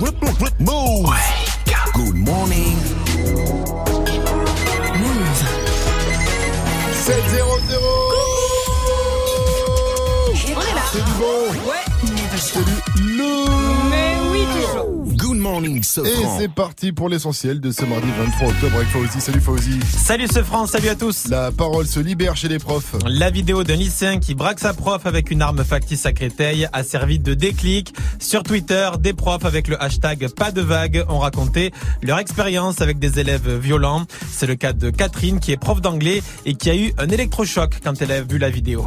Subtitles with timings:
[0.00, 1.41] Move.
[15.64, 16.38] Et Sofran.
[16.38, 19.20] c'est parti pour l'essentiel de ce mardi 23 octobre avec Fauzi.
[19.20, 19.78] Salut Fauzi.
[19.96, 21.28] Salut ce France, salut à tous.
[21.28, 22.96] La parole se libère chez les profs.
[23.06, 26.82] La vidéo d'un lycéen qui braque sa prof avec une arme factice à Créteil a
[26.82, 27.94] servi de déclic.
[28.18, 31.72] Sur Twitter, des profs avec le hashtag pas de vague ont raconté
[32.02, 34.06] leur expérience avec des élèves violents.
[34.30, 37.78] C'est le cas de Catherine qui est prof d'anglais et qui a eu un électrochoc
[37.84, 38.86] quand elle a vu la vidéo.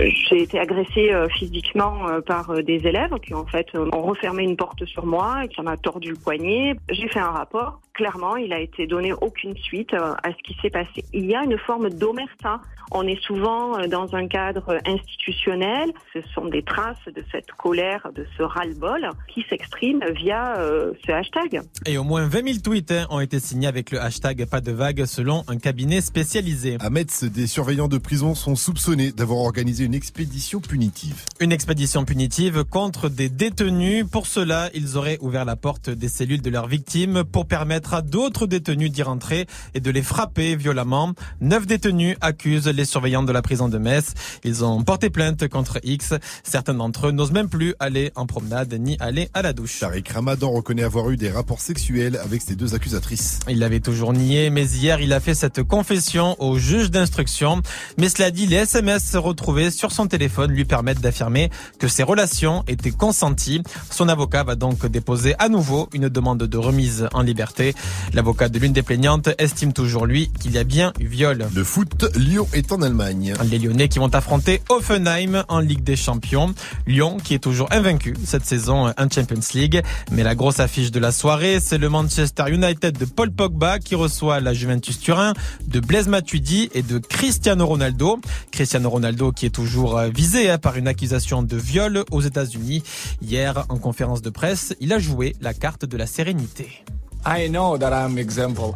[0.00, 4.42] J'ai été agressée euh, physiquement euh, par euh, des élèves qui en fait ont refermé
[4.42, 6.74] une porte sur moi et qui m'a tordu le poignet.
[6.90, 7.80] J'ai fait un rapport.
[7.92, 11.04] Clairement, il a été donné aucune suite à ce qui s'est passé.
[11.12, 12.60] Il y a une forme d'omerta.
[12.90, 15.92] On est souvent dans un cadre institutionnel.
[16.12, 21.12] Ce sont des traces de cette colère, de ce ras-le-bol qui s'expriment via euh, ce
[21.12, 21.62] hashtag.
[21.86, 24.72] Et au moins 20 000 tweets hein, ont été signés avec le hashtag pas de
[24.72, 26.76] vague selon un cabinet spécialisé.
[26.80, 31.22] À Metz, des surveillants de prison sont soupçonnés d'avoir organisé une expédition punitive.
[31.40, 34.06] Une expédition punitive contre des détenus.
[34.10, 38.00] Pour cela, ils auraient ouvert la porte des cellules de leurs victimes pour permettre à
[38.00, 41.12] d'autres détenus d'y rentrer et de les frapper violemment.
[41.42, 44.14] Neuf détenus accusent les surveillants de la prison de Metz.
[44.42, 46.14] Ils ont porté plainte contre X.
[46.42, 49.80] Certains d'entre eux n'osent même plus aller en promenade ni aller à la douche.
[49.80, 53.40] Tariq Ramadan reconnaît avoir eu des rapports sexuels avec ses deux accusatrices.
[53.50, 57.60] Il l'avait toujours nié, mais hier, il a fait cette confession au juge d'instruction.
[57.98, 62.64] Mais cela dit, les SMS retrouvés sur son téléphone lui permettent d'affirmer que ces relations
[62.68, 63.62] étaient consenties.
[63.90, 67.74] Son avocat va donc déposer à nouveau une demande de remise en liberté.
[68.12, 71.46] L'avocat de l'une des plaignantes estime toujours, lui, qu'il y a bien eu viol.
[71.54, 73.34] Le foot, Lyon est en Allemagne.
[73.50, 76.54] Les Lyonnais qui vont affronter Offenheim en Ligue des Champions.
[76.86, 79.82] Lyon qui est toujours invaincu cette saison en Champions League.
[80.10, 83.94] Mais la grosse affiche de la soirée, c'est le Manchester United de Paul Pogba qui
[83.94, 85.34] reçoit la Juventus Turin
[85.66, 88.20] de Blaise Matuidi et de Cristiano Ronaldo.
[88.50, 92.82] Cristiano Ronaldo qui est toujours euh, visé hein, par une accusation de viol aux États-Unis.
[93.22, 96.84] Hier, en conférence de presse, il a joué la carte de la sérénité.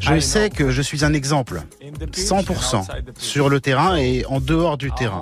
[0.01, 1.63] Je sais que je suis un exemple,
[2.13, 2.87] 100%,
[3.19, 5.21] sur le terrain et en dehors du terrain.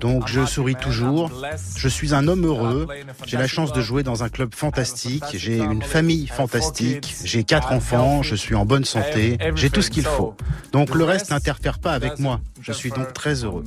[0.00, 1.30] Donc je souris toujours,
[1.76, 2.86] je suis un homme heureux,
[3.24, 4.54] j'ai la chance de jouer dans un club.
[4.54, 9.80] fantastique, j'ai une famille fantastique, j'ai quatre enfants, je suis en bonne santé, j'ai tout
[9.80, 10.34] ce qu'il faut.
[10.72, 13.64] Donc le reste n'interfère pas avec moi, je suis donc très heureux.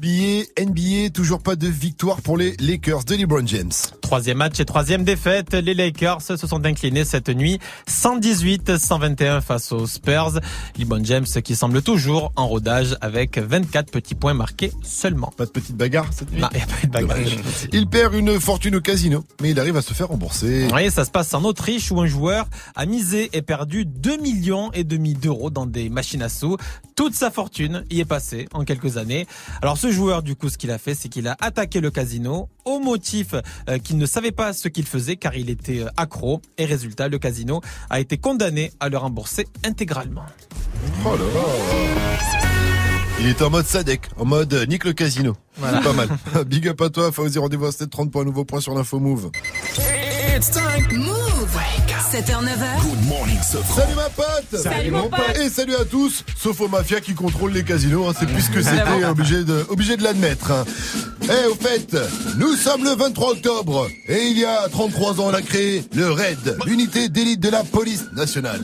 [0.00, 3.72] NBA, NBA, toujours pas de victoire pour les Lakers de LeBron James.
[4.00, 5.52] Troisième match et troisième défaite.
[5.52, 10.40] Les Lakers se sont inclinés cette nuit 118-121 face aux Spurs.
[10.78, 15.32] LeBron James qui semble toujours en rodage avec 24 petits points marqués seulement.
[15.36, 17.18] Pas de petite bagarre cette nuit Non, il a pas de bagarre.
[17.70, 20.66] Il perd une fortune au casino, mais il arrive à se faire rembourser.
[20.72, 24.72] Oui, ça se passe en Autriche où un joueur a misé et perdu 2 millions
[24.72, 26.56] et demi d'euros dans des machines à sous.
[26.96, 29.26] Toute sa fortune y est passée en quelques années.
[29.62, 32.48] Alors ce joueur, du coup, ce qu'il a fait, c'est qu'il a attaqué le casino
[32.64, 33.34] au motif
[33.68, 36.40] euh, qu'il ne savait pas ce qu'il faisait car il était euh, accro.
[36.58, 40.26] Et résultat, le casino a été condamné à le rembourser intégralement.
[41.04, 42.18] Oh là là
[43.20, 45.36] Il est en mode Sadek, en mode euh, nique le casino.
[45.56, 46.08] C'est pas mal.
[46.46, 49.30] Big up à toi, Fauzi, rendez-vous à 7h30 pour un nouveau point sur l'info Move.
[50.36, 50.86] It's time.
[50.98, 51.29] Move.
[51.54, 52.82] 7h, 9h.
[52.82, 53.82] Good morning, Sofran.
[53.82, 55.36] Salut ma pote Salut, mon pote.
[55.44, 58.62] Et salut à tous, sauf aux mafias qui contrôlent les casinos, hein, c'est plus que
[58.62, 60.52] c'était obligé de, obligé de l'admettre.
[60.52, 60.64] hein.
[61.24, 61.96] Eh, au fait,
[62.38, 66.10] nous sommes le 23 octobre, et il y a 33 ans, on a créé le
[66.10, 68.60] RAID, l'unité d'élite de la police nationale.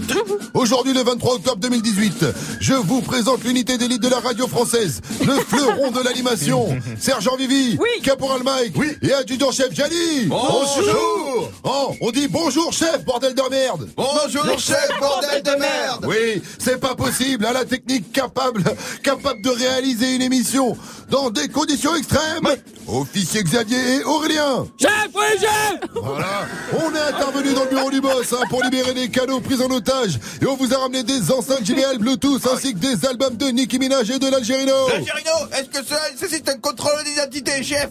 [0.54, 2.24] Aujourd'hui, le 23 octobre 2018,
[2.60, 7.76] je vous présente l'unité d'élite de la radio française, le fleuron de l'animation, Sergent Vivi,
[7.78, 7.88] Oui.
[8.02, 10.26] Caporal Mike, et adjudant-chef Gianni.
[10.26, 13.88] Bonjour Oh, on dit bonjour chef, bordel de merde.
[13.96, 16.06] Bonjour chef, bordel de merde.
[16.06, 18.62] oui, c'est pas possible, à la technique capable,
[19.02, 20.76] capable de réaliser une émission
[21.10, 22.48] dans des conditions extrêmes.
[22.88, 24.66] Officier Xavier et Aurélien.
[24.80, 28.94] Chef, oui, chef Voilà, on est intervenu dans le bureau du boss hein, pour libérer
[28.94, 32.74] des cadeaux pris en otage et on vous a ramené des enceintes JBL Bluetooth ainsi
[32.74, 34.72] que des albums de Nicki Minaj et de l'Algérino.
[34.94, 37.88] Algerino, est-ce que cela nécessite un contrôle d'identité, chef?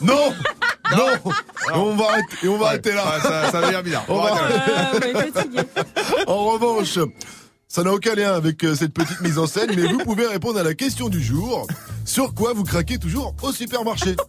[0.00, 0.32] Non,
[0.92, 3.02] non, Et on va arrêter, et on va arrêter là.
[3.22, 4.04] ça, ça devient bizarre.
[4.08, 5.60] On va- Euh, ouais, fatigué.
[6.28, 6.98] En revanche,
[7.68, 10.58] ça n'a aucun lien avec euh, cette petite mise en scène, mais vous pouvez répondre
[10.58, 11.66] à la question du jour.
[12.04, 14.14] Sur quoi vous craquez toujours au supermarché?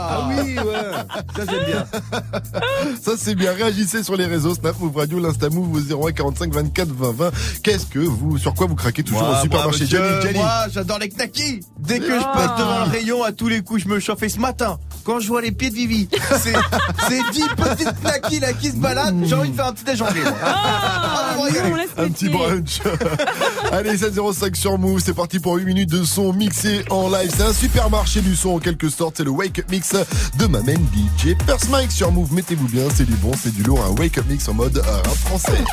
[0.00, 0.64] Ah, oui, ouais,
[1.36, 1.86] ça j'aime bien.
[3.02, 6.52] Ça c'est bien, réagissez sur les réseaux Snap Move Radio, l'Insta Move au 01 45
[6.52, 7.30] 24 20 20.
[7.62, 9.84] Qu'est-ce que vous, sur quoi vous craquez toujours Moi, au supermarché?
[9.90, 11.60] moi, moi, j'adore les knackis.
[11.78, 12.32] Dès que je Ah.
[12.34, 14.22] passe devant un rayon, à tous les coups, je me chauffe.
[14.22, 16.08] Et ce matin, quand je vois les pieds de Vivi.
[16.40, 16.52] C'est
[17.08, 19.24] c'est 10 petites knackis là qui se baladent.
[19.24, 20.22] J'ai envie de faire un petit déj anglais.
[20.22, 20.34] moi.
[20.42, 21.72] Ah, on va nous, y aller.
[21.72, 22.38] on laisse Un petit pieds.
[23.72, 27.30] Allez, 705 sur Move, c'est parti pour 8 minutes de son mixé en live.
[27.36, 29.94] C'est un supermarché du son en quelque sorte, c'est le Wake Up Mix
[30.38, 32.32] de ma main DJ First Mike sur Move.
[32.32, 34.96] Mettez-vous bien, c'est du bon, c'est du lourd, un Wake Up Mix en mode euh,
[34.96, 35.64] rap français.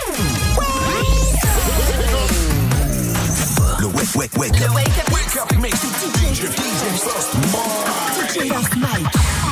[3.79, 4.73] Le wake, wake, wake up.
[4.73, 5.79] Wake up, mix.
[8.25, 9.44] DJ First Mike.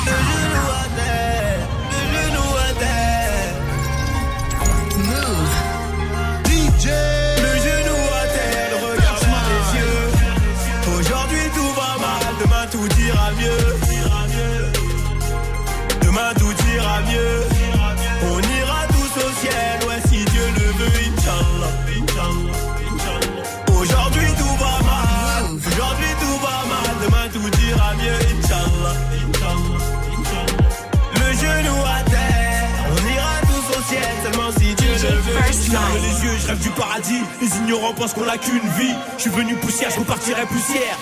[35.74, 37.22] Ferme les yeux, je rêve du paradis.
[37.40, 38.94] Les ignorants pensent qu'on a qu'une vie.
[39.16, 40.96] Je suis venu poussière, je repartirai poussière.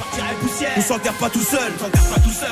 [0.79, 1.71] On s'enterre pas tout seul.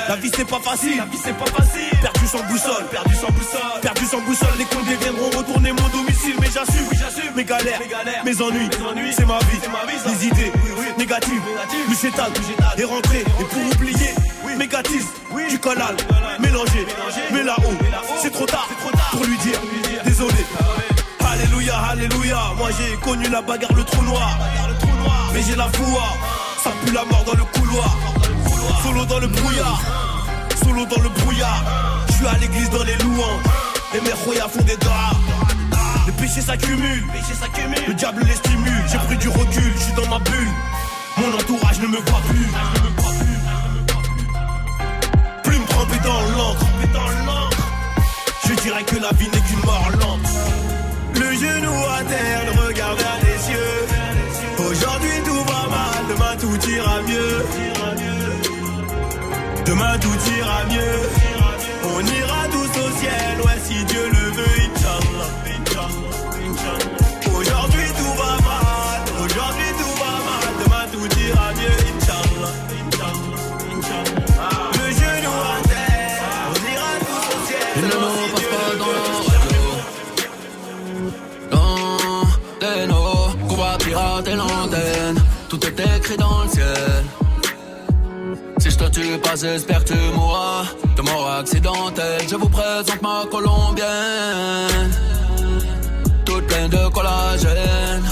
[0.07, 0.97] La vie c'est pas facile.
[0.97, 1.89] La vie c'est pas facile.
[1.99, 4.53] Perdu sans boussole, perdu sans boussole, perdu sans boussole.
[4.59, 7.33] Les condés viendront retourner mon domicile, mais j'assume, j'assume.
[7.35, 7.79] Mes galères,
[8.23, 8.69] mes ennuis,
[9.17, 9.57] c'est ma vie,
[10.05, 10.51] les idées
[10.99, 11.41] négatives.
[11.89, 12.31] Le chétal
[12.77, 14.13] est rentré et pour oublier.
[14.57, 15.07] Mégatisme,
[15.49, 15.95] du collal,
[16.39, 16.85] mélangé,
[17.31, 17.73] mais là-haut,
[18.21, 18.67] c'est trop tard
[21.69, 22.37] Alléluia.
[22.57, 24.37] Moi j'ai connu la bagarre, le trou noir.
[25.33, 26.03] Mais j'ai la foi,
[26.63, 27.95] ça pue la mort dans le couloir.
[28.83, 29.81] Solo dans le brouillard,
[30.63, 31.63] solo dans le brouillard.
[32.07, 33.43] Je suis à l'église dans les louanges.
[33.93, 35.17] Les mères royales font des draps.
[36.07, 37.05] Les péchés s'accumulent,
[37.87, 38.83] le diable les stimule.
[38.91, 40.49] J'ai pris du recul, je suis dans ma bulle.
[41.17, 42.51] Mon entourage ne me voit plus.
[45.43, 46.65] Plume trempée dans l'encre.
[48.47, 49.87] Je dirais que la vie n'est qu'une mort
[59.71, 60.99] Demain tout ira mieux.
[61.95, 65.29] On ira tous au ciel, ouais si Dieu le veut, Inch'Allah.
[67.37, 72.53] Aujourd'hui tout va mal, aujourd'hui tout va mal, demain tout ira mieux, Inch'Allah.
[74.73, 76.19] Le genou à terre,
[76.49, 77.71] on ira tous au ciel.
[77.79, 79.63] Seulement mot si Dieu pas le dans la radio.
[81.51, 85.19] Dans les nos, qu'on va pirater l'antenne.
[85.47, 86.90] Tout est écrit dans le ciel.
[88.71, 90.63] Je te tue pas, j'espère que tu mourras
[90.95, 92.21] de mort accidentelle.
[92.29, 94.91] Je vous présente ma colombienne,
[96.25, 98.03] toute pleine de collagène.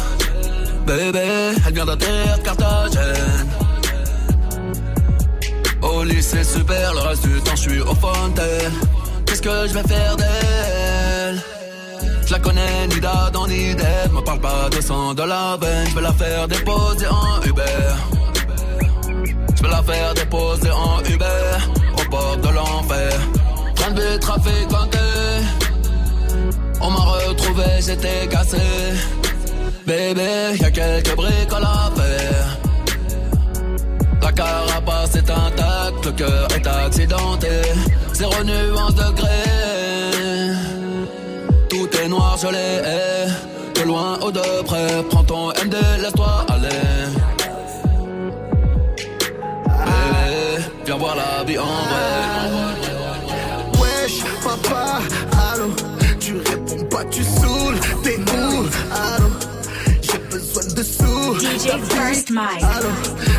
[0.86, 3.48] Bébé, elle vient d'atterrir Carthagène.
[5.82, 8.74] Au lycée super, le reste du temps je suis au fontaine.
[9.26, 11.42] Qu'est-ce que je vais faire d'elle?
[12.26, 14.12] Je la connais ni d'Adam ni d'Ève.
[14.12, 18.19] Me parle pas de sang de la veine, je vais la faire déposer en Uber.
[19.60, 21.58] Je vais la faire déposer en Uber
[21.98, 23.12] au bord de l'enfer.
[23.76, 24.98] Train de trafiquanté.
[26.80, 28.58] On m'a retrouvé, j'étais cassé.
[29.86, 32.58] Bébé, y a quelques bricoles à faire.
[34.22, 37.50] La carapace est intacte, le cœur est accidenté.
[38.14, 39.42] Zéro nuance de gré.
[41.70, 43.82] Tout est noir, je l'ai.
[43.82, 46.46] De loin ou de près, prends ton MD, laisse-toi
[57.00, 59.30] pas, tu saoules, t'es où, allô,
[60.02, 62.64] j'ai besoin de sous, DJ First Mike.
[62.64, 62.90] allô,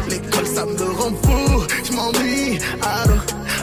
[0.08, 3.14] l'école ça me rend fou, je m'ennuie, allô,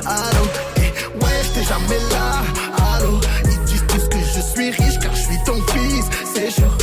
[0.05, 0.45] allô,
[0.77, 2.43] et wesh, t'es jamais là,
[2.95, 6.73] allô, ils disent tous que je suis riche car je suis ton fils, c'est chaud,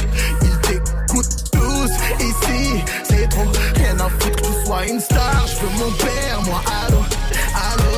[0.43, 1.91] ils t'écoutent tous,
[2.21, 6.43] ici, c'est trop, rien à foutre que tu sois une star, je veux mon père,
[6.47, 6.99] moi, allô,
[7.55, 7.95] allô,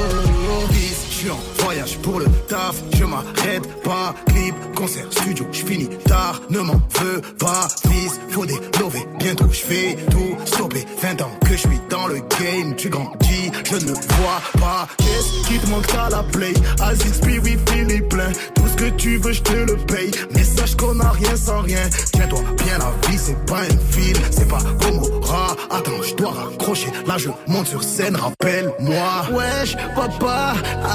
[1.95, 7.21] pour le taf, je m'arrête pas, clip, concert, studio, je finis tard, ne m'en veux
[7.38, 10.37] pas, fils, faut des lovés, bientôt je fais tout.
[10.45, 14.88] Stopper, 20 ans que je suis dans le game, tu grandis, je ne vois pas,
[14.99, 15.87] qu'est-ce qui te manque?
[15.97, 19.76] À la play, Aziz, oui, fini plein, tout ce que tu veux, je te le
[19.76, 23.93] paye, mais sache qu'on a rien sans rien, tiens-toi bien la vie, c'est pas un
[23.93, 29.76] film, c'est pas Gomorrah, attends, je dois raccrocher, là je monte sur scène, rappelle-moi, wesh,
[29.95, 30.55] papa,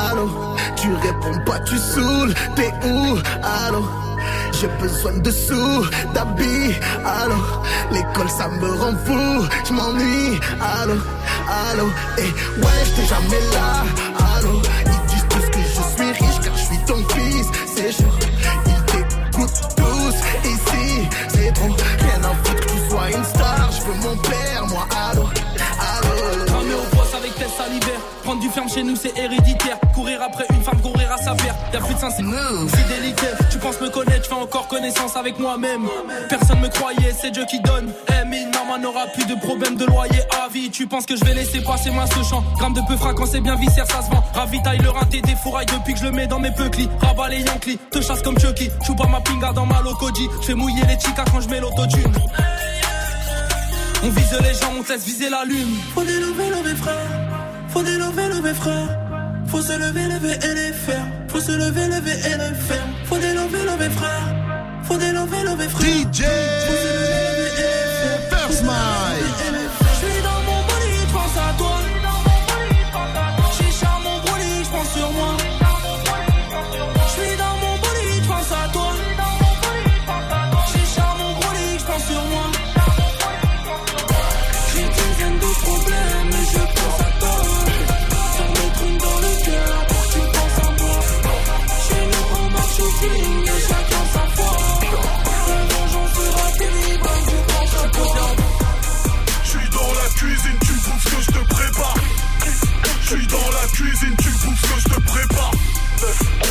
[0.10, 0.29] allô,
[0.81, 3.85] tu réponds pas, tu saoules, t'es où, allô,
[4.59, 7.35] j'ai besoin de sous, d'habits, allô,
[7.91, 10.95] l'école ça me rend fou, je m'ennuie, allô,
[11.69, 13.83] allô, et wesh, t'es jamais là,
[14.38, 15.61] allô, ils disent tous
[16.85, 18.09] ton fils, c'est chaud.
[18.65, 20.15] Ils t'écoutent tous
[20.50, 21.67] ici, c'est trop.
[21.67, 23.40] Rien à foutre que tu sois une star.
[28.24, 29.77] Prendre du ferme chez nous, c'est héréditaire.
[29.94, 31.58] Courir après une femme, courir à sa perte.
[31.74, 33.27] Y'a plus de sens, c'est fidélité.
[33.51, 35.88] Tu penses me connaître, je fais encore connaissance avec moi-même.
[36.30, 37.91] Personne me croyait, c'est Dieu qui donne.
[38.10, 40.70] Eh, mais maman n'aura plus de problème de loyer à vie.
[40.70, 42.44] Tu penses que je vais laisser passer moi ce champ.
[42.58, 44.24] Gramme de peu quand c'est bien viscère, ça se vend.
[44.34, 46.89] Ravitaille le raté des fourrailles depuis que je le mets dans mes peuclis.
[47.01, 48.70] Rabat les Yankees, te chasse comme Chucky.
[48.86, 50.27] Chou pas ma pinga dans ma locoji.
[50.41, 52.13] Je fais mouiller les chicas quand je mets l'autotune.
[54.03, 55.75] On vise les gens, on te laisse viser la lune.
[55.94, 57.40] Faut délever, lever frère.
[57.71, 58.89] Faut délever, lever frère.
[59.47, 61.05] Faut se lever, lever et les faire.
[61.29, 62.87] Faut se lever, lever et les faire.
[63.05, 64.35] Faut délever, lever frère.
[64.83, 65.89] Faut délever, lever frère.
[65.89, 66.23] DJ
[68.29, 69.80] First Mike.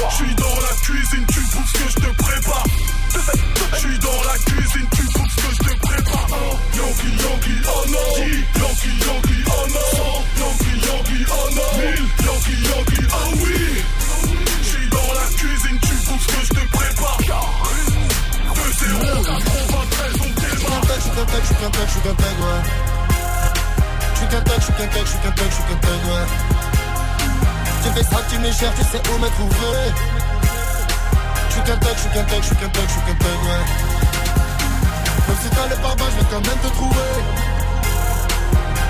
[0.09, 2.65] Je suis dans la cuisine, tu bouffes ce que je te prépare.
[3.73, 6.29] Je suis dans la cuisine, tu bouffes ce que je te prépare.
[6.75, 8.11] Yankee, Yankee, oh non.
[8.17, 9.91] Yankee, Yankee, oh non.
[10.41, 11.73] Yankee, Yankee, oh non.
[12.25, 13.61] Yankee, Yankee, oh oui.
[14.63, 17.19] Je suis dans la cuisine, tu bouffes ce que je te prépare.
[18.55, 20.83] 2 0 93, on démarre.
[20.97, 22.63] Je suis qu'un tag, je suis qu'un tag, je suis qu'un tag, ouais.
[24.15, 25.77] Je suis qu'un tag, je suis qu'un tag, je suis qu'un tag, je suis qu'un
[25.77, 26.50] tag, ouais.
[27.83, 29.87] Tu fais ça, tu me cherches, tu sais où me trouver.
[31.49, 33.15] Je suis qu'un tag, je suis qu'un tag, je suis qu'un tag, je suis qu'un
[33.15, 33.65] tag, ouais.
[35.29, 37.13] Même si t'as le pare je vais quand même te trouver.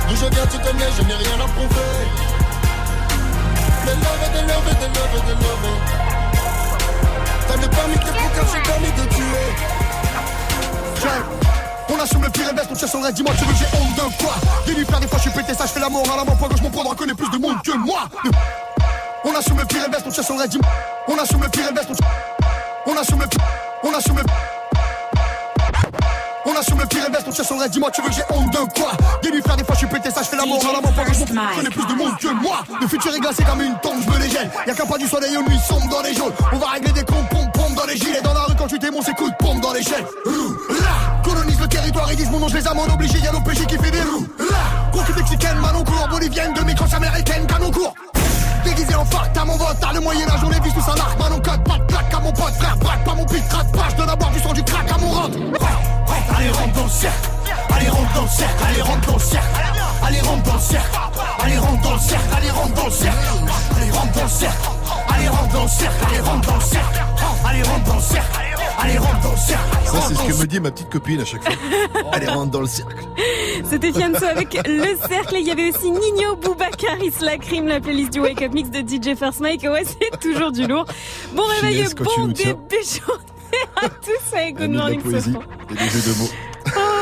[0.09, 1.93] D'où je viens, tu connais, je n'ai rien à prouver.
[3.87, 5.71] De love, de love, de love, de love.
[7.49, 9.51] T'as le permis de car j'ai permis de tuer.
[11.93, 13.95] On assume le pire et baisse, ton chest aurait dis-moi tu veux que j'ai honte
[13.97, 14.35] de quoi
[14.85, 16.63] faire des fois je suis pété ça, je fais la mort à main poids gauche,
[16.63, 18.09] mon poids droit connaît plus de monde que moi
[19.25, 20.61] On assume le pire et baisse, ton chest aurait dit
[21.09, 21.95] On assume le pire et baisse, ton
[22.87, 23.41] On assume le pire,
[23.83, 24.23] on assume le
[26.47, 28.51] on assume le pire et baisse, ton chest aurait dis-moi tu veux que j'ai honte
[28.51, 28.93] de quoi?
[29.23, 30.81] Dis lui faire des fois je suis pété ça, je fais la mort à la
[30.81, 32.63] poids gauche, mon poids connaît plus de monde que moi.
[32.81, 35.07] Le futur est glacé comme une tombe, je me les gèle Y'a qu'un pas du
[35.07, 36.33] soleil, une nuit sombre dans les jaunes.
[36.53, 38.23] On va régler des comptes, pompe, pompe dans les gilets.
[38.23, 41.61] Dans la rue quand tu t'es mon c'est coup de pompe dans l'échelle Là, colonise
[41.61, 44.03] le territoire, ils disent mon nom, je les amende obligés, y'a l'OPJ qui fait des
[44.03, 47.95] roues Là, cul mexicaine, manon court, bolivienne, demi-crosse américaine, canon court
[48.65, 50.95] Déguisé en phare, t'as mon vote, t'as le moyen âge, on les vise tous en
[50.95, 53.73] arc, manon code, pas de plaque à mon pote, frère, braque pas mon pit, craque
[53.73, 55.39] pas, je donne à boire du sang du crack à mon rentre.
[56.37, 57.31] Allez, rentre dans le cercle,
[57.75, 59.47] allez, rentre dans le cercle, allez, rentre dans le cercle,
[60.07, 60.99] allez, rentre dans le cercle,
[61.43, 63.19] allez, rentre dans le cercle, allez, rentre dans le cercle,
[63.77, 64.69] allez, rentre dans le cercle,
[65.09, 67.01] allez, rentre dans le cercle, allez, rentre dans le cercle,
[67.47, 68.50] allez, rentre dans le cercle,
[68.81, 69.77] allez, rentre dans le cercle.
[69.85, 71.55] Ça, c'est ce que me dit ma petite copine à chaque fois.
[72.13, 73.05] Allez, rentre dans le cercle.
[73.65, 75.37] C'était Fianso avec Le Cercle.
[75.37, 78.71] Et il y avait aussi Nino Boubacar, Isla Crime, la playlist du Wake Up Mix
[78.71, 79.63] de DJ First Mike.
[79.63, 80.87] Ouais, c'est toujours du lourd.
[81.35, 83.25] Bon réveil, bon début de journée
[83.83, 86.31] à tous avec Good la Morning et des jeux de mots.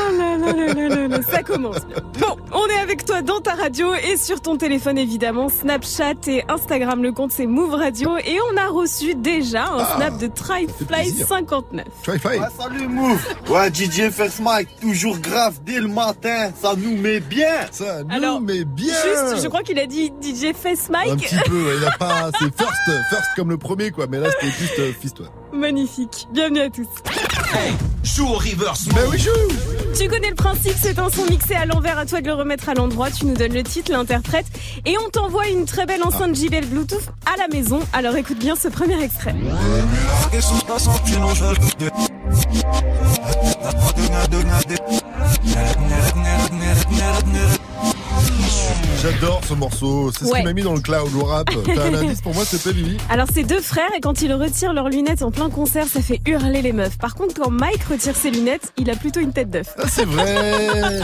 [0.09, 1.97] Oh là là là là là là, ça commence bien.
[2.19, 6.43] Bon, on est avec toi dans ta radio et sur ton téléphone évidemment, Snapchat et
[6.49, 10.27] Instagram, le compte c'est Move Radio et on a reçu déjà un Ah, snap de
[10.27, 11.83] Tryfly59.
[12.03, 12.31] Try five.
[12.41, 17.19] Ouais, salut Move Ouais, DJ First Mike, toujours grave dès le matin, ça nous met
[17.19, 18.93] bien Ça nous Alors, met bien.
[18.93, 21.29] Juste, je crois qu'il a dit DJ Face Un Mike.
[21.29, 22.29] petit peu, il a pas.
[22.39, 22.73] C'est first,
[23.09, 24.07] first comme le premier, quoi.
[24.09, 25.27] Mais là, c'était juste euh, fils, toi.
[25.53, 26.27] Magnifique.
[26.31, 26.87] Bienvenue à tous.
[28.03, 28.85] Joue au reverse.
[28.87, 29.29] Ben oui, joue
[29.97, 32.69] Tu connais le principe, c'est un son mixé à l'envers, à toi de le remettre
[32.69, 33.11] à l'endroit.
[33.11, 34.45] Tu nous donnes le titre, l'interprète,
[34.85, 37.79] et on t'envoie une très belle enceinte JBL Bluetooth à la maison.
[37.93, 39.35] Alors écoute bien ce premier extrait.
[49.01, 50.11] J'adore ce morceau.
[50.11, 50.39] C'est ce Ouais.
[50.39, 51.49] qui m'a mis dans le cloud, le rap.
[51.65, 54.33] T'as un indice pour moi, te plaît, Vivi Alors c'est deux frères et quand ils
[54.33, 56.97] retirent leurs lunettes en plein concert, ça fait hurler les meufs.
[56.97, 59.67] Par contre, quand Mike retire ses lunettes, il a plutôt une tête d'œuf.
[59.77, 60.99] Ah, c'est vrai.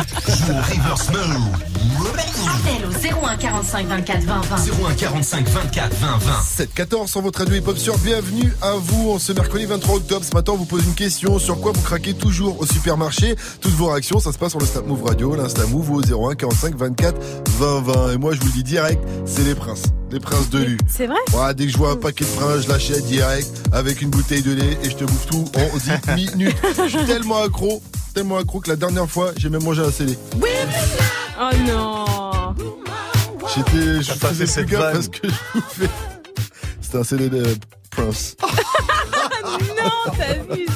[2.45, 4.55] Appel au 01 45 24 20 20.
[4.89, 6.65] 01 45 24 20 20.
[6.85, 10.25] 7-14 sur votre radio hip-hop sur Bienvenue à vous en ce mercredi 23 octobre.
[10.29, 11.39] Ce matin, on vous pose une question.
[11.39, 13.35] Sur quoi vous craquez toujours au supermarché?
[13.61, 16.35] Toutes vos réactions, ça se passe sur le Snap Move Radio, l'Insta Move au 01
[16.35, 17.15] 45 24
[17.57, 17.84] 20 20.
[18.13, 19.83] Et moi, je vous le dis direct, c'est les princes.
[20.11, 20.77] Les princes de Lu.
[20.87, 24.01] C'est vrai Ouais, dès que je vois un paquet de princes, je l'achète direct avec
[24.01, 26.55] une bouteille de lait et je te bouffe tout en 10 minutes.
[26.77, 27.81] Je suis tellement accro,
[28.13, 30.17] tellement accro que la dernière fois, j'ai même mangé un CD.
[30.37, 32.05] Oh non
[33.55, 35.89] J'étais, je T'as pas faisais plus cette gaffe parce que je bouffais.
[36.81, 37.43] C'était un CD de
[37.91, 38.35] Prince.
[39.77, 40.67] Non, t'abuses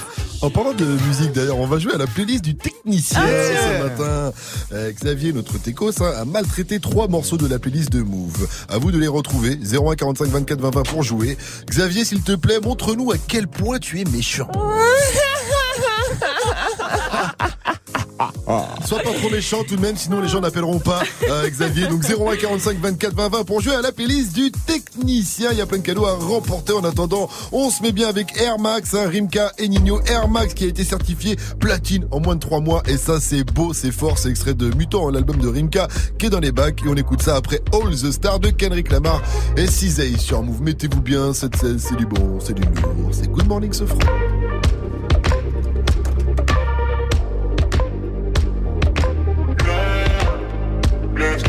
[0.42, 3.84] En parlant de musique d'ailleurs, on va jouer à la playlist du technicien Ah, ce
[3.84, 4.34] matin.
[4.72, 8.48] Euh, Xavier, notre techos, hein, a maltraité trois morceaux de la playlist de Move.
[8.70, 9.58] À vous de les retrouver.
[9.62, 11.38] 01 45 24 20 20 pour jouer.
[11.70, 14.50] Xavier, s'il te plaît, montre-nous à quel point tu es méchant.
[18.86, 21.88] Sois pas trop méchant tout de même, sinon les gens n'appelleront pas euh, Xavier.
[21.88, 25.52] Donc 01 45 24 20 20 pour jouer à la playlist du technicien.
[25.52, 26.74] Il y a plein de cadeaux à remporter.
[26.74, 30.02] En attendant, on se met bien avec Air Max, hein, Rimka et Nino.
[30.06, 32.84] Air Max qui a été certifié platine en moins de 3 mois.
[32.88, 34.18] Et ça, c'est beau, c'est fort.
[34.18, 36.82] C'est extrait de Mutant, hein, l'album de Rimka qui est dans les bacs.
[36.86, 39.22] Et on écoute ça après All the Stars de Kendrick Lamar
[39.58, 40.62] et Cizay sur Move.
[40.62, 43.10] Mettez-vous bien, cette scène, c'est du bon, c'est du lourd.
[43.12, 44.00] C'est Good Morning ce franc.
[51.20, 51.49] blast.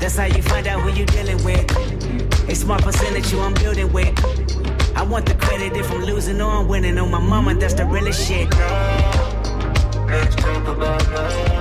[0.00, 1.70] That's how you find out who you dealing with.
[2.48, 4.18] A smart percentage you I'm building with.
[4.96, 6.98] I want the credit if I'm losing or I'm winning.
[6.98, 8.50] On my mama, that's the realest shit.
[10.08, 11.59] Let's talk about love.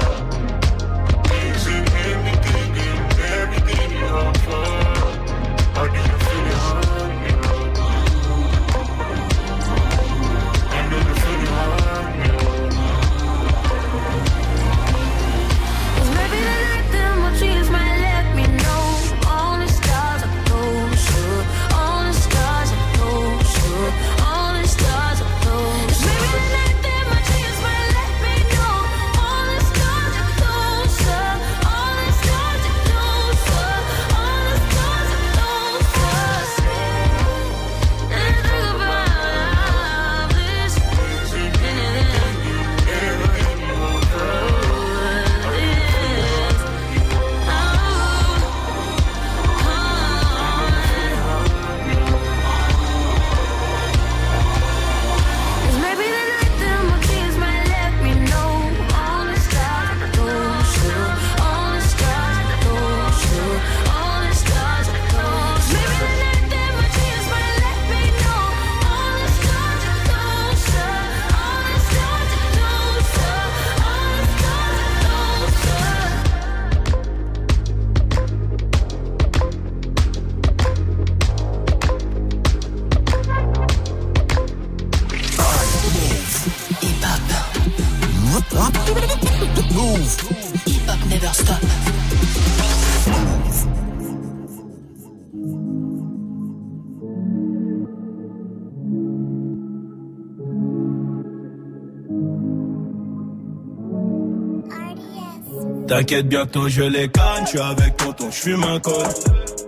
[106.00, 109.06] T'inquiète, bientôt je les canne, je suis avec tonton, je fume un col.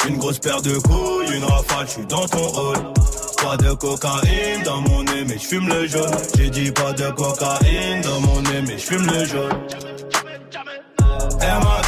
[0.08, 2.78] Une grosse paire de couilles, une rafale, je suis dans ton rôle.
[3.44, 6.10] Pas de cocaïne dans mon nez, mais je fume le jaune.
[6.38, 9.52] J'ai dit pas de cocaïne dans mon nez, mais je fume le jaune.
[11.41, 11.88] Air Max,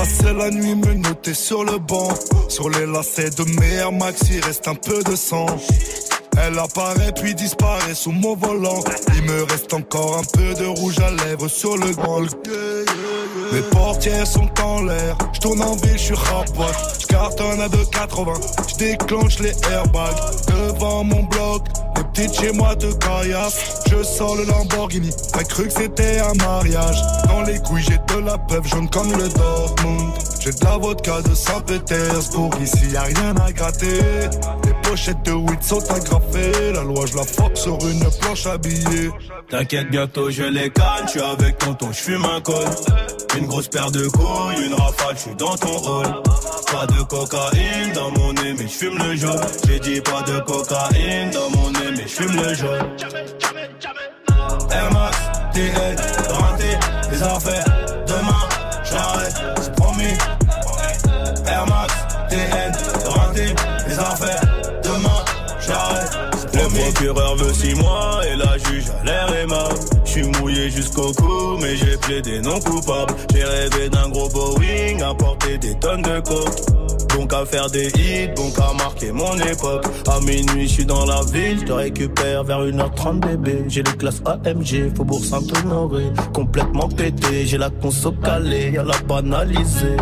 [0.00, 2.08] Passé la nuit me noter sur le banc.
[2.48, 5.44] Sur les lacets de mes Air Max, il reste un peu de sang.
[6.38, 8.82] Elle apparaît puis disparaît sous mon volant.
[9.14, 12.22] Il me reste encore un peu de rouge à lèvres sur le grand.
[13.52, 15.18] Mes portières sont en l'air.
[15.34, 16.96] Je tourne en ville, je suis rapote.
[17.02, 18.70] Je cartonne à 2,80.
[18.70, 20.16] Je déclenche les airbags
[20.48, 21.64] devant mon bloc.
[22.28, 23.82] Chez moi de caillasse.
[23.90, 25.10] Je sors le Lamborghini.
[25.32, 26.96] T'as cru que c'était un mariage.
[27.26, 30.12] Dans les couilles, j'ai de la peuple jaune comme le Dortmund.
[30.40, 32.50] J'ai de la vodka de Saint-Pétersbourg.
[32.62, 34.00] Ici, y a rien à gratter.
[34.64, 36.72] Les pochettes de weed sont agrafées.
[36.74, 39.10] La loi, je la frappe sur une planche habillée.
[39.48, 42.54] T'inquiète, bientôt je les canne, je suis avec tonton, je fume un col.
[43.38, 46.22] Une grosse paire de couilles, une rafale, je suis dans ton hall.
[46.70, 49.40] Pas de cocaïne dans mon nez, je fume le jaune.
[49.66, 52.96] J'ai dit pas de cocaïne dans mon nez, je fume le jaune.
[54.72, 55.16] Air Max,
[55.52, 55.96] TN,
[56.32, 56.78] renté,
[57.10, 57.64] les affaires.
[58.06, 58.48] Demain,
[58.84, 60.16] j'arrête, c'est promis.
[61.46, 61.94] Air Max,
[62.28, 62.72] TN,
[63.06, 63.54] renté,
[63.86, 64.40] les affaires.
[64.82, 65.24] Demain,
[65.60, 66.78] j'arrête, c'est promis.
[66.78, 69.78] Le procureur veut six mois et la juge a l'air aimable.
[70.04, 73.14] Je suis mouillé jusqu'au cou, mais j'ai plaidé non coupable.
[73.32, 76.89] J'ai rêvé d'un gros Boeing, à porter des tonnes de coke.
[77.14, 79.84] Donc à faire des hits, donc à marquer mon époque.
[80.08, 83.64] À minuit, je suis dans la ville, je te récupère vers 1h30 bébé.
[83.68, 86.04] J'ai les classes AMG, Faubourg Saint-Honoré.
[86.32, 89.96] Complètement pété, j'ai la conso calée, y'a la banalisée.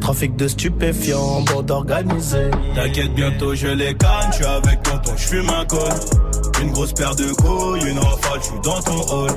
[0.00, 2.50] Trafic de stupéfiants, bande organisée.
[2.74, 5.80] T'inquiète, bientôt je les canne, je suis avec tonton, je fume un col.
[6.62, 9.30] Une grosse paire de couilles, une rafale, je suis dans ton hall.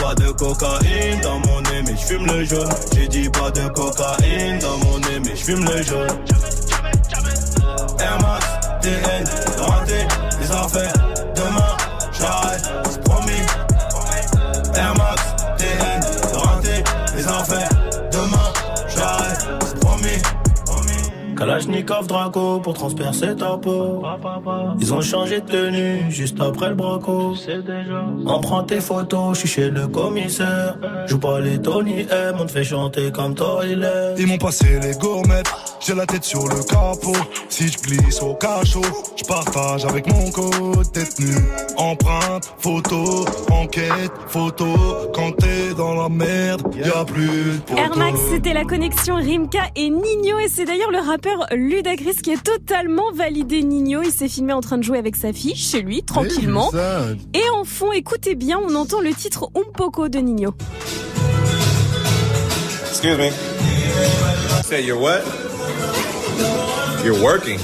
[0.00, 2.68] Pas de cocaïne dans mon nez, mais je fume le jaune.
[2.94, 6.08] J'ai dit pas de cocaïne dans mon nez, mais je fume le jaune.
[7.98, 8.46] Air Max,
[8.80, 9.24] TN,
[9.62, 10.06] renté,
[10.40, 10.92] les affaires.
[11.36, 11.76] Demain,
[12.18, 13.44] j'arrête, c'est promis.
[14.74, 15.29] Air Max,
[21.40, 24.02] Kalachnikov Draco pour transpercer ta peau.
[24.78, 27.34] Ils ont changé de tenue juste après le braco.
[28.26, 30.76] On prend tes photos, je suis chez le commissaire.
[31.06, 34.16] Joue pas les Tony M, on te fait chanter comme Toilet.
[34.18, 35.50] Ils m'ont passé les gourmettes,
[35.80, 37.16] j'ai la tête sur le capot.
[37.48, 38.82] Si je glisse au cachot,
[39.16, 41.42] je partage avec mon code tête nue.
[41.78, 44.66] Empreinte, photo, enquête, photo.
[45.14, 47.78] Quand t'es dans la merde, y a plus de photos.
[47.78, 50.38] Air Max, c'était la connexion Rimka et Nino.
[50.38, 50.98] Et c'est d'ailleurs le
[51.38, 54.02] rappeur Ludacris qui est totalement validé Nino.
[54.02, 56.70] Il s'est filmé en train de jouer avec sa fille chez lui, tranquillement.
[57.34, 60.54] Et en fond, écoutez bien, on entend le titre Un poco de Nino.
[62.88, 63.30] Excuse me.
[64.64, 65.20] Say you're what?
[67.04, 67.58] You're working.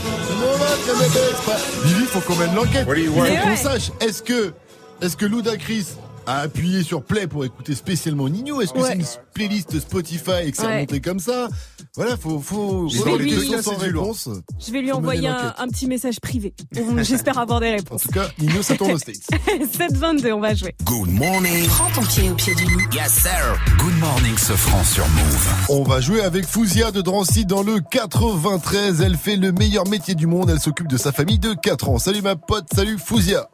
[1.85, 2.87] Vivi, faut qu'on mène l'enquête.
[2.87, 4.53] What do you Il faut qu'on sache, est-ce que,
[5.03, 5.87] est-ce que Ludacris
[6.27, 8.61] a appuyé sur play pour écouter spécialement Nino?
[8.61, 8.89] Est-ce que Ouais.
[8.89, 10.75] c'est une playlist Spotify et que c'est Ouais.
[10.77, 11.49] remonté comme ça?
[11.97, 14.29] Voilà, faut, faut, Je lui- sans réponse.
[14.65, 16.53] Je vais lui envoyer un, petit message privé.
[16.99, 18.03] J'espère avoir des En réponses.
[18.03, 19.17] tout cas, Nino, ça tourne aux States.
[19.73, 20.75] 722, on va jouer.
[20.85, 21.67] Good morning.
[21.69, 22.81] Prends ton pied au pied du loup.
[22.93, 23.59] Yes, sir.
[23.79, 25.49] Good morning, ce franc sur Move.
[25.71, 29.01] On va jouer avec Fouzia de Drancy dans le 93.
[29.01, 30.51] Elle fait le meilleur métier du monde.
[30.51, 31.99] Elle s'occupe de sa famille de 4 ans.
[31.99, 33.49] Salut ma pote, salut Fouzia.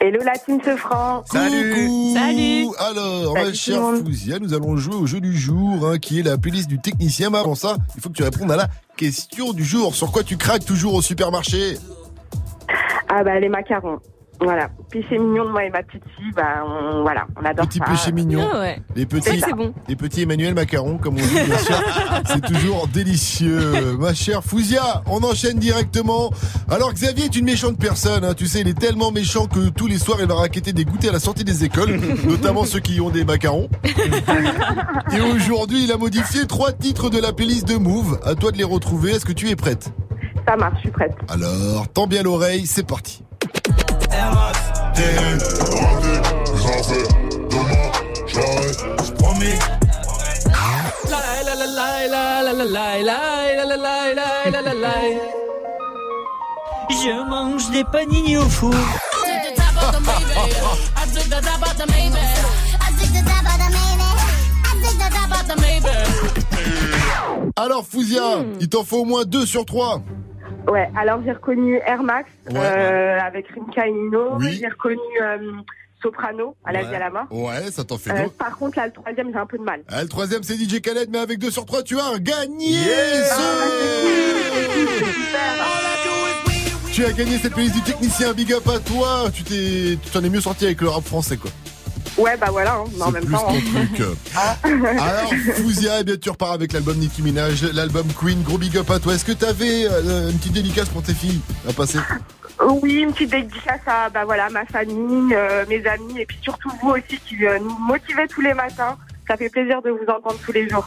[0.00, 1.24] Hello la team franc.
[1.28, 2.14] Coucou.
[2.14, 2.66] Salut.
[2.78, 3.82] Alors, Salut ma chère.
[4.04, 7.30] Fouzia, nous allons jouer au jeu du jour, hein, qui est la playlist du technicien.
[7.30, 9.94] Mais avant ça, il faut que tu répondes à la question du jour.
[9.94, 11.78] Sur quoi tu craques toujours au supermarché?
[13.08, 13.98] Ah bah les macarons.
[14.40, 14.68] Voilà.
[14.90, 17.84] Péché mignon de moi et ma petite fille, bah on, voilà, on adore Petit ça.
[17.86, 18.48] péché mignon.
[18.52, 18.80] Ah ouais.
[18.94, 19.74] Les petits, C'est bon.
[19.88, 21.74] les petits Emmanuel Macaron, comme on dit, bien sûr.
[22.26, 23.96] C'est toujours délicieux.
[23.98, 26.30] Ma chère Fouzia, on enchaîne directement.
[26.70, 28.34] Alors, Xavier est une méchante personne, hein.
[28.34, 31.10] Tu sais, il est tellement méchant que tous les soirs, il va raqueter des goûters
[31.10, 31.98] à la sortie des écoles,
[32.28, 33.68] notamment ceux qui ont des macarons.
[35.16, 38.20] Et aujourd'hui, il a modifié trois titres de la playlist de Move.
[38.24, 39.12] À toi de les retrouver.
[39.12, 39.92] Est-ce que tu es prête?
[40.46, 41.12] Ça marche, je suis prête.
[41.28, 43.22] Alors, tends bien l'oreille, c'est parti.
[44.94, 45.38] TN.
[47.50, 47.92] Demain,
[48.26, 48.84] j'arrête.
[56.90, 58.74] Je mange des panini au four.
[67.54, 70.02] Alors, Fouzia, il t'en faut au moins deux sur trois.
[70.70, 72.56] Ouais, alors j'ai reconnu Air Max Ouais.
[72.60, 74.36] euh, avec Rimka et Nino.
[74.38, 74.58] Oui.
[74.60, 75.52] J'ai reconnu euh,
[76.02, 77.26] Soprano à la vie à la main.
[77.30, 79.80] Ouais, ça t'en fait Euh, par contre, là, le troisième, j'ai un peu de mal.
[79.88, 83.34] Ah, le troisième, c'est DJ Khaled, mais avec deux sur trois, tu as gagné Ah,
[86.84, 89.24] ce- Tu as gagné cette playlist du technicien, big up à toi.
[89.32, 91.50] Tu t'es, tu t'en es mieux sorti avec le rap français, quoi.
[92.18, 93.46] Ouais, bah voilà, hein, mais en même plus temps.
[93.46, 93.86] ton hein.
[93.94, 94.06] truc.
[94.98, 98.42] Alors, Fouzia, eh bien, tu repars avec l'album Nicki Minaj, l'album Queen.
[98.42, 99.14] Gros big up à toi.
[99.14, 101.98] Est-ce que t'avais euh, une petite dédicace pour tes filles à passer?
[102.82, 106.70] Oui, une petite dédicace à bah, voilà, ma famille, euh, mes amis et puis surtout
[106.82, 108.96] vous aussi qui euh, nous motivez tous les matins.
[109.28, 110.86] Ça fait plaisir de vous entendre tous les jours.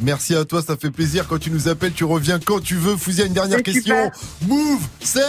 [0.00, 2.96] Merci à toi, ça fait plaisir quand tu nous appelles, tu reviens quand tu veux.
[2.96, 4.10] Fouzia, une dernière question.
[4.12, 4.48] super.
[4.48, 5.20] Move, c'est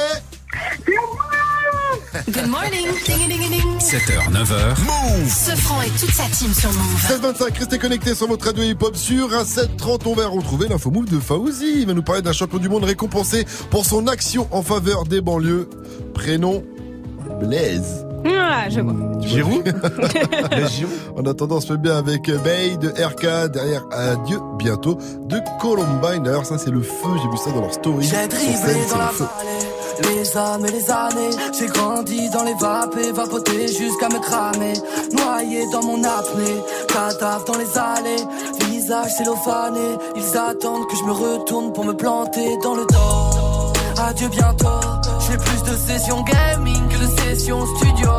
[2.30, 2.88] Good morning.
[3.06, 3.78] Ding, ding, ding.
[3.80, 4.80] 7h, 9h.
[4.86, 6.94] Move Ce franc et toute sa team sur Move.
[6.94, 10.08] 1625, restez connectés sur votre radio hip-hop sur un 730.
[10.08, 11.82] On va retrouver l'info move de Fauzi.
[11.82, 15.22] Il va nous parler d'un champion du monde récompensé pour son action en faveur des
[15.22, 15.70] banlieues.
[16.14, 16.64] Prénom
[17.40, 18.06] Blaise.
[18.26, 18.94] Ah, je vois.
[19.22, 19.74] Giroud
[21.18, 26.24] En attendant, on se fait bien avec Bay de RK derrière Adieu bientôt de Columbine.
[26.24, 28.04] D'ailleurs, ça c'est le feu, j'ai vu ça dans leur story.
[28.04, 30.22] J'ai Sur dribblé scène, c'est dans le la les
[30.68, 31.36] et les années.
[31.58, 34.74] J'ai grandi dans les vapes et vapoté jusqu'à me cramer.
[35.12, 38.24] Noyé dans mon apnée, cadavre dans les allées.
[38.66, 43.74] Visage cellophané, ils attendent que je me retourne pour me planter dans le dos.
[44.02, 44.82] Adieu bientôt,
[45.28, 48.12] j'ai plus de sessions gaming que de sessions studio.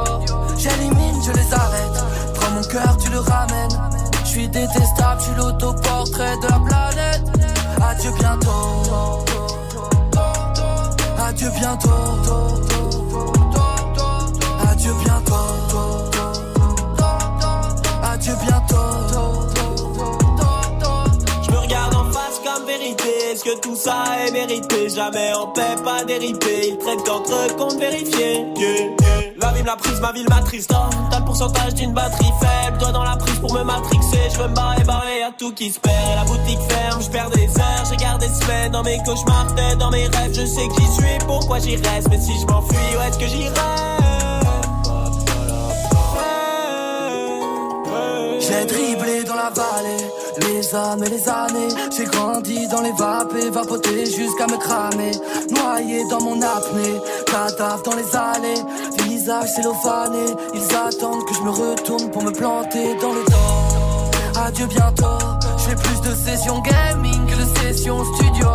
[0.56, 2.04] J'élimine, je les arrête.
[2.34, 3.80] Prends mon cœur, tu le ramènes.
[4.24, 7.22] Je suis détestable, je suis l'autoportrait de la planète.
[7.82, 9.22] Adieu bientôt.
[11.32, 11.88] Adieu bientôt.
[14.70, 15.34] Adieu bientôt.
[18.02, 18.76] Adieu bientôt.
[21.42, 23.08] Je me regarde en face comme vérité.
[23.32, 24.90] Est-ce que tout ça est mérité?
[24.90, 26.68] Jamais en paix, pas déripé.
[26.68, 28.44] Ils traitent qu'entre comptes vérifiés.
[29.64, 30.74] La prise, ma ville m'attriste.
[31.10, 32.78] T'as le pourcentage d'une batterie faible.
[32.78, 34.28] Toi dans la prise pour me matrixer.
[34.32, 35.94] Je veux me barrer, barrer, y'a tout qui se perd.
[35.94, 37.84] Et la boutique ferme, je perds des heures.
[37.88, 40.34] J'ai gardé semaines dans mes cauchemars, tête dans mes rêves.
[40.34, 42.08] Je sais j'y suis, pourquoi j'y reste?
[42.10, 43.50] Mais si je m'enfuis, où est-ce que j'irai?
[48.40, 50.10] J'ai dribblé dans la vallée,
[50.40, 51.68] les âmes et les années.
[51.96, 55.12] J'ai grandi dans les vapes et vapoté jusqu'à me cramer.
[55.50, 58.60] Noyé dans mon apnée, cadavre dans les allées.
[59.22, 64.40] Visage cellophané, ils attendent que je me retourne pour me planter dans le dos.
[64.44, 65.16] Adieu bientôt,
[65.58, 68.48] je fais plus de sessions gaming que de sessions studio.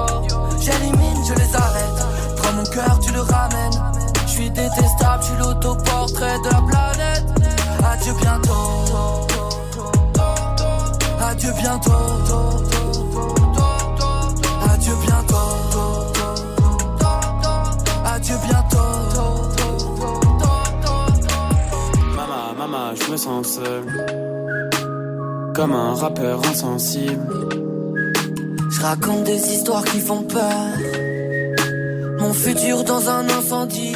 [0.60, 2.36] J'élimine, je les arrête.
[2.36, 3.82] Prends mon cœur, tu le ramènes.
[4.26, 7.24] Je suis détestable, je suis l'autoportrait de la planète.
[7.90, 9.28] Adieu bientôt.
[11.22, 12.47] Adieu bientôt.
[23.08, 23.86] Je me sens seul.
[25.56, 27.50] Comme un rappeur insensible.
[28.70, 30.68] Je raconte des histoires qui font peur.
[32.20, 33.96] Mon futur dans un incendie.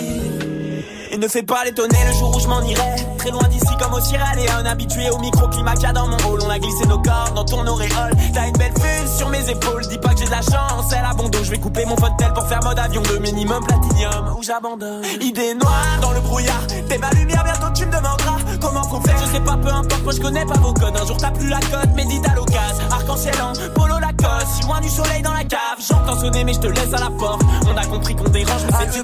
[1.12, 3.94] Et ne fais pas l'étonner le jour où je m'en irai Très loin d'ici comme
[3.94, 4.66] au Sierra Leone.
[4.66, 6.40] Habitué au microclimat qu'il y a dans mon hall.
[6.44, 8.14] On a glissé nos corps dans ton auréole.
[8.34, 9.86] T'as une belle fuse sur mes épaules.
[9.92, 12.48] Dis pas que j'ai de la chance, c'est l'abandon Je vais couper mon tel pour
[12.48, 14.36] faire mode avion De minimum platinium.
[14.40, 15.04] Où j'abandonne?
[15.22, 16.66] Idée noire dans le brouillard.
[16.90, 20.02] T'es ma lumière, bientôt tu me demanderas Comment faut faire, je sais pas, peu importe
[20.02, 20.98] Moi je connais pas vos codes.
[21.00, 22.90] Un jour t'as plus la cote, médite à l'occasion.
[22.90, 25.78] Arc-en-ciel en polo Lacoste Si loin du soleil dans la cave.
[25.88, 27.44] J'entends sonner mais je te laisse à la porte.
[27.72, 29.04] On a compris qu'on dérange mais c'est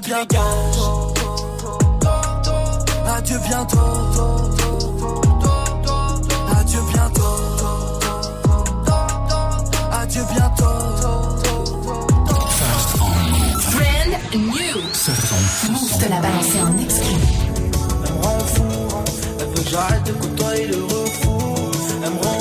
[3.18, 3.78] Adieu bientôt.
[6.56, 7.36] Adieu bientôt.
[9.92, 10.64] Adieu bientôt.
[13.72, 14.78] Brand new.
[15.72, 17.16] Move te l'a balancé en exclu.
[18.06, 18.62] Elle me rend fou,
[19.40, 21.38] elle veut que j'arrête de côtoyer le refou.
[22.04, 22.37] Elle me rend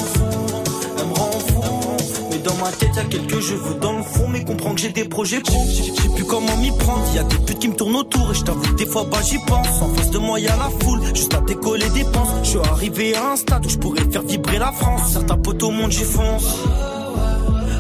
[2.68, 5.58] ma tête, y'a quelques cheveux dans le fond, mais comprends que j'ai des projets pro.
[5.68, 8.34] Je sais plus comment m'y prendre, y a des putes qui me tournent autour, et
[8.34, 9.82] je t'avoue des fois, bah j'y pense.
[9.82, 12.30] En face de moi, y a la foule, juste à décoller des penses.
[12.44, 15.14] Je suis arrivé à un stade où je pourrais faire vibrer la France.
[15.14, 16.48] Certains potes au monde, j'y fonce.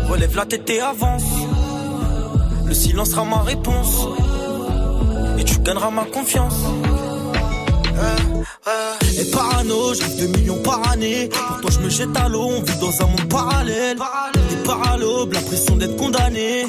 [0.09, 1.23] Relève la tête et avance.
[2.65, 4.07] Le silence sera ma réponse.
[5.37, 6.55] Et tu gagneras ma confiance.
[9.19, 11.29] Et parano, rêve de millions par année.
[11.29, 13.97] Pour toi, je me jette à l'eau, on vit dans un monde parallèle.
[14.67, 16.65] Des paralobes, l'impression d'être condamné.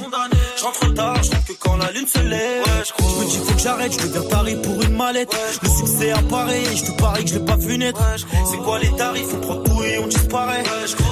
[0.56, 2.62] Je rentre tard, je rentre que quand la lune se lève.
[2.64, 5.34] je me dis, faut que j'arrête, je deviens taré pour une mallette.
[5.62, 8.00] Le succès apparaît, je te parie que je l'ai pas vu naître.
[8.48, 9.34] C'est quoi les tarifs?
[9.34, 10.62] On prend tout et on disparaît.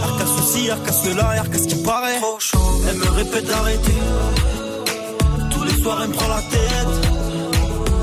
[0.04, 2.20] Arca ceci, arca cela, arca ce qui paraît.
[2.88, 3.94] Elle me répète d'arrêter.
[5.50, 6.88] Tous les soirs, elle me prend la tête.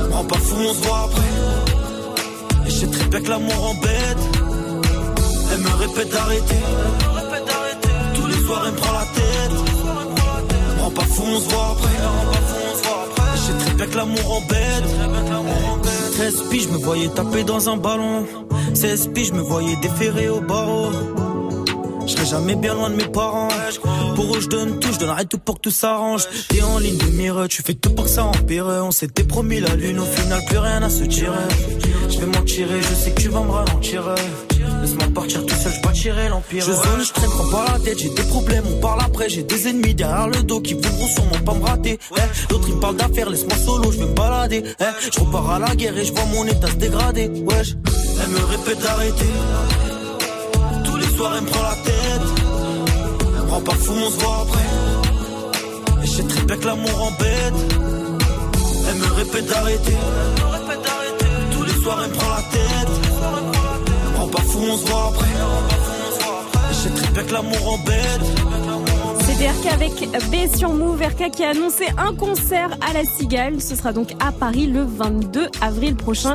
[0.02, 2.68] Elle me rend pas fou, on se voit après.
[2.68, 4.18] Et je sais très bien que l'amour embête.
[5.54, 7.13] Elle me répète d'arrêter.
[8.16, 9.52] Tous les soirs, elle me prend la tête.
[9.52, 11.90] Elle me rend pas fou, on se voit après.
[13.36, 14.84] Sais très bien que l'amour embête.
[16.14, 18.26] 13 piges, je me voyais taper dans un ballon.
[18.74, 20.92] 16 piges, je me voyais déférer au barreau.
[22.06, 23.48] Je serai jamais bien loin de mes parents.
[24.16, 26.24] Pour eux, je donne tout, je donnerai tout pour que tout s'arrange.
[26.50, 28.68] T'es en ligne de mire, tu fais tout pour que ça empire.
[28.68, 31.48] On s'était promis la lune, au final, plus rien à se tirer.
[32.10, 34.04] Je vais m'en tirer, je sais que tu vas me ralentir.
[34.82, 36.64] Laisse-moi partir seul, je tirer l'empire.
[36.66, 39.44] Je zone, je traîne, prends pas la tête, j'ai des problèmes, on parle après, j'ai
[39.44, 42.00] des ennemis derrière le dos qui voudront sûrement pas me rater.
[42.18, 44.64] Eh, D'autres ils me parlent d'affaires, laisse-moi solo, je vais me balader.
[44.80, 47.28] Eh, je repars à la guerre et je vois mon état se dégrader.
[47.28, 47.76] Wesh,
[48.22, 49.34] elle me répète d'arrêter.
[50.86, 52.28] Tous les soirs, elle me prend la tête.
[53.38, 56.04] Elle me rend pas fou, on se voit après.
[56.04, 57.54] Et je sais très bien que l'amour embête.
[58.90, 59.98] Elle me répète d'arrêter.
[61.52, 62.83] Tous les soirs, elle me prend la tête.
[64.54, 65.28] Fou, on se voit après.
[66.70, 68.53] Je sais très bien que l'amour embête.
[69.44, 69.92] DRK avec
[70.32, 73.60] B sur Move, RK qui a annoncé un concert à la Cigale.
[73.60, 76.34] Ce sera donc à Paris le 22 avril prochain.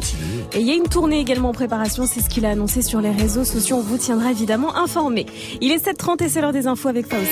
[0.52, 3.00] Et il y a une tournée également en préparation, c'est ce qu'il a annoncé sur
[3.00, 3.76] les réseaux sociaux.
[3.76, 5.24] On vous tiendra évidemment informé.
[5.62, 7.30] Il est 7h30 et c'est l'heure des infos avec Fauzi.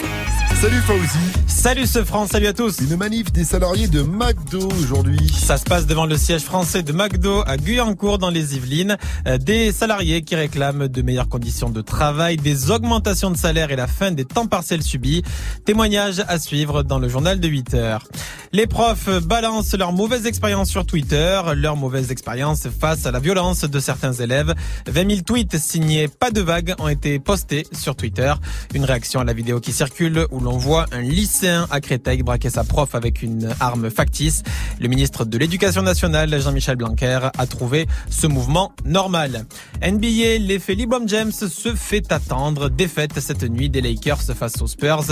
[0.62, 1.18] Salut Fauzi.
[1.46, 2.78] Salut ce France, salut à tous.
[2.80, 5.18] Une manif des salariés de McDo aujourd'hui.
[5.28, 8.96] Ça se passe devant le siège français de McDo à Guyancourt dans les Yvelines.
[9.26, 13.76] Euh, Des salariés qui réclament de meilleures conditions de travail, des augmentations de salaire et
[13.76, 15.22] la fin des temps partiels subis.
[15.66, 18.06] Témoignage à suivre dans le journal de 8 heures.
[18.52, 23.62] Les profs balancent leur mauvaise expérience sur Twitter, leur mauvaise expérience face à la violence
[23.62, 24.54] de certains élèves.
[24.86, 28.32] 20 000 tweets signés pas de vague ont été postés sur Twitter.
[28.74, 32.50] Une réaction à la vidéo qui circule où l'on voit un lycéen à Créteil braquer
[32.50, 34.44] sa prof avec une arme factice.
[34.78, 39.44] Le ministre de l'Éducation nationale, Jean-Michel Blanquer, a trouvé ce mouvement normal.
[39.82, 42.70] NBA, l'effet LeBron James se fait attendre.
[42.70, 45.02] Défaite cette nuit des Lakers face aux Spurs,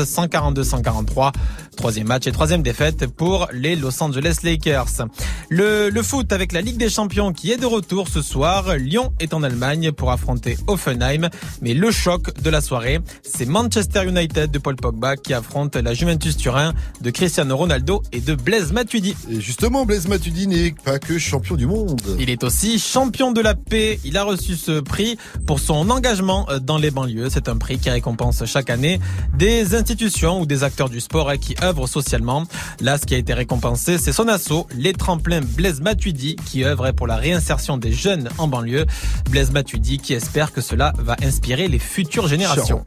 [0.52, 1.32] 142-143.
[1.76, 5.08] Troisième match et troisième défaite pour les Los Angeles Lakers.
[5.48, 8.76] Le, le foot avec la Ligue des Champions qui est de retour ce soir.
[8.76, 11.28] Lyon est en Allemagne pour affronter Offenheim.
[11.62, 15.94] Mais le choc de la soirée, c'est Manchester United de Paul Pogba qui affronte la
[15.94, 19.16] Juventus Turin de Cristiano Ronaldo et de Blaise Matuidi.
[19.30, 22.00] Et justement, Blaise Matuidi n'est pas que champion du monde.
[22.18, 23.98] Il est aussi champion de la paix.
[24.04, 27.28] Il a reçu ce prix pour son engagement dans les banlieues.
[27.30, 29.00] C'est un prix qui récompense chaque année
[29.36, 32.44] des institutions ou des acteurs du sport hein, qui œuvrent socialement.
[32.80, 36.90] Là, ce qui a été récompensé, c'est son assaut, les tremplins Blaise Matuidi, qui œuvre
[36.92, 38.86] pour la réinsertion des jeunes en banlieue.
[39.30, 42.84] Blaise Matuidi qui espère que cela va inspirer les futures générations.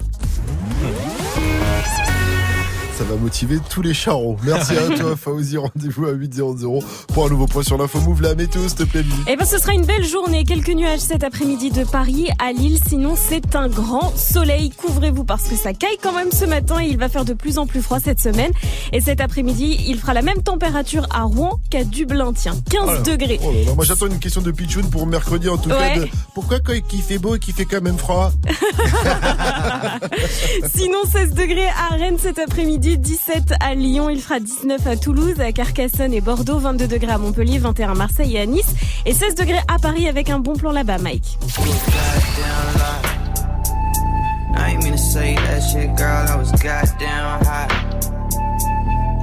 [2.98, 4.38] Ça va motiver tous les charros.
[4.44, 5.58] Merci à toi, Fauzi.
[5.58, 6.84] Rendez-vous à 8.00
[7.14, 8.24] pour un nouveau point sur l'info Move.
[8.24, 9.04] La météo, s'il te plaît.
[9.28, 10.44] Eh ben, ce sera une belle journée.
[10.46, 12.80] Quelques nuages cet après-midi de Paris à Lille.
[12.88, 14.72] Sinon, c'est un grand soleil.
[14.72, 17.60] Couvrez-vous parce que ça caille quand même ce matin et il va faire de plus
[17.60, 18.52] en plus froid cette semaine.
[18.94, 22.34] Et cet après-midi, il fera la même température à Rouen qu'à Dublin.
[22.34, 23.02] Tiens, 15 Oh là.
[23.02, 23.40] degrés.
[23.44, 25.94] Oh là là, moi j'attends une question de Pichoun pour mercredi en tout Ouais.
[25.94, 26.00] cas.
[26.00, 28.32] De, pourquoi quand il fait beau et qu'il fait quand même froid
[30.76, 35.40] Sinon, 16 degrés à Rennes cet après-midi, 17 à Lyon, il fera 19 à Toulouse,
[35.40, 38.74] à Carcassonne et Bordeaux, 22 degrés à Montpellier, 21 à Marseille et à Nice,
[39.06, 41.38] et 16 degrés à Paris avec un bon plan là-bas, Mike.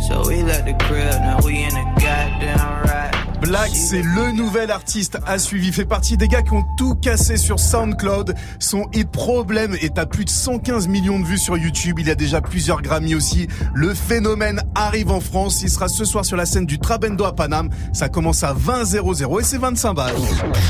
[0.07, 3.04] So we the crib, now we in a goddamn ride.
[3.45, 5.67] Black, c'est le nouvel artiste à suivre.
[5.67, 8.35] Il fait partie des gars qui ont tout cassé sur SoundCloud.
[8.59, 11.99] Son hit Problem est à plus de 115 millions de vues sur YouTube.
[11.99, 13.47] Il y a déjà plusieurs Grammy aussi.
[13.75, 15.61] Le phénomène arrive en France.
[15.63, 17.69] Il sera ce soir sur la scène du Trabendo à Paname.
[17.93, 20.15] Ça commence à 20 00 et c'est 25 balles.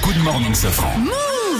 [0.02, 0.90] Good morning, Safran.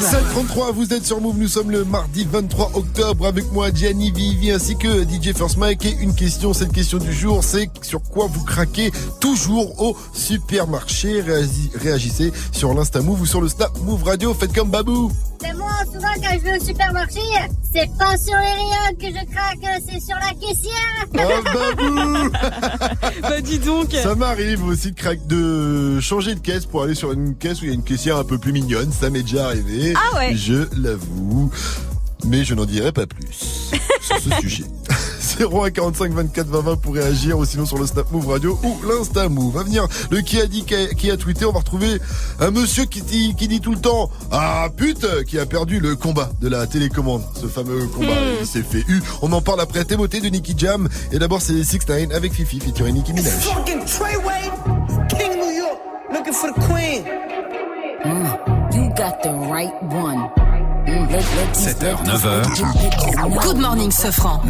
[0.01, 4.51] 733, vous êtes sur Move, nous sommes le mardi 23 octobre avec moi Gianni Vivi
[4.51, 8.27] ainsi que DJ First Mike et une question, cette question du jour c'est sur quoi
[8.27, 11.04] vous craquez toujours au supermarché?
[11.09, 15.11] Réagi- Réagissez sur l'Insta Move ou sur le Snap Move Radio, faites comme Babou.
[15.41, 17.21] C'est moi, souvent quand je vais au supermarché,
[17.73, 21.07] c'est pas sur les rayons que je craque, c'est sur la caissière.
[21.15, 22.31] Oh Babou.
[23.23, 23.93] Bah dis donc.
[23.93, 27.65] Ça m'arrive aussi de, craquer- de changer de caisse pour aller sur une caisse où
[27.65, 30.35] il y a une caissière un peu plus mignonne, ça m'est déjà arrivé, Ah ouais.
[30.35, 31.51] je l'avoue,
[32.27, 34.65] mais je n'en dirai pas plus sur ce sujet.
[35.41, 38.77] 01 45 24 20 20 pour réagir ou sinon sur le Snap Move Radio ou
[38.87, 39.59] l'Insta Move.
[39.59, 41.99] À venir, le qui a dit, qui a, qui a tweeté, on va retrouver
[42.41, 45.97] un monsieur qui dit, qui dit tout le temps Ah pute qui a perdu le
[45.97, 47.23] combat de la télécommande.
[47.41, 49.03] Ce fameux combat, il s'est fait U.
[49.23, 50.89] On en parle après Témothée de Nicky Jam.
[51.11, 53.33] Et d'abord c'est 6 9 avec Fifi featuring Nicki Minaj.
[53.33, 54.51] Fucking Treyway,
[55.09, 55.79] King New York,
[56.13, 57.05] looking for the queen.
[58.73, 60.29] You got the right one.
[60.95, 63.43] 7h, 9h.
[63.43, 64.41] Good morning, Sofran.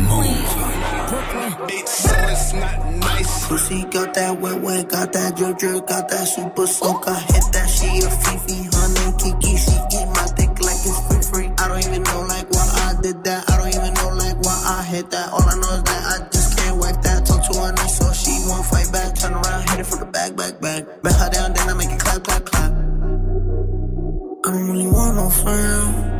[3.48, 7.08] Pussy got that wet, wet, got that JoJo, got that super soak.
[7.08, 9.56] I hit that, she a Fifi, honey, Kiki.
[9.56, 11.48] She eat my dick like it's free free.
[11.58, 13.48] I don't even know like why I did that.
[13.48, 15.32] I don't even know like why I hit that.
[15.32, 17.26] All I know is that I just can't whack that.
[17.26, 19.14] Talk to her and I saw she won't fight back.
[19.14, 20.84] Turn around, hit it for the back, back, back.
[21.02, 22.72] Bet her down, then I make it clap, clap, clap.
[22.72, 26.13] I don't really want no friend.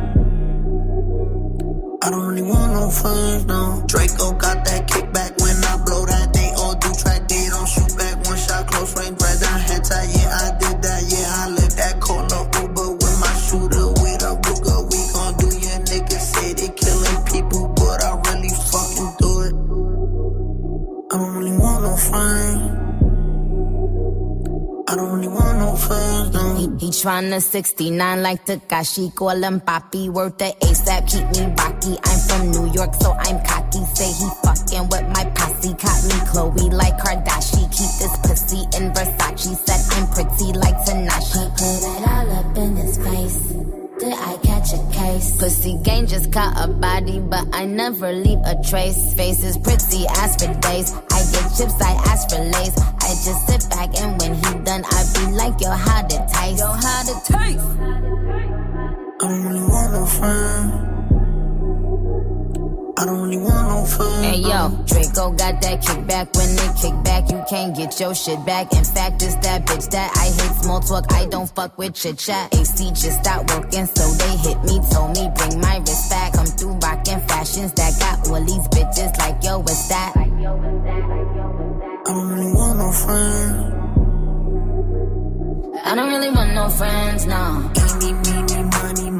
[2.05, 3.83] I don't really want no friends, no.
[3.87, 5.34] Draco got that kickback
[27.05, 31.99] He tryna 69 like Takashi, call him Papi, worth the ASAP, keep me rocky.
[32.03, 33.85] I'm from New York, so I'm cocky.
[33.93, 37.54] Say he fucking with my posse, caught me Chloe like Kardashian.
[46.35, 49.13] Caught a body, but I never leave a trace.
[49.13, 50.91] Face is pretty as for days.
[50.91, 52.77] I get chips, I ask for lace.
[52.77, 56.59] I just sit back and when he done, I be like, yo, how to taste?
[56.59, 57.65] Yo, how to taste?
[59.21, 60.94] I don't really want no friends.
[62.97, 64.25] I don't really want no friends.
[64.25, 66.33] Hey yo, Draco got that kickback.
[66.33, 68.71] When they kick back, you can't get your shit back.
[68.71, 71.11] In fact, it's that bitch that I hate small talk.
[71.11, 72.55] I don't fuck with chit chat.
[72.55, 74.79] AC just stopped working, so they hit me.
[74.91, 76.33] Told me bring my wrist back.
[76.33, 80.13] Come through rockin' fashions that got all these bitches like yo, what's that?
[80.15, 80.23] I
[82.13, 83.75] don't really want no friends.
[85.83, 87.71] I don't really want no friends, no.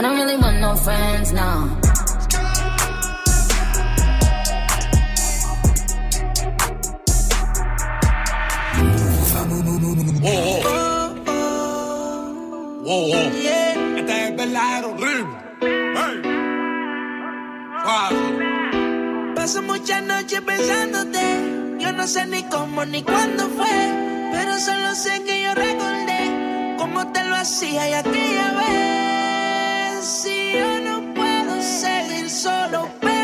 [0.00, 1.76] I don't really want no friends, no.
[10.22, 11.14] Wow,
[12.82, 13.12] wow.
[13.98, 15.36] Este es verdadero ritmo.
[15.60, 16.22] Hey.
[17.82, 19.34] Suave.
[19.34, 21.76] Paso muchas noches pensándote.
[21.78, 24.30] Yo no sé ni cómo ni cuándo fue.
[24.32, 28.99] Pero solo sé que yo recordé cómo te lo hacía y aquella vez.
[30.02, 33.19] Si yo no puedo seguir solo, pero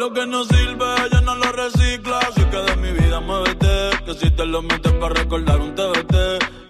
[0.00, 2.20] lo que no sirve, ella no lo recicla.
[2.20, 3.90] Así que de mi vida muévete.
[4.06, 6.14] Que si te lo metes para recordar un TBT.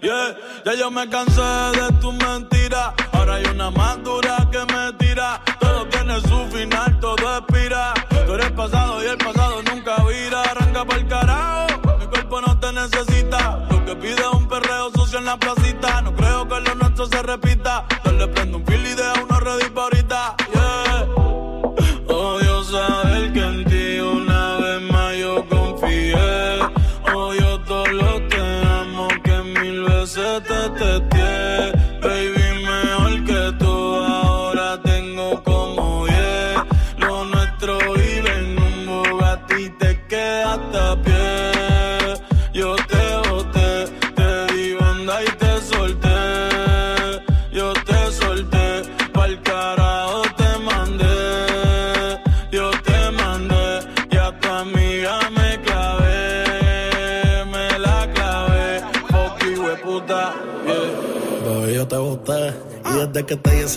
[0.01, 2.93] Yeah, ya yo me cansé de tu mentira.
[3.13, 5.41] Ahora hay una más dura que me tira.
[5.61, 7.93] Todo tiene su final, todo expira.
[8.25, 10.41] Tú eres pasado y el pasado nunca vira.
[10.41, 11.97] Arranca para el carajo.
[11.99, 13.65] Mi cuerpo no te necesita.
[13.71, 16.01] Lo que pide es un perreo sucio en la placita.
[16.01, 17.85] No creo que lo nuestro se repita.
[18.03, 19.89] Yo le prendo un fil y deja uno ready pa'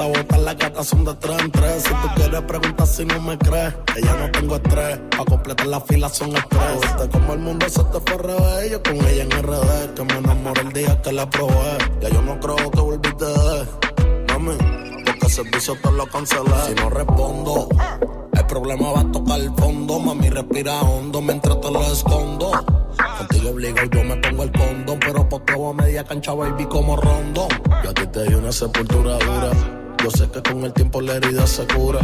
[0.02, 1.82] bota, las gatas son de tres en tres.
[1.84, 4.98] Si tú quieres preguntar si no me crees, ya no tengo estrés.
[5.16, 7.08] Pa' completar la fila son estrés.
[7.12, 8.70] Como el mundo se te fue revés.
[8.72, 11.78] Yo con ella en RD, que me enamoré el día que la probé.
[12.00, 13.66] Ya yo no creo que volviste de
[14.32, 14.56] Mami,
[15.04, 16.50] porque el servicio te lo cancelé.
[16.66, 17.68] Si no respondo,
[18.32, 20.00] el problema va a tocar el fondo.
[20.00, 22.50] Mami, respira hondo mientras te lo escondo.
[23.18, 24.98] Contigo obligo yo me pongo el condón.
[24.98, 27.46] Pero poteo a media cancha, baby, como rondo.
[27.84, 29.73] Yo a ti te di una sepultura dura.
[30.04, 31.98] Yo sé que con el tiempo la herida se cura.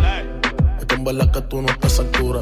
[0.78, 2.40] Es que en verdad que tú no estás a altura.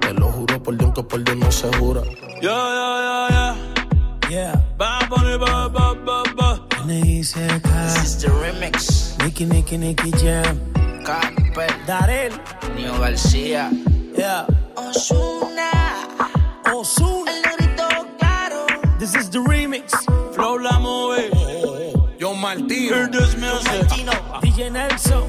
[0.00, 2.02] Te lo juro por Dios que por Dios no se jura.
[2.40, 4.30] Yeah, yeah, yeah, yeah.
[4.30, 4.64] Yeah.
[4.78, 6.64] Bad Bunny, ba, ba, ba, ba.
[6.86, 9.18] This is the remix.
[9.18, 10.60] Nicky, Nicky, Nicky Jam.
[11.04, 11.74] Capel.
[11.88, 12.32] Darel.
[12.76, 13.68] Nio García.
[14.16, 14.46] Yeah.
[14.76, 16.06] Osuna.
[16.72, 17.32] Osuna.
[17.32, 18.64] El negrito claro.
[19.00, 19.90] This is the remix.
[20.36, 21.30] Flow la move.
[21.32, 22.08] Oh, oh, oh.
[22.20, 22.94] Yo Martino.
[22.94, 23.69] Hear this music.
[24.60, 25.24] DJ Nelson.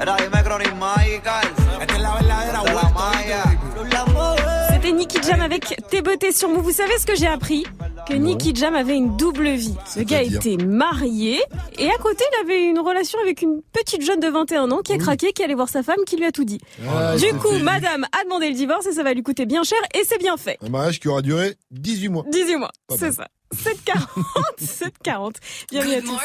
[0.00, 1.48] Era dime Chronic Michael.
[1.82, 4.68] Esta es la verdadera es la Maya.
[4.70, 6.62] C'était Nicky Jam avec Tes beautés sur moi.
[6.62, 7.66] Vous savez ce que j'ai appris?
[8.06, 9.74] Que Nicky Jam avait une double vie.
[9.96, 11.40] Le gars était marié
[11.78, 14.92] et à côté il avait une relation avec une petite jeune de 21 ans qui
[14.92, 16.60] a craqué, qui allait voir sa femme, qui lui a tout dit.
[16.86, 17.62] Ah, du coup, fait.
[17.62, 20.36] madame a demandé le divorce et ça va lui coûter bien cher et c'est bien
[20.36, 20.58] fait.
[20.62, 22.24] Un mariage qui aura duré 18 mois.
[22.30, 23.28] 18 mois, c'est ça.
[23.54, 25.34] 7,40, 7,40.
[25.70, 26.20] Bienvenue à tous.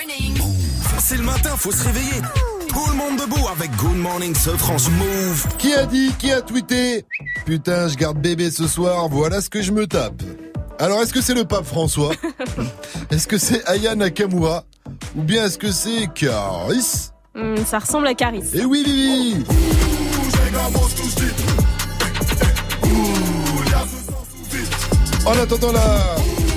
[1.00, 2.22] C'est le matin, faut se réveiller.
[2.68, 5.48] Tout le monde debout avec Good Morning ce France Move.
[5.58, 7.06] Qui a dit, qui a tweeté?
[7.46, 10.22] Putain, je garde bébé ce soir, voilà ce que je me tape.
[10.82, 12.14] Alors, est-ce que c'est le pape François
[13.12, 14.64] Est-ce que c'est Aya Nakamura
[15.18, 18.44] Ou bien est-ce que c'est Caris Hum, ça ressemble à Caris.
[18.54, 19.44] Eh oui, Vivi
[25.26, 26.16] En attendant la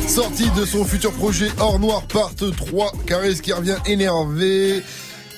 [0.09, 4.85] sortie de son futur projet Hors Noir Part 3, Caris qui revient énervé.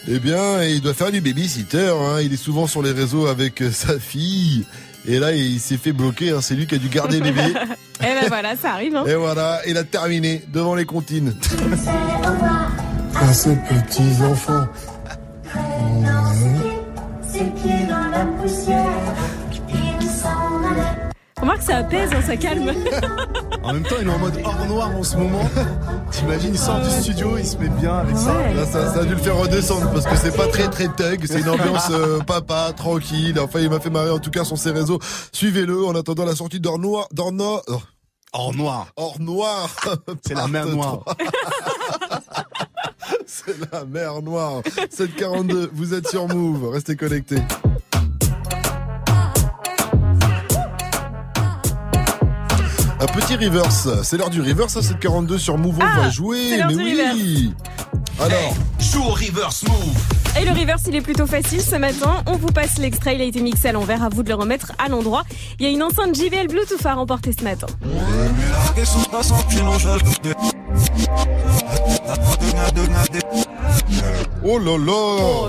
[0.09, 1.89] Eh bien, il doit faire du babysitter.
[1.89, 2.21] Hein.
[2.21, 4.67] Il est souvent sur les réseaux avec sa fille.
[5.07, 6.31] Et là, il s'est fait bloquer.
[6.31, 6.41] hein.
[6.41, 7.43] C'est lui qui a dû garder bébé.
[8.01, 8.97] Eh ben voilà, ça arrive.
[8.97, 9.05] Hein.
[9.07, 11.35] Et voilà, il a terminé devant les comptines.
[13.15, 14.67] à ces petits enfants.
[21.41, 22.73] Remarque, ça apaise, hein, ça calme.
[23.63, 25.49] En même temps, il est en mode hors noir en ce moment.
[26.11, 28.33] T'imagines, il sort du studio, il se met bien avec ça.
[28.55, 31.25] Là, ça, ça a dû le faire redescendre parce que c'est pas très très thug,
[31.27, 33.39] c'est une ambiance euh, papa, tranquille.
[33.41, 34.99] Enfin, il m'a fait marrer en tout cas sur ses réseaux.
[35.33, 37.09] Suivez-le en attendant la sortie d'Or Noir.
[37.13, 37.63] D'Or Noir.
[37.69, 37.81] oh,
[38.33, 38.87] Hors noir.
[38.97, 39.69] Or Noir.
[40.27, 41.05] C'est la mer noire.
[43.27, 44.63] c'est la mer noire.
[44.91, 47.43] 742, vous êtes sur Move, restez connectés.
[53.05, 56.57] Un petit reverse, c'est l'heure du reverse à 742 sur Move, on Ah, va jouer,
[56.67, 57.53] mais du oui
[58.19, 60.41] Alors, Joue au reverse move.
[60.41, 62.23] Et le reverse, il est plutôt facile ce matin.
[62.27, 64.73] On vous passe l'extrait, il a été mixé à l'envers, à vous de le remettre
[64.83, 65.25] à l'endroit.
[65.61, 67.67] Il y a une enceinte JBL Bluetooth à remporter ce matin.
[74.45, 75.49] Oh là là Oh,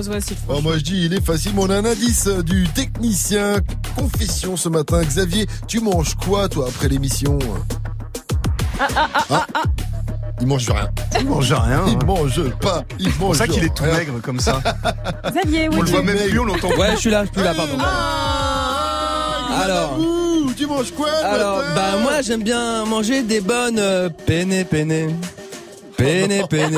[0.50, 3.58] Oh, moi je dis, il est facile, mais on a un indice du technicien.
[3.96, 5.02] Confession ce matin.
[5.04, 7.38] Xavier, tu manges quoi toi après l'émission?
[8.80, 9.62] Ah, ah, ah, ah, ah.
[10.42, 10.90] Il mange rien.
[11.20, 11.84] Il mange rien.
[11.88, 12.00] Il hein.
[12.06, 12.84] mange pas.
[13.00, 13.98] Il mange C'est pour ça qu'il est tout rien.
[13.98, 14.62] maigre comme ça.
[15.32, 15.76] Xavier, oui.
[15.80, 17.78] On le voit même plus, on l'entend Ouais, je suis là, je suis là, pardon.
[17.80, 19.98] Ah, Alors.
[20.58, 25.14] Tu manges quoi Alors, bah moi j'aime bien manger des bonnes euh, penne penne.
[25.98, 26.78] Penne penne.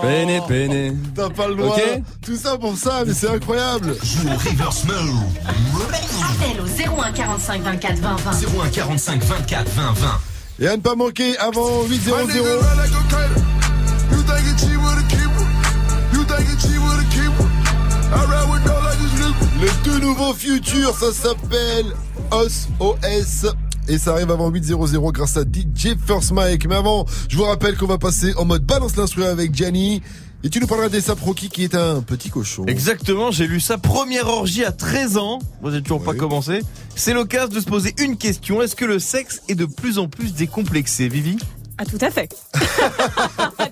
[0.00, 0.98] Penne penne.
[1.14, 1.76] T'as pas le droit.
[1.76, 2.02] Ok.
[2.24, 3.96] Tout ça pour ça, mais c'est incroyable.
[4.02, 4.84] Joue au reverse.
[5.44, 8.30] Appel au 01 45 24 20 20.
[8.64, 10.20] 01 45 24 20 20.
[10.60, 12.10] Et à ne pas manquer avant 800.
[19.60, 21.86] Le tout nouveau futur, ça s'appelle
[22.30, 23.46] OS OS.
[23.90, 26.68] Et ça arrive avant 8.00 grâce à DJ First Mike.
[26.68, 30.00] Mais avant, je vous rappelle qu'on va passer en mode balance l'instru avec Gianni.
[30.44, 32.66] Et tu nous parleras des Saproki qui est un petit cochon.
[32.66, 33.78] Exactement, j'ai lu ça.
[33.78, 35.40] Première orgie à 13 ans.
[35.60, 36.60] Moi, j'ai toujours pas commencé.
[36.94, 38.62] C'est l'occasion de se poser une question.
[38.62, 41.36] Est-ce que le sexe est de plus en plus décomplexé, Vivi?
[41.82, 42.28] Ah, tout à fait.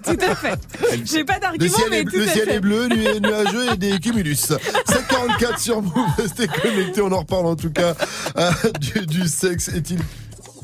[0.02, 0.59] tout à fait.
[1.04, 2.54] J'ai pas d'argument, mais est, tout le à ciel fait.
[2.54, 4.36] est bleu, nu- nuageux et des cumulus.
[4.86, 7.92] 744 sur Move, restez connectés, on en reparle en tout cas.
[8.38, 8.50] Euh,
[8.80, 9.98] du, du sexe est-il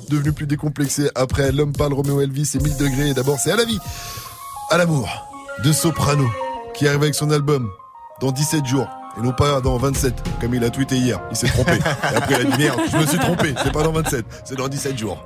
[0.09, 3.57] devenu plus décomplexé après L'homme pâle, Roméo Elvis et 1000 degrés Et D'abord, c'est à
[3.57, 3.79] la vie,
[4.71, 5.09] à l'amour
[5.63, 6.27] de Soprano
[6.75, 7.69] qui arrive avec son album
[8.23, 8.89] dans 17 jours.
[9.19, 11.21] Et non pas dans 27, comme il a tweeté hier.
[11.31, 11.73] Il s'est trompé.
[11.75, 13.55] Et après, il a dit merde, je me suis trompé.
[13.63, 15.23] C'est pas dans 27, c'est dans 17 jours.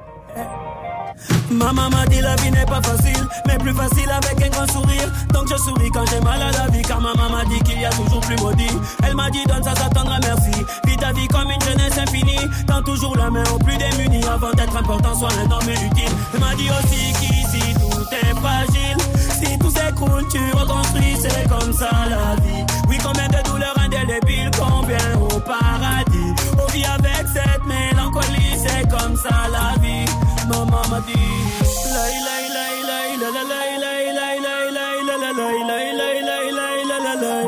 [1.50, 5.10] Maman m'a dit la vie n'est pas facile, mais plus facile avec un grand sourire.
[5.32, 7.84] Donc je souris quand j'ai mal à la vie, car maman m'a dit qu'il y
[7.84, 8.70] a toujours plus maudit.
[9.02, 10.64] Elle m'a dit donne ça, ça t'attendra, merci.
[10.86, 12.38] Vis ta vie comme une jeunesse infinie.
[12.66, 16.12] Tends toujours la main aux plus démunis avant d'être important, sois un homme utile.
[16.34, 18.96] Elle m'a dit aussi qu'ici tout est fragile.
[19.40, 22.64] Si tout s'écroule, tu reconstruis, c'est comme ça la vie.
[22.88, 26.34] Oui, combien de douleurs indélébiles, combien au paradis.
[26.58, 30.07] On vit avec cette mélancolie, c'est comme ça la vie
[30.48, 31.28] ma maman dit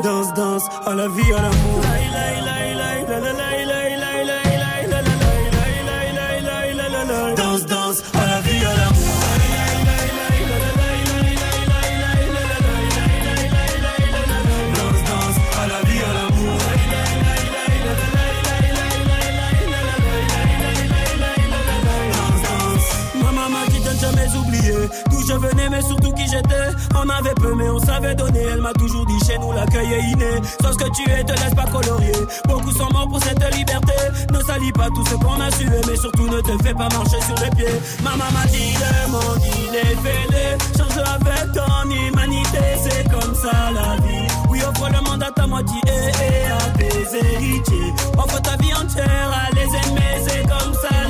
[0.03, 1.70] Danse, danse, à la vie, à l'amour
[25.81, 26.69] surtout qui j'étais.
[26.95, 28.43] On avait peu mais on savait donner.
[28.53, 30.31] Elle m'a toujours dit chez nous l'accueil est inné.
[30.61, 32.13] Sauf ce que tu es te laisse pas colorier.
[32.47, 33.93] Beaucoup sont morts pour cette liberté.
[34.31, 37.21] Ne salis pas tout ce qu'on a sué Mais surtout ne te fais pas marcher
[37.21, 37.79] sur les pieds.
[38.03, 40.57] Maman m'a dit le monde il est fêlé.
[40.77, 44.27] Change avec ton humanité C'est comme ça la vie.
[44.49, 47.93] Oui offre le monde à ta moitié et à tes héritiers.
[48.17, 51.00] Offre ta vie entière à les aimer C'est comme ça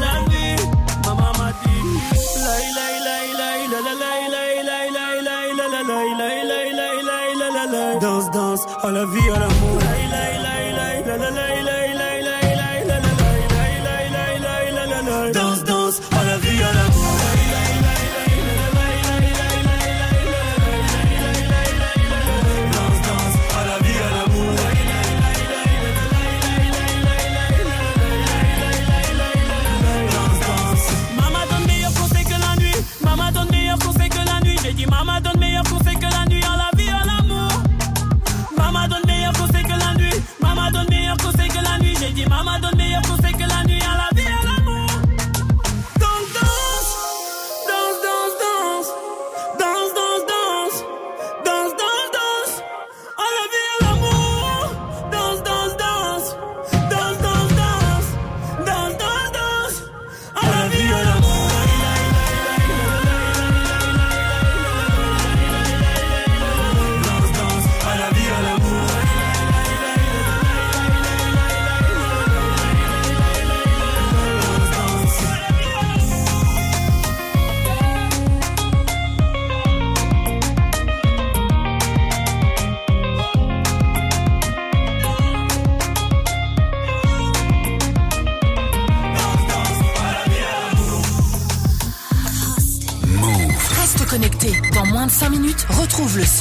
[9.03, 9.50] la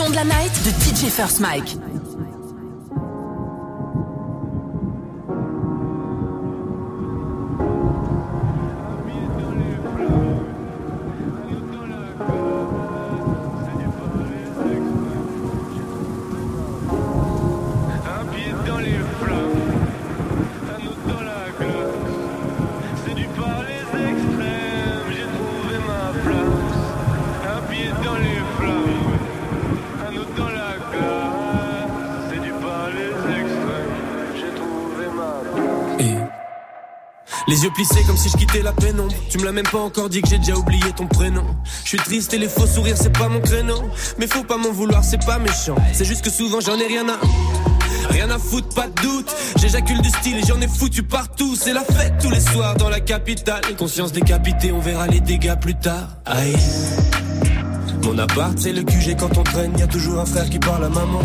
[0.00, 1.89] son de la night de DJ First Mike.
[37.50, 39.12] Les yeux plissés comme si je quittais la pénombre.
[39.28, 41.44] Tu me l'as même pas encore dit que j'ai déjà oublié ton prénom.
[41.82, 43.82] Je suis triste et les faux sourires c'est pas mon créneau.
[44.18, 45.74] Mais faut pas m'en vouloir, c'est pas méchant.
[45.92, 47.18] C'est juste que souvent j'en ai rien à.
[48.08, 49.34] Rien à foutre, pas de doute.
[49.56, 51.56] J'éjacule du style et j'en ai foutu partout.
[51.56, 53.62] C'est la fête tous les soirs dans la capitale.
[53.76, 56.18] Conscience décapitée, on verra les dégâts plus tard.
[56.26, 56.56] Aïe.
[58.04, 59.76] Mon appart, c'est le QG quand on traîne.
[59.76, 61.20] Y a toujours un frère qui parle à maman.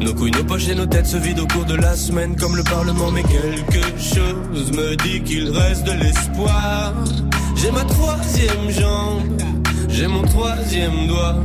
[0.00, 2.56] Nos couilles, nos poches et nos têtes se vident au cours de la semaine comme
[2.56, 3.10] le Parlement.
[3.10, 6.94] Mais quelque chose me dit qu'il reste de l'espoir.
[7.56, 9.42] J'ai ma troisième jambe,
[9.88, 11.36] j'ai mon troisième doigt.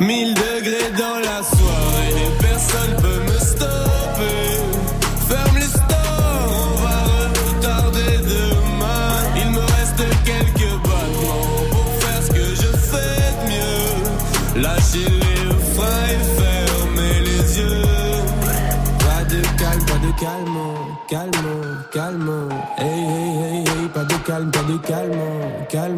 [0.00, 3.91] Mille degrés dans la soirée, personne peut me stopper.
[24.62, 25.18] Pas de calme,
[25.68, 25.96] calme.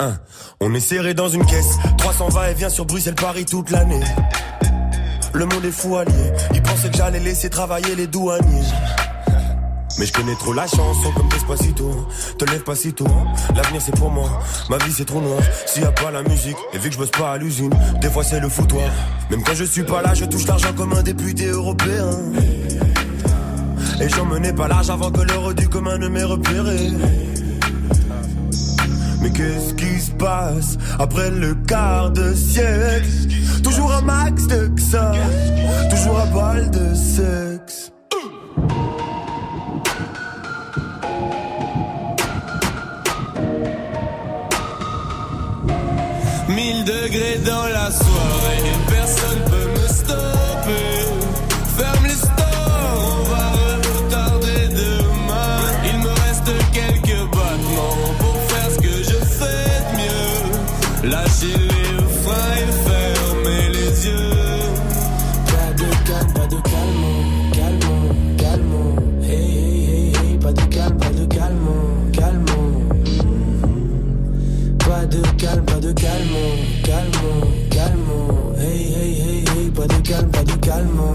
[0.00, 0.16] Hein,
[0.60, 1.78] on est serré dans une caisse.
[1.98, 4.00] 300 va et vient sur Bruxelles-Paris toute l'année.
[5.32, 6.32] Le monde est fou allié.
[6.54, 8.64] Ils pensaient que j'allais laisser travailler les douaniers.
[9.98, 11.88] Mais je connais trop la chanson comme Despacito
[12.36, 13.06] Te lève pas si tôt
[13.54, 14.28] L'avenir c'est pour moi
[14.68, 16.98] Ma vie c'est trop noir S'il y a pas la musique Et vu que je
[16.98, 18.90] bosse pas à l'usine Des fois c'est le foutoir
[19.30, 22.10] Même quand je suis pas là Je touche l'argent comme un député européen
[24.00, 26.90] et j'emmenais pas large avant que l'heure du commun ne m'ait repéré.
[29.22, 33.08] Mais qu'est-ce qui se passe après le quart de siècle?
[33.62, 35.12] Toujours un max de ça,
[35.90, 37.90] toujours un bal de sexe.
[46.48, 48.83] Mille degrés dans la soirée.
[80.92, 81.13] Pas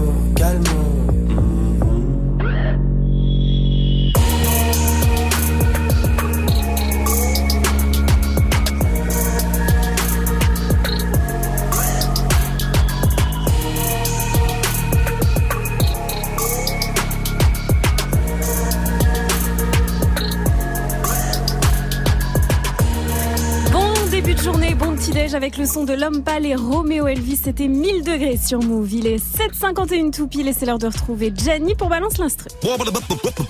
[25.40, 27.40] avec le son de l'homme pâle et Roméo Elvis.
[27.42, 28.92] C'était 1000 degrés sur Move.
[28.92, 32.50] Il est 7h51 tout pile et c'est l'heure de retrouver Gianni pour Balance l'Instru.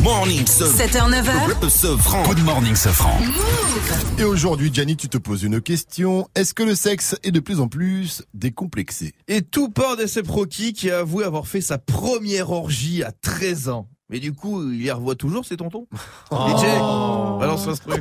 [0.01, 1.69] Morning, 7h, 9h.
[1.69, 2.23] Sofran.
[2.29, 3.19] Good morning, Sofran.
[4.19, 6.29] Et aujourd'hui, Gianni, tu te poses une question.
[6.37, 9.13] Est-ce que le sexe est de plus en plus décomplexé?
[9.27, 13.69] Et tout part d'SF Rocky qui a avoué avoir fait sa première orgie à 13
[13.69, 13.89] ans.
[14.11, 15.87] Mais du coup, il y revoit toujours ses tontons
[16.33, 16.65] DJ,
[17.39, 17.93] balance l'instru.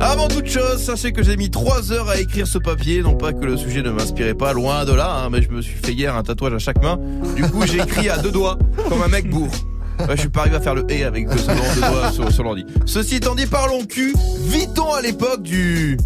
[0.00, 3.00] Avant toute chose, sachez que j'ai mis 3 heures à écrire ce papier.
[3.00, 5.62] Non pas que le sujet ne m'inspirait pas, loin de là, hein, mais je me
[5.62, 6.98] suis fait hier un tatouage à chaque main.
[7.36, 8.58] Du coup, j'ai écrit à deux doigts,
[8.88, 9.52] comme un mec bourre.
[10.00, 12.42] Ouais, je suis pas arrivé à faire le et avec deux de doigts sur, sur
[12.42, 12.66] l'ordi.
[12.84, 14.14] Ceci étant dit, parlons cul.
[14.48, 15.96] Vit-on à l'époque du...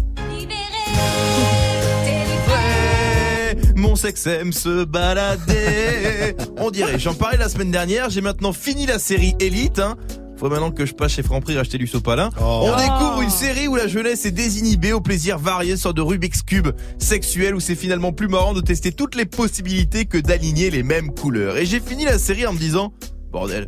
[3.75, 6.35] Mon sexe aime se balader.
[6.57, 6.99] On dirait.
[6.99, 8.09] J'en parlais la semaine dernière.
[8.09, 9.79] J'ai maintenant fini la série Elite.
[9.79, 9.97] Hein.
[10.39, 12.29] Faut maintenant que je passe chez Franprix acheter du sopalin.
[12.39, 16.43] On découvre une série où la jeunesse est désinhibée au plaisir varié, sorte de Rubik's
[16.43, 20.81] Cube sexuel où c'est finalement plus marrant de tester toutes les possibilités que d'aligner les
[20.81, 21.57] mêmes couleurs.
[21.57, 22.93] Et j'ai fini la série en me disant,
[23.33, 23.67] bordel,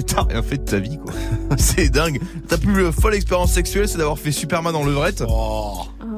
[0.00, 1.12] mais t'as rien fait de ta vie quoi.
[1.58, 2.20] c'est dingue.
[2.48, 5.22] Ta plus folle expérience sexuelle c'est d'avoir fait Superman en levrette.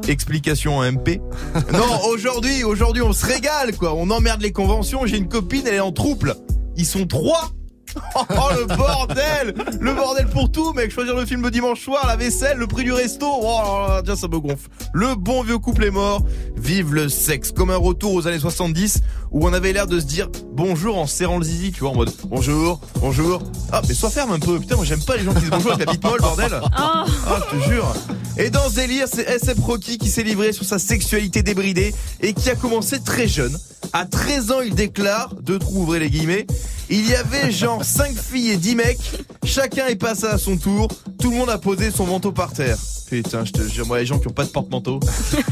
[0.06, 1.20] Explication en MP.
[1.72, 3.94] non, aujourd'hui, aujourd'hui on se régale quoi.
[3.94, 5.06] On emmerde les conventions.
[5.06, 6.36] J'ai une copine, elle est en trouble.
[6.76, 7.50] Ils sont trois.
[8.16, 12.16] Oh le bordel Le bordel pour tout mec Choisir le film le dimanche soir, la
[12.16, 15.58] vaisselle, le prix du resto Oh là là, tiens ça me gonfle Le bon vieux
[15.58, 16.24] couple est mort
[16.56, 19.02] Vive le sexe Comme un retour aux années 70
[19.32, 21.94] Où on avait l'air de se dire bonjour en serrant le zizi Tu vois en
[21.94, 23.42] mode bonjour, bonjour.
[23.72, 24.58] Ah mais sois ferme un peu.
[24.58, 26.60] Putain moi j'aime pas les gens qui disent bonjour avec la bite molle bordel.
[26.76, 27.04] Ah
[27.50, 27.94] je te jure.
[28.36, 32.34] Et dans ce délire c'est SF Rocky qui s'est livré sur sa sexualité débridée Et
[32.34, 33.56] qui a commencé très jeune.
[33.94, 36.46] À 13 ans, il déclare, deux trous, ouvrez les guillemets,
[36.88, 38.98] il y avait genre 5 filles et 10 mecs,
[39.44, 40.88] chacun est passé à son tour,
[41.20, 42.78] tout le monde a posé son manteau par terre.
[43.10, 44.98] Putain, je te jure, moi, les gens qui ont pas de porte-manteau,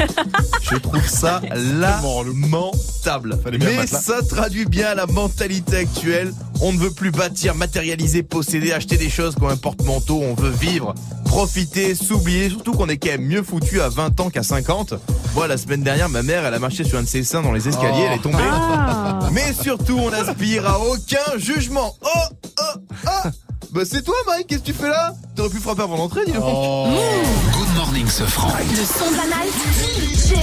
[0.62, 3.36] je trouve ça lamentable.
[3.58, 6.32] bien Mais ça traduit bien la mentalité actuelle.
[6.60, 10.20] On ne veut plus bâtir, matérialiser, posséder, acheter des choses comme un porte-manteau.
[10.22, 10.94] On veut vivre,
[11.24, 12.50] profiter, s'oublier.
[12.50, 14.94] Surtout qu'on est quand même mieux foutu à 20 ans qu'à 50.
[15.34, 17.52] Moi, la semaine dernière, ma mère, elle a marché sur un de ses seins dans
[17.52, 18.06] les escaliers.
[18.08, 18.38] Elle est tombée.
[18.40, 19.20] Ah.
[19.32, 21.94] Mais surtout, on n'aspire à aucun jugement.
[22.02, 22.08] Oh,
[22.60, 23.28] oh, oh.
[23.72, 24.48] Bah, c'est toi, Mike.
[24.48, 25.14] Qu'est-ce que tu fais là?
[25.36, 26.42] T'aurais pu frapper avant l'entrée, dis donc.
[26.42, 28.48] Good morning, Sofran.
[28.48, 29.54] Le son de la night.
[30.16, 30.34] DJ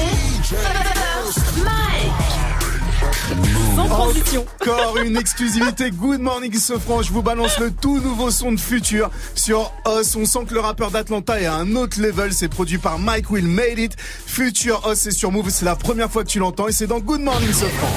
[3.76, 4.45] Sans transition.
[4.62, 5.91] Encore une exclusivité.
[5.91, 7.01] Good morning, Sofran.
[7.01, 10.16] Je vous balance le tout nouveau son de futur sur Os.
[10.16, 12.34] On sent que le rappeur d'Atlanta est à un autre level.
[12.34, 13.95] C'est produit par Mike Will Made It.
[13.97, 15.49] Future Os, c'est sur Move.
[15.49, 17.88] C'est la première fois que tu l'entends et c'est dans Good morning, Sofran.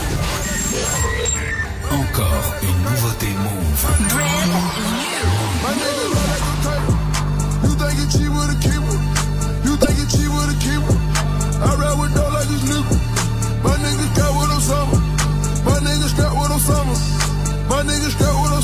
[1.90, 2.79] Encore une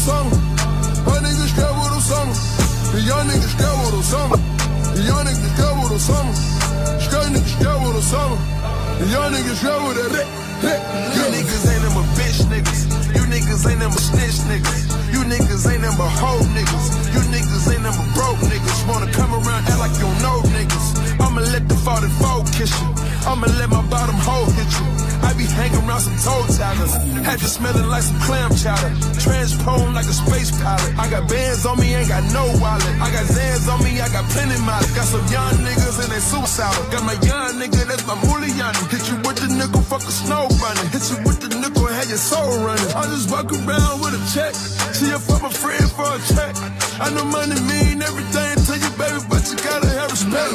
[0.07, 0.39] summer.
[1.03, 2.37] My niggas what I'm summer.
[2.95, 4.39] The young niggas what I'm summer.
[4.95, 6.35] The young niggas what I'm summer.
[7.03, 8.39] Straight niggas what I'm summer.
[9.03, 10.81] The young niggas what that.
[11.11, 12.81] You niggas ain't them but bitch niggas.
[13.19, 14.83] You niggas ain't them but snitch niggas.
[15.11, 16.87] You niggas ain't them but hoe niggas.
[17.11, 18.79] You niggas ain't them but broke niggas.
[18.87, 20.87] Wanna come around act like you don't know niggas.
[21.19, 22.89] I'ma let the 44 kiss you.
[23.27, 25.06] I'ma let my bottom hole hit you.
[25.27, 26.95] I be hanging around some toe taggers.
[27.27, 28.95] Had you smelling like some clam chowder.
[29.19, 30.95] Transpone like a space pilot.
[30.95, 32.95] I got bands on me, ain't got no wallet.
[33.03, 34.87] I got Zans on me, I got plenty miles.
[34.95, 36.79] Got some young niggas and they suicidal.
[36.95, 38.87] Got my young nigga, that's my Muliani.
[38.87, 40.87] Hit you with the nickel, fuck a snow bunny.
[40.95, 42.91] Hit you with the nickel, have your soul running.
[42.95, 44.55] I just walk around with a check.
[44.95, 46.55] See if I'm a friend for a check.
[47.03, 50.55] I know money mean everything to you, baby, but you gotta have respect.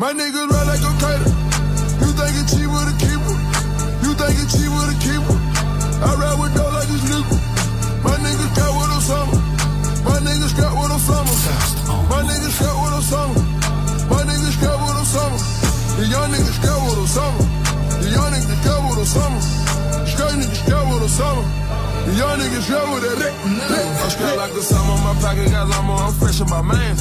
[0.00, 1.28] My niggas ride like a cater.
[2.00, 3.41] You think it's cheap with a keeper?
[4.22, 5.34] Think it's cheap with a keeper?
[5.98, 7.38] I ride with dough like it's legal.
[8.06, 9.34] My niggas got what I'm summer.
[10.06, 11.34] My niggas got what I'm summer.
[12.06, 13.42] My niggas got what I'm summer.
[14.06, 15.42] My niggas got what I'm summer.
[15.98, 17.42] The young niggas got what I'm summer.
[17.98, 19.42] The young niggas got what I'm summer.
[20.06, 21.44] Straight niggas got what I'm summer.
[22.06, 25.02] The young niggas got what that I'm straight like the summer.
[25.02, 25.98] My pocket got llama.
[25.98, 26.94] I'm fresh in my man.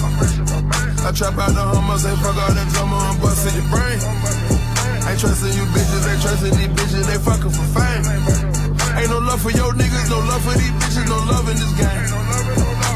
[1.05, 2.01] I trap out the hummers.
[2.01, 2.97] Ain't fuck all that drummer.
[2.97, 4.70] I'm busting your brain.
[5.11, 6.03] Ain't trusting you bitches.
[6.07, 7.03] Ain't trusting these bitches.
[7.03, 8.03] They fucking for fame.
[8.95, 10.07] Ain't no love for your niggas.
[10.07, 11.05] No love for these bitches.
[11.11, 12.31] No love in this game.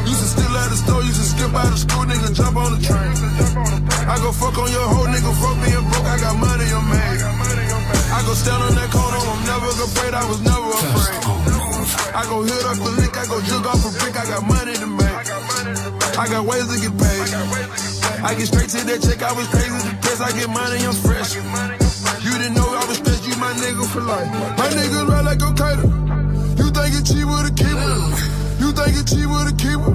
[0.08, 2.72] Used to steal out the store, used to skip out of school, nigga, jump on
[2.72, 3.10] the train.
[4.08, 7.20] I go fuck on your hoe, nigga, fuck being broke, I got money, I'm made.
[8.14, 11.20] I go stand on that corner, I'm never afraid, I was never afraid.
[12.14, 14.74] I go hit up a lick, I go jug off a brick, I got money
[14.78, 15.26] to make.
[16.16, 17.28] I got ways to get paid.
[18.22, 20.94] I get straight to that check, I was crazy to guess, I get money, I'm
[20.94, 21.85] fresh.
[22.22, 24.30] You didn't know I was stressed, you my nigga for life.
[24.58, 25.88] My niggas ride like a cater.
[26.58, 27.92] You think it's cheap with a keeper?
[28.62, 29.94] You think it's cheap with a keeper?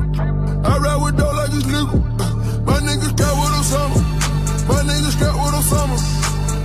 [0.67, 1.99] I ride with dough like it's legal.
[2.67, 4.01] My niggas got I'm summer.
[4.69, 5.99] My niggas got I'm summer.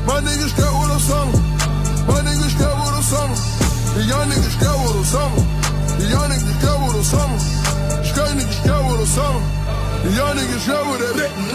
[0.06, 1.38] My niggas got I'm summer.
[2.06, 3.38] My niggas got I'm summer.
[3.94, 5.42] The young niggas got I'm summer.
[5.98, 7.38] The young niggas got I'm summer.
[8.04, 9.06] Straight niggas got what I'm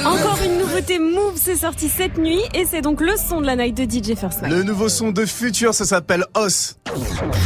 [0.05, 3.55] Encore une nouveauté Move, c'est sorti cette nuit et c'est donc le son de la
[3.55, 4.41] night de DJ First.
[4.47, 6.75] Le nouveau son de Future, ça s'appelle Os.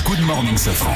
[0.08, 0.92] Good morning, Safran.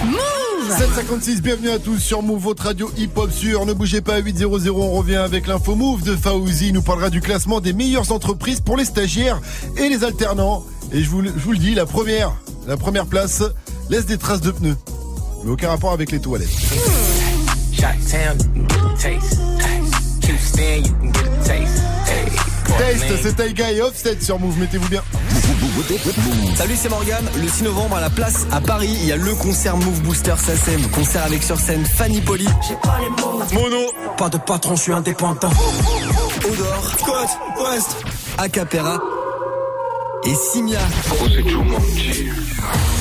[0.78, 3.66] 756, bienvenue à tous sur Move, votre radio hip-hop sûr.
[3.66, 6.70] Ne bougez pas, 800, on revient avec l'info Move de Faouzi.
[6.70, 9.40] Il nous parlera du classement des meilleures entreprises pour les stagiaires
[9.78, 10.64] et les alternants.
[10.92, 12.32] Et je vous, le- je vous le dis, la première,
[12.68, 13.44] la première place
[13.90, 14.76] laisse des traces de pneus.
[15.44, 16.50] Mais aucun rapport avec les toilettes.
[17.72, 17.86] Shot
[20.60, 21.84] town, you can get a taste.
[22.80, 25.04] Hey, c'est Taiga et Offset sur Move, mettez-vous bien.
[26.56, 27.26] Salut, c'est Morgane.
[27.36, 30.36] Le 6 novembre à la place à Paris, il y a le concert Move Booster
[30.38, 30.82] SACEM.
[30.92, 32.48] Concert avec sur scène Fanny Poli.
[33.54, 33.92] Mono.
[34.18, 35.50] Pas de patron, je suis indépendant.
[36.46, 36.92] Odor.
[37.00, 37.30] Scott.
[37.60, 37.98] West.
[38.38, 39.00] Acapera.
[40.26, 40.80] Et Simia.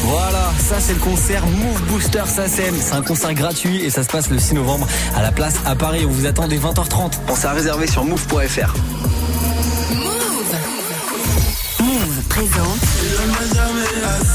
[0.03, 2.75] Voilà, ça c'est le concert Move Booster SACEM.
[2.81, 5.75] C'est un concert gratuit et ça se passe le 6 novembre à la place à
[5.75, 6.05] Paris.
[6.07, 7.13] On vous attend dès 20h30.
[7.27, 8.75] Pensez à réserver sur move.fr.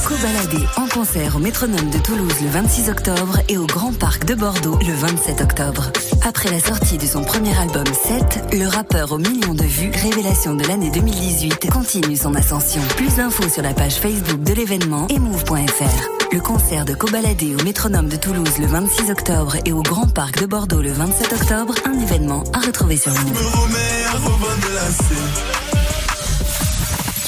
[0.05, 4.35] Cobaladé en concert au Métronome de Toulouse le 26 octobre et au Grand Parc de
[4.35, 5.89] Bordeaux le 27 octobre.
[6.27, 10.53] Après la sortie de son premier album 7, le rappeur aux millions de vues, révélation
[10.53, 12.81] de l'année 2018, continue son ascension.
[12.97, 16.33] Plus d'infos sur la page Facebook de l'événement et move.fr.
[16.33, 20.41] Le concert de Cobaladé au Métronome de Toulouse le 26 octobre et au Grand Parc
[20.41, 23.31] de Bordeaux le 27 octobre, un événement à retrouver sur Move.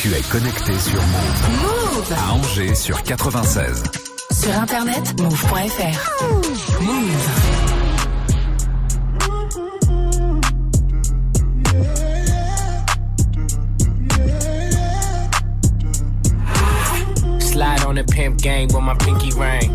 [0.05, 1.41] Tu es connecté sur Move.
[1.63, 3.81] Move À Angers sur 96.
[4.29, 6.11] Sur internet, move.fr.
[6.79, 7.25] Move.
[17.39, 19.74] Slide on the pimp gang with my pinky ring.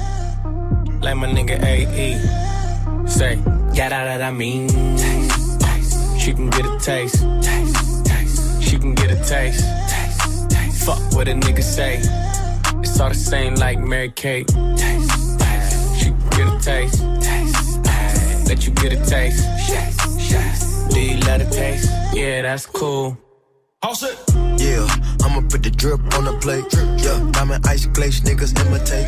[1.01, 3.07] Like my nigga AE.
[3.07, 3.35] Say,
[3.73, 4.67] yeah, that, that I mean.
[4.97, 6.19] Taste, taste.
[6.19, 7.23] She can get a taste.
[7.41, 8.63] Taste, taste.
[8.63, 9.65] She can get a taste.
[9.89, 10.85] Taste, taste.
[10.85, 11.97] Fuck what a nigga say.
[12.81, 14.47] It's all the same like Mary Kate.
[14.47, 15.97] Taste, taste.
[15.99, 17.03] She can get a taste.
[17.21, 18.47] Taste, taste.
[18.47, 19.43] Let you get a taste.
[19.67, 21.89] Taste, Do you love the taste?
[22.13, 23.17] Yeah, that's cool.
[24.57, 24.85] Yeah,
[25.23, 26.65] I'ma put the drip on the plate.
[27.03, 29.07] Yeah, diamond ice glaze, niggas imitate.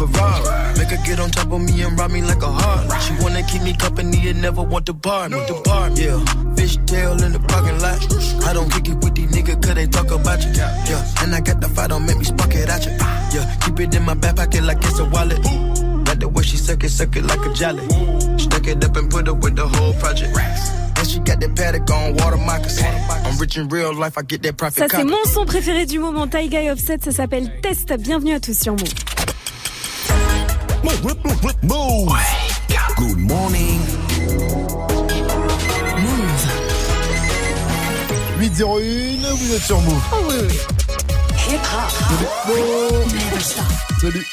[0.00, 0.78] Ferrari.
[0.78, 3.02] Make her get on top of me and rob me like a heart.
[3.02, 5.38] She wanna keep me company and never want to bar me.
[5.46, 6.18] The bar, yeah.
[6.56, 8.00] Fish tail in the parking lot.
[8.46, 10.52] I don't kick it with these niggas cause they talk about you.
[10.52, 12.92] Yeah, and I got the fight, don't make me spark it at you.
[13.34, 15.44] Yeah, keep it in my back pocket like it's a wallet.
[16.06, 17.86] Like the way she suck it, suck it like a jelly.
[18.38, 20.36] Stuck it up and put it with the whole project.
[20.36, 22.88] And she got that paddock on water moccasins.
[23.24, 25.98] I'm rich in real life, I get that profit Ça, c'est mon son préféré du
[25.98, 26.26] moment.
[26.26, 27.92] Taiga et Offset, ça s'appelle Test.
[27.98, 28.82] Bienvenue à tous sur Move.
[31.62, 32.12] Move.
[32.96, 33.80] Good morning.
[38.38, 40.02] 801, vous êtes sur Move.
[40.12, 40.58] Oh oui, oui.
[41.48, 41.92] Hip hop.
[43.12, 43.64] Never stop.
[44.00, 44.26] Salut.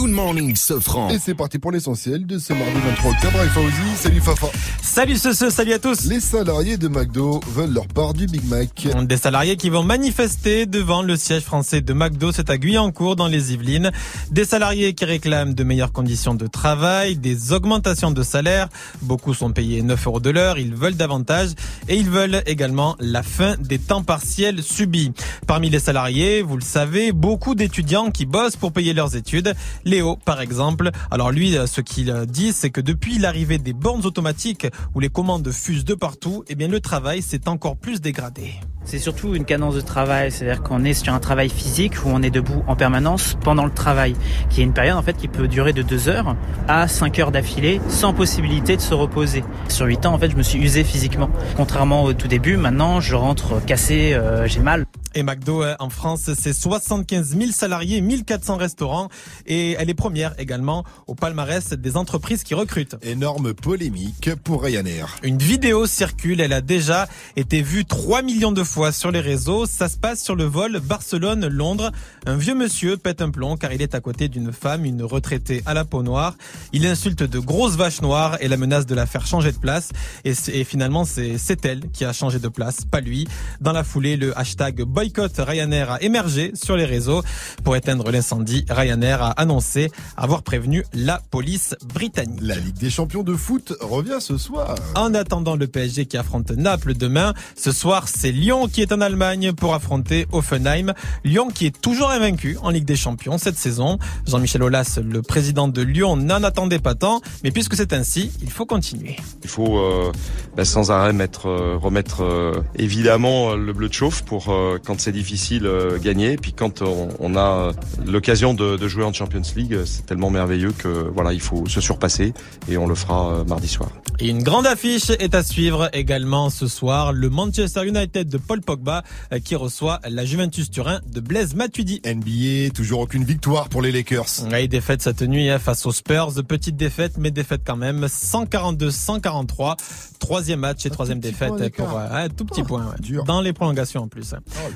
[0.00, 1.10] Good morning, Sofran.
[1.10, 3.96] Et c'est parti pour l'essentiel de ce mardi 23 octobre avec Fauzi.
[3.96, 4.46] Salut Fafa.
[4.80, 6.06] Salut ce, ce, salut à tous.
[6.06, 8.88] Les salariés de McDo veulent leur part du Big Mac.
[9.02, 13.26] Des salariés qui vont manifester devant le siège français de McDo, c'est à Guyancourt dans
[13.26, 13.92] les Yvelines.
[14.30, 18.70] Des salariés qui réclament de meilleures conditions de travail, des augmentations de salaire.
[19.02, 21.50] Beaucoup sont payés 9 euros de l'heure, ils veulent davantage
[21.88, 25.12] et ils veulent également la fin des temps partiels subis.
[25.46, 29.54] Parmi les salariés, vous le savez, beaucoup d'étudiants qui bossent pour payer leurs études.
[29.90, 30.90] Léo, par exemple.
[31.10, 35.00] Alors lui, euh, ce qu'il euh, dit, c'est que depuis l'arrivée des bornes automatiques où
[35.00, 38.54] les commandes fusent de partout, eh bien le travail s'est encore plus dégradé.
[38.84, 42.22] C'est surtout une cadence de travail, c'est-à-dire qu'on est sur un travail physique où on
[42.22, 44.14] est debout en permanence pendant le travail,
[44.48, 46.36] qui est une période en fait qui peut durer de 2 heures
[46.66, 49.44] à 5 heures d'affilée sans possibilité de se reposer.
[49.68, 51.30] Sur 8 ans en fait je me suis usé physiquement.
[51.56, 54.86] Contrairement au tout début, maintenant je rentre cassé, euh, j'ai mal.
[55.14, 59.08] Et McDo euh, en France, c'est 75 000 salariés, 1400 restaurants
[59.46, 62.96] et elle est première également au palmarès des entreprises qui recrutent.
[63.02, 65.16] Énorme polémique pour Ryanair.
[65.22, 69.66] Une vidéo circule, elle a déjà été vue 3 millions de fois sur les réseaux.
[69.66, 71.90] Ça se passe sur le vol Barcelone-Londres.
[72.26, 75.62] Un vieux monsieur pète un plomb car il est à côté d'une femme, une retraitée
[75.66, 76.36] à la peau noire.
[76.72, 79.90] Il insulte de grosses vaches noires et la menace de la faire changer de place.
[80.24, 83.26] Et, et finalement, c'est elle qui a changé de place, pas lui.
[83.60, 87.22] Dans la foulée, le hashtag boycott Ryanair a émergé sur les réseaux.
[87.64, 92.40] Pour éteindre l'incendie, Ryanair a annoncé avoir prévenu la police britannique.
[92.42, 94.74] La Ligue des champions de foot revient ce soir.
[94.96, 99.00] En attendant le PSG qui affronte Naples demain, ce soir c'est Lyon qui est en
[99.00, 100.92] Allemagne pour affronter Offenheim.
[101.24, 103.98] Lyon qui est toujours invaincu en Ligue des Champions cette saison.
[104.26, 108.50] Jean-Michel Aulas, le président de Lyon, n'en attendait pas tant, mais puisque c'est ainsi, il
[108.50, 109.16] faut continuer.
[109.42, 110.12] Il faut euh,
[110.58, 115.00] bah, sans arrêt mettre, euh, remettre euh, évidemment le bleu de chauffe pour euh, quand
[115.00, 116.36] c'est difficile euh, gagner.
[116.36, 117.72] Puis quand on, on a euh,
[118.06, 121.64] l'occasion de, de jouer en Champions League, euh, c'est tellement merveilleux que voilà, il faut
[121.68, 122.34] se surpasser
[122.68, 123.88] et on le fera euh, mardi soir.
[124.18, 127.12] Et une grande affiche est à suivre également ce soir.
[127.12, 132.02] Le Manchester United de Paul Pogba euh, qui reçoit la Juventus Turin de Blaise Matuidi.
[132.04, 134.26] NBA, toujours aucune victoire pour les Lakers.
[134.50, 136.32] Oui, défaite cette nuit hein, face aux Spurs.
[136.48, 138.06] Petite défaite, mais défaite quand même.
[138.06, 139.76] 142-143.
[140.18, 142.84] Troisième match et troisième défaite pour euh, un tout petit Oh, point.
[142.86, 142.96] ouais.
[143.00, 143.24] dur.
[143.24, 144.34] Dans les prolongations en plus.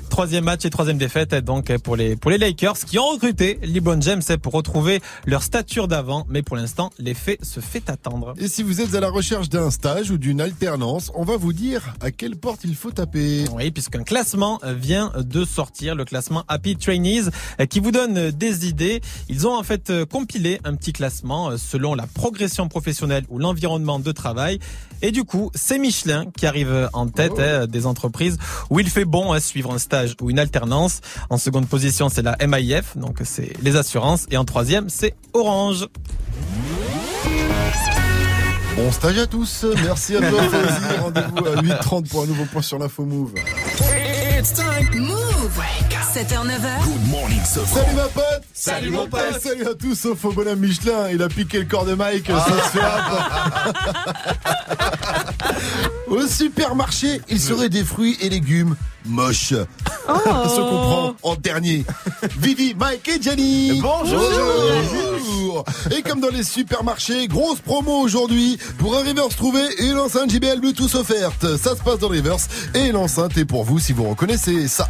[0.09, 3.99] Troisième match et troisième défaite donc pour les pour les Lakers qui ont recruté LeBron
[4.01, 6.25] James pour retrouver leur stature d'avant.
[6.29, 8.33] Mais pour l'instant, l'effet se fait attendre.
[8.37, 11.51] Et si vous êtes à la recherche d'un stage ou d'une alternance, on va vous
[11.51, 13.45] dire à quelle porte il faut taper.
[13.53, 17.29] Oui, puisqu'un classement vient de sortir, le classement Happy Trainees,
[17.69, 19.01] qui vous donne des idées.
[19.27, 24.11] Ils ont en fait compilé un petit classement selon la progression professionnelle ou l'environnement de
[24.11, 24.59] travail.
[25.01, 28.37] Et du coup, c'est Michelin qui arrive en tête hein, des entreprises
[28.69, 31.01] où il fait bon à suivre un stage ou une alternance.
[31.29, 34.25] En seconde position, c'est la MIF, donc c'est les assurances.
[34.31, 35.87] Et en troisième, c'est Orange.
[38.75, 39.65] Bon stage à tous.
[39.83, 40.41] Merci à toi.
[41.01, 43.31] Rendez-vous à 8h30 pour un nouveau point sur l'info Move.
[44.37, 44.89] It's time.
[44.99, 45.61] Move.
[46.13, 46.83] 7h, 9h.
[46.83, 47.81] Good morning, Sofran.
[47.81, 49.39] Salut ma pote Salut, mon pote.
[49.41, 52.45] Salut à tous sauf au bonhomme Michelin Il a piqué le corps de Mike ça
[52.45, 52.79] se fait.
[56.07, 58.75] Au supermarché il serait des fruits et légumes
[59.05, 59.53] moches.
[60.07, 61.83] Se comprend en dernier.
[62.39, 63.79] Vivi, Mike et Jenny.
[63.81, 64.21] Bonjour.
[64.21, 65.65] Bonjour.
[65.95, 68.57] Et comme dans les supermarchés grosse promo aujourd'hui.
[68.77, 71.57] Pour un reverse trouvé et l'enceinte JBL Bluetooth offerte.
[71.57, 74.87] Ça se passe dans le reverse Et l'enceinte est pour vous si vous reconnaissez ça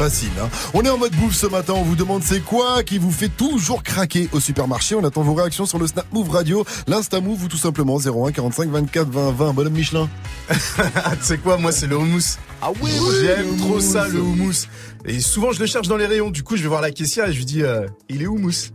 [0.00, 0.30] Facile.
[0.42, 0.48] Hein.
[0.72, 1.74] On est en mode bouffe ce matin.
[1.76, 4.94] On vous demande c'est quoi qui vous fait toujours craquer au supermarché.
[4.94, 8.32] On attend vos réactions sur le Snap Move Radio, l'Insta Move ou tout simplement 01
[8.32, 9.52] 45 24 20 20.
[9.52, 10.08] Bonhomme Michelin.
[11.20, 12.38] sais quoi, moi c'est le houmous.
[12.62, 12.90] Ah oui,
[13.20, 14.68] J'aime trop ça, le houmous.
[15.04, 16.30] Et souvent je le cherche dans les rayons.
[16.30, 18.72] Du coup, je vais voir la caissière et je lui dis, euh, il est houmous.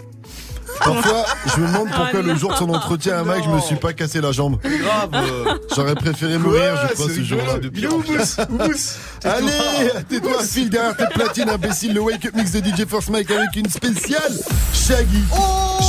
[0.80, 2.76] Parfois, je me demande pourquoi Ah le jour de son non.
[2.76, 4.58] entretien à Mac, je me suis pas cassé la jambe.
[4.62, 5.10] Grave.
[5.14, 5.58] euh.
[5.76, 7.58] J'aurais préféré mourir, je crois, ce jour-là.
[9.24, 11.94] Allez, tais-toi, file derrière tes platines, imbécile.
[11.94, 14.34] Le Wake Up Mix de DJ First Mike avec une spéciale
[14.74, 15.24] Shaggy.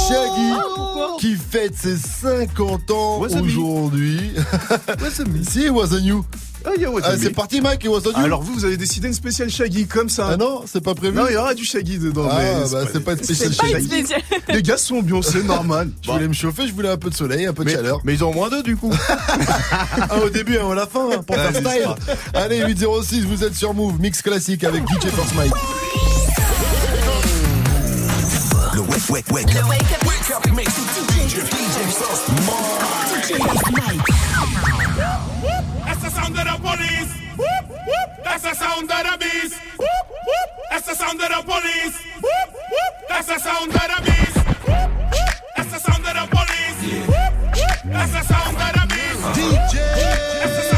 [0.09, 0.53] Shaggy,
[1.20, 4.32] qui fête ses 50 ans aujourd'hui.
[5.49, 6.24] si, Wasn't You.
[6.64, 6.70] Ah,
[7.04, 8.00] Ah, c'est parti, Mike, et You.
[8.16, 10.30] Alors vous, vous avez décidé une spéciale Shaggy comme ça.
[10.32, 12.26] Ah non, c'est pas prévu Non, il y aura du Shaggy dedans.
[12.30, 13.84] Ah, mais bah, c'est pas une spéciale Shaggy.
[13.86, 14.22] spéciale.
[14.48, 15.90] Les gars sont bien, c'est normal.
[16.02, 18.00] Je voulais me chauffer, je voulais un peu de soleil, un peu de Mais- chaleur.
[18.04, 18.92] Mais ils ont moins deux du coup.
[20.11, 21.94] un au début, un à la fin, hein, pour faire Allez, style.
[22.34, 25.52] Allez, 806, vous êtes sur Move, mix classique avec DJ First Mike.
[28.74, 29.54] Le wake, wake, wake.
[29.54, 30.68] Le wake up, wake up mix.
[30.68, 31.76] DJ, DJ.
[31.98, 32.24] That's
[34.12, 34.26] the
[36.27, 37.12] sound of the police.
[37.37, 38.24] Whoop, whoop.
[38.24, 39.55] That's the sound of the beast.
[39.79, 40.51] Whoop, whoop.
[40.70, 41.97] That's the sound of the police.
[42.22, 43.09] Whoop, whoop.
[43.09, 44.37] That's the sound of the beast.
[44.66, 45.35] Whoop, whoop.
[45.57, 47.07] That's the sound of the police.
[47.07, 47.93] Whoop, whoop.
[47.93, 49.22] That's the sound of the beast.
[49.37, 49.74] DJ
[50.41, 50.76] That's the sound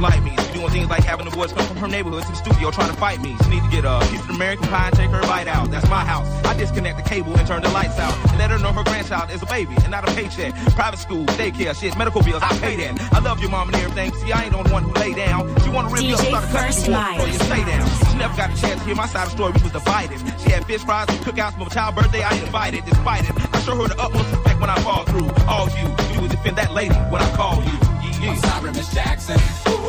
[0.00, 0.30] Don't like me.
[0.30, 2.88] She doing things like having the boys come from her neighborhood to the studio trying
[2.88, 3.36] to fight me.
[3.44, 5.70] She need to get a piece of American pie and take her bite out.
[5.70, 6.26] That's my house.
[6.46, 8.16] I disconnect the cable and turn the lights out.
[8.30, 10.54] And let her know her grandchild is a baby and not a paycheck.
[10.72, 13.12] Private school, daycare, shit, medical bills, I pay that.
[13.12, 14.14] I love your mom and everything.
[14.24, 15.54] See, I ain't the one who lay down.
[15.60, 17.88] She wanna rip me up, DJ start a country First war before you stay down.
[18.08, 19.52] She never got a chance to hear my side of the story.
[19.52, 20.18] We was divided.
[20.40, 22.22] She had fish fries and cookouts for my child birthday.
[22.22, 23.36] I invited, despite it.
[23.52, 25.28] I show her the utmost respect when I fall through.
[25.44, 27.76] All you, you would defend that lady when I call you.
[28.00, 28.30] Yeah, yeah.
[28.30, 29.36] I'm sorry, Miss Jackson.
[29.68, 29.79] Ooh,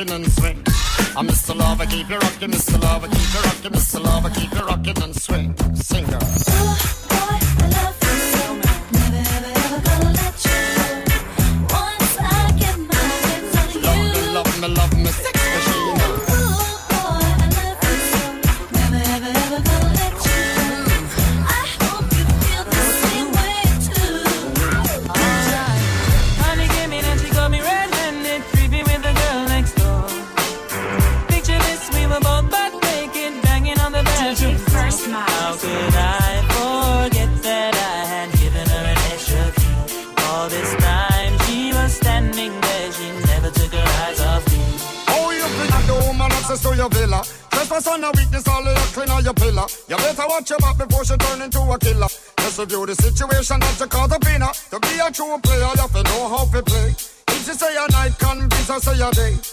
[0.00, 0.62] rocking and swing.
[1.16, 1.56] I'm Mr.
[1.56, 2.80] Lover, keep you rocking, Mr.
[2.82, 3.08] Lover,
[59.12, 59.49] convince her say a day.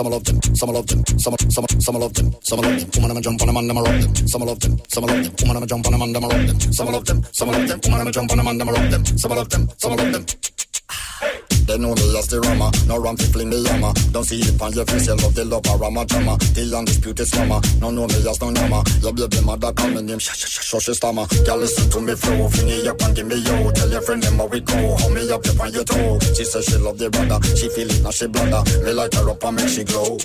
[0.00, 3.00] Some love them, some love them, some some some love them, some love them, two
[3.02, 4.16] man jump on them a rock them.
[4.28, 6.60] Some love them, some love them, two man jump on them a rock them.
[6.72, 9.04] Some love them, some love them, two man jump on them a rock them.
[9.04, 10.24] Some love them, some love them.
[11.66, 13.92] They know me as the rama, no ram fi fling the yama.
[14.10, 16.38] Don't see it on your face, you love the love a rama drama.
[16.38, 18.82] The undisputed slammer, no know me as no nama.
[19.02, 21.26] Your baby mother call me name, sh sh sh sh sh stammer.
[21.44, 23.70] Girl listen to me flow, fling it up and give me yo.
[23.72, 26.18] Tell your friend them how we go, hold me up up on your toe.
[26.36, 28.62] She say she love the brother, she feel it now she blunder.
[28.84, 30.18] Me light her up and make she glow.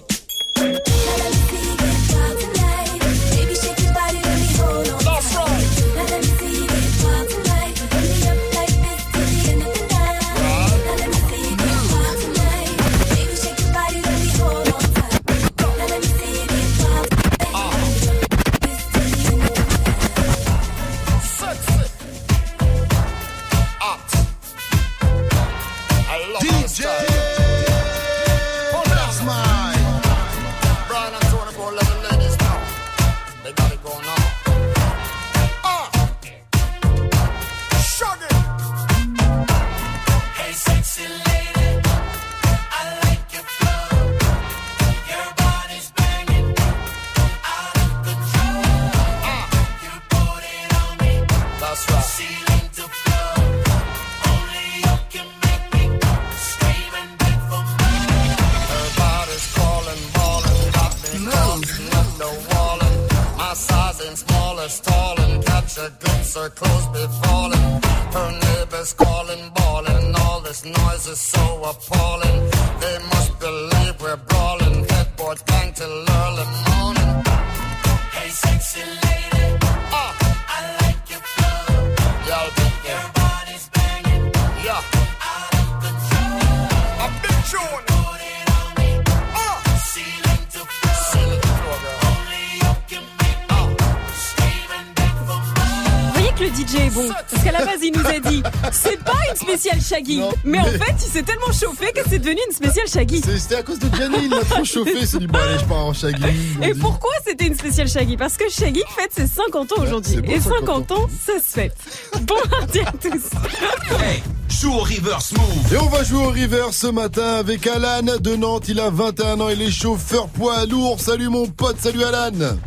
[96.45, 99.35] Le DJ est bon Parce qu'à la base, il nous a dit c'est pas une
[99.35, 100.19] spéciale Shaggy.
[100.19, 103.21] Non, mais, en fait, il s'est tellement chauffé que c'est devenu une spéciale Shaggy.
[103.37, 104.93] C'était à cause de Gianni, il m'a trop chauffé.
[105.01, 106.23] Il s'est dit, bon, allez, je pars en Shaggy.
[106.61, 106.79] Et dit.
[106.79, 108.17] pourquoi c'était une spéciale Shaggy?
[108.17, 110.19] Parce que Shaggy fête ses 50 ans aujourd'hui.
[110.27, 111.75] Et 50, 50 ans, ça se fête.
[112.21, 114.03] Bon mardi à tous.
[114.03, 115.73] Hey, joue au reverse move.
[115.73, 118.67] Et on va jouer au river ce matin avec Alan de Nantes.
[118.67, 120.99] Il a 21 ans, il est chauffeur poids lourd.
[120.99, 122.57] Salut mon pote, salut Alan.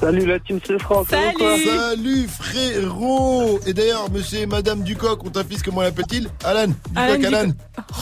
[0.00, 3.58] Salut la team c'est va quoi Salut frérot.
[3.66, 6.68] Et d'ailleurs, monsieur et madame Ducoc ont un fils, comment l'appelle-t-il Alan.
[6.94, 7.52] Alan Ducoc, Alan.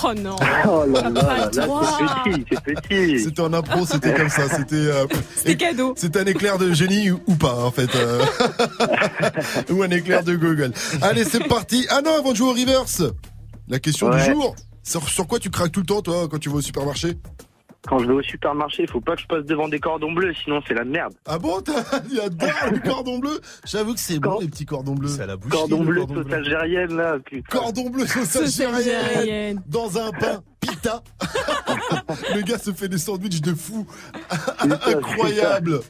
[0.05, 0.37] Oh non.
[0.69, 1.99] Oh là là, là, droit.
[2.25, 3.21] c'est petit, c'est petit.
[3.21, 4.43] C'était en impro, c'était comme ça.
[4.49, 5.07] C'était euh,
[5.37, 5.95] C'était cadeau.
[5.97, 7.89] C'est un éclair de génie ou, ou pas en fait.
[7.95, 8.23] euh.
[9.71, 10.73] ou un éclair de Google.
[11.01, 11.87] Allez, c'est parti.
[11.89, 13.03] Ah non, avant de jouer au reverse,
[13.69, 14.19] la question Ouais.
[14.27, 14.55] du jour.
[14.83, 17.17] Sur, sur quoi tu craques tout le temps toi quand tu vas au supermarché?
[17.87, 20.35] Quand je vais au supermarché, il faut pas que je passe devant des cordons bleus,
[20.43, 21.15] sinon c'est la merde.
[21.27, 21.61] Ah bon
[22.11, 25.09] Il adore le cordon bleu J'avoue que c'est bon les petits cordons bleus.
[25.09, 25.53] C'est à la bouche.
[25.53, 27.19] Cordon bleu, sauce algérienne là.
[27.25, 27.59] putain.
[27.59, 31.03] Cordon bleu sauce algérienne dans un pain pita.
[32.35, 33.87] le gars se fait des sandwichs de fou.
[34.61, 35.81] Incroyable.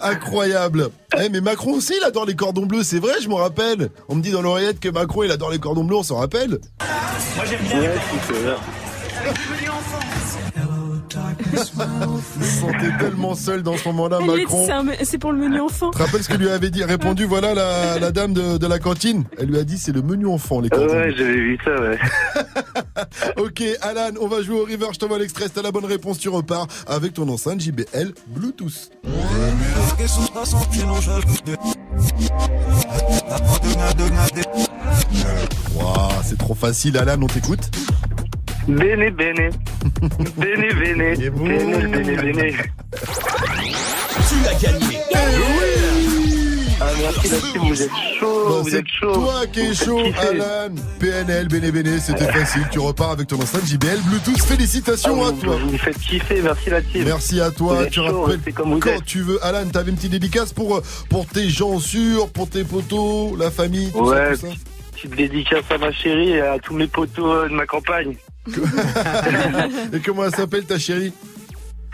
[0.00, 0.90] Incroyable.
[1.18, 3.90] Eh mais Macron aussi il adore les cordons bleus, c'est vrai, je m'en rappelle.
[4.08, 6.58] On me dit dans l'oreillette que Macron il adore les cordons bleus, on s'en rappelle.
[7.36, 7.80] Moi j'aime bien.
[7.80, 7.94] Ouais,
[8.26, 10.09] c'est que,
[11.52, 14.66] Il se sentait tellement seul dans ce moment-là, Macron.
[15.02, 15.90] c'est pour le menu enfant.
[15.90, 18.66] Tu te rappelles ce que lui avait dit répondu voilà la, la dame de, de
[18.66, 21.58] la cantine Elle lui a dit c'est le menu enfant les cordons Ouais, j'avais vu
[21.64, 21.98] ça, ouais.
[23.38, 24.86] Ok, Alan, on va jouer au river.
[24.92, 25.46] Je t'envoie l'extrait.
[25.46, 28.90] Si t'as la bonne réponse, tu repars avec ton enceinte JBL Bluetooth.
[35.74, 37.70] Waouh, c'est trop facile, Alan, on t'écoute.
[38.68, 39.50] Bene, bene.
[40.36, 41.16] Bene, bene.
[41.16, 42.52] Bene, bene, bene.
[44.28, 44.98] Tu as gagné.
[46.82, 49.12] Ah, merci la team, vous êtes chaud, Bah, vous c'est êtes chaud.
[49.12, 50.00] toi qui es chaud.
[50.18, 50.74] Alan.
[50.98, 52.62] PNL, Béné Béné, c'était facile.
[52.70, 54.40] Tu repars avec ton enceinte JBL Bluetooth.
[54.42, 55.56] Félicitations Ah, à vous- toi.
[55.62, 57.04] Vous me faites kiffer, merci la team.
[57.04, 57.74] Merci à toi.
[57.76, 59.04] Vous êtes Tu chaud, rappelles restez comme vous quand êtes.
[59.04, 59.44] tu veux.
[59.44, 63.50] Alan, t'avais une petite dédicace pour, euh, pour tes gens sûrs, pour tes potos, la
[63.50, 64.52] famille, tout Ouais, ça, tout ça
[64.94, 68.14] petite dédicace à ma chérie et à tous mes potos euh, de ma campagne.
[69.92, 71.12] Et comment elle s'appelle ta chérie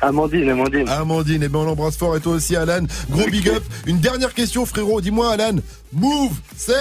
[0.02, 0.88] Amandine, Amandine.
[0.88, 2.82] Amandine, et ben on l'embrasse fort et toi aussi Alan.
[3.10, 3.62] Gros big up.
[3.86, 5.56] Une dernière question frérot, dis-moi Alan.
[5.92, 6.74] Move, c'est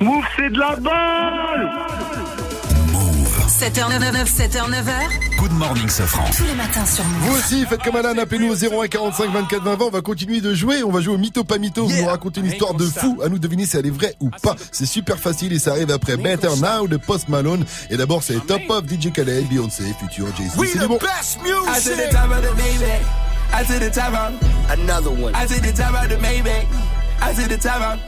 [0.00, 2.47] Move, c'est de la balle
[3.48, 5.38] 7h99, 7h9h.
[5.38, 6.24] Good morning, Sofran.
[6.36, 9.76] Tous les matins sur Vous aussi, faites comme Alan, appelez-nous au 01 45 24 20
[9.76, 9.84] 20.
[9.86, 10.82] On va continuer de jouer.
[10.82, 11.86] On va jouer au mytho pas mytho.
[11.86, 13.20] Vous nous racontez une histoire de fou.
[13.24, 14.54] À nous de deviner si elle est vraie ou pas.
[14.70, 17.64] C'est super facile et ça arrive après Better Now de Post Malone.
[17.88, 20.52] Et d'abord, c'est Top of DJ Khaled, Beyoncé, Future, Jay-Z.
[20.70, 20.98] C'est du bon.
[22.54, 23.02] Maybach.
[23.50, 25.34] I to the top of another one.
[25.34, 26.66] I to the top of the Maybach.
[27.22, 27.98] I to the top of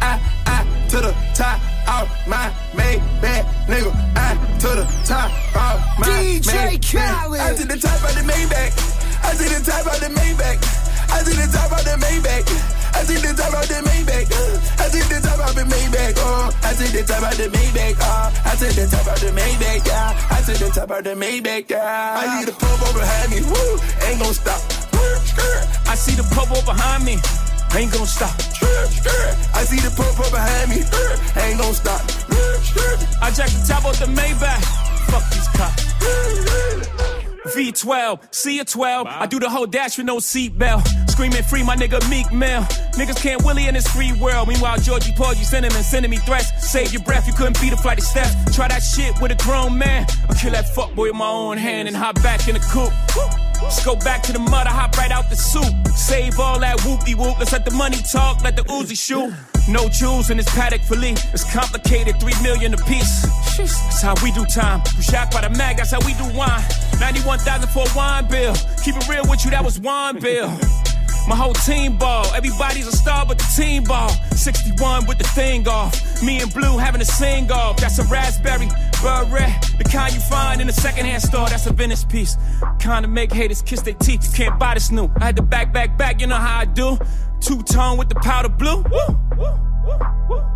[0.00, 0.55] I I
[0.88, 1.58] to the top
[1.88, 3.90] of my Maybach, nigga.
[4.14, 6.92] I to the top of my DJ Maybach.
[6.92, 7.40] Khaled.
[7.40, 8.70] I to the top of the Maybach.
[9.24, 10.58] I to the top of the Maybach.
[11.10, 12.46] I to the top of the Maybach.
[12.94, 14.26] I to the top of the Maybach.
[14.78, 16.14] I to the top of the Maybach.
[16.22, 17.96] Oh, I to the top of the Maybach.
[17.98, 19.86] Oh, I to the top of the Maybach.
[19.86, 21.70] Yeah, I to the top of the Maybach.
[21.70, 23.42] Yeah, I need a pump over behind me.
[23.42, 24.60] Woo, ain't gon' stop.
[25.88, 27.16] I see the popo behind me.
[27.76, 28.34] Ain't gonna stop.
[29.54, 30.76] I see the purple behind me.
[31.42, 32.00] Ain't gon' stop.
[33.20, 34.64] I jack the top off the Maybach.
[35.10, 37.15] Fuck these cops.
[37.46, 39.06] V12, C a 12.
[39.06, 40.86] I do the whole dash with no seatbelt.
[41.10, 42.62] Screaming free, my nigga Meek Mill.
[42.98, 44.48] Niggas can't Willie in this free world.
[44.48, 46.48] Meanwhile, Georgie Paul, you sending and sending me threats.
[46.70, 48.34] Save your breath, you couldn't beat a flight of steps.
[48.54, 50.06] Try that shit with a grown man.
[50.28, 52.92] I'll kill that fuckboy with my own hand and hop back in the coupe.
[53.62, 55.64] Let's go back to the mud, I hop right out the soup.
[55.88, 57.38] Save all that whoopty whoop.
[57.38, 59.32] Let's let the money talk, let the Uzi shoot.
[59.68, 61.16] No jewels in this paddock fillet.
[61.32, 63.24] It's complicated, three million a piece.
[63.58, 64.82] That's how we do time.
[64.96, 66.62] We shocked by the mag, that's how we do wine.
[67.00, 68.54] 91,000 for a wine bill.
[68.84, 70.50] Keep it real with you, that was wine bill.
[71.28, 72.24] My whole team ball.
[72.34, 74.10] Everybody's a star but the team ball.
[74.30, 76.22] 61 with the thing off.
[76.22, 77.78] Me and Blue having a sing off.
[77.78, 78.68] That's a raspberry
[79.02, 79.50] beret.
[79.76, 81.48] The kind you find in a secondhand store.
[81.48, 82.36] That's a Venice piece.
[82.78, 84.24] Kind of make haters kiss their teeth.
[84.30, 85.10] You can't buy this new.
[85.16, 86.20] I had to back, back, back.
[86.20, 86.96] You know how I do.
[87.40, 88.82] Two tone with the powder blue.
[88.82, 89.60] Woo, woo,
[90.28, 90.55] woo.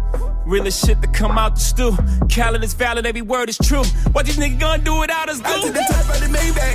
[0.51, 1.97] Realest shit to come out the stew.
[2.27, 3.85] Khaled is valid, every word is true.
[4.11, 5.73] What these niggas gonna do without us, I to do?
[5.73, 6.75] the top of the Maybach.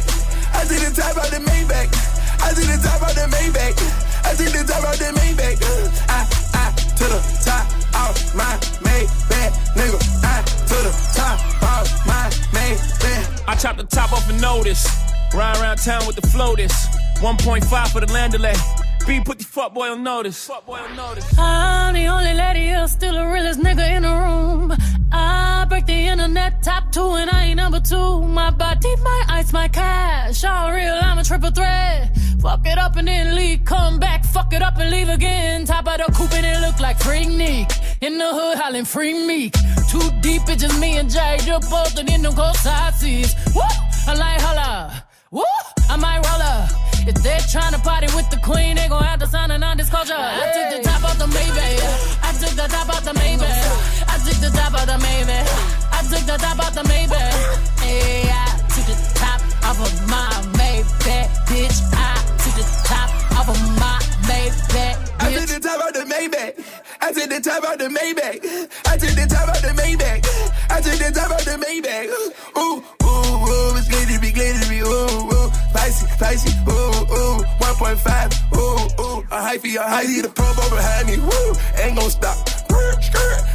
[0.56, 1.92] I to the top of the Maybach.
[2.40, 3.76] I to the top of the Maybach.
[4.24, 5.60] I to the top of the Maybach.
[6.08, 6.24] I,
[6.56, 7.68] I to the top
[8.00, 10.00] of my Maybach, nigga.
[10.24, 10.40] I
[10.72, 13.44] to the top of my Maybach.
[13.46, 14.88] I chop the top off a notice.
[15.34, 16.72] Ride around town with the floaters.
[17.20, 18.85] 1.5 for the landolay.
[19.08, 20.48] B put the fuck boy on notice.
[20.48, 21.38] Fuck boy on notice.
[21.38, 24.74] I'm the only lady here, still the realest nigga in the room.
[25.12, 28.24] I break the internet top two and I ain't number two.
[28.24, 30.44] My body, my ice, my cash.
[30.44, 32.18] All real, I'm a triple threat.
[32.42, 35.66] Fuck it up and then leave, come back, fuck it up and leave again.
[35.66, 37.70] Top of the coupe and it look like Freak Nick.
[38.02, 39.54] In the hood, hollering free meek.
[39.88, 41.38] Too deep, it's just me and Jay.
[41.46, 43.36] You're both in them cold side seats.
[43.54, 43.62] Woo!
[44.08, 45.04] I like holla.
[45.30, 45.44] Woo!
[45.90, 46.85] I might roll up.
[47.08, 50.16] If they're trying to party with the queen, they gon' have to sign a non-disclosure.
[50.18, 52.26] I took the top off the Maybach.
[52.26, 54.10] I took the top off the Maybach.
[54.10, 55.46] I took the top off the Maybach.
[55.94, 57.80] I took the top off the Maybach.
[57.80, 61.78] Hey, I took the top off of my Maybach, bitch.
[61.94, 65.46] I took the top off of my Maybach, I bitch.
[65.46, 66.58] to the top of the Maybach.
[67.02, 68.42] I to the top of the Maybach.
[68.86, 70.26] I to the top of the Maybach.
[70.72, 72.10] I to the top of the Maybach.
[72.58, 75.45] Ooh, ooh, ooh, it's glittery, glittery, ooh, ooh,
[75.76, 81.08] spicy, spicy, ooh, ooh, 1.5, ooh, ooh, a hyphy, a hyphy, the pump up behind
[81.08, 81.52] me, woo,
[81.84, 82.38] ain't gon' stop.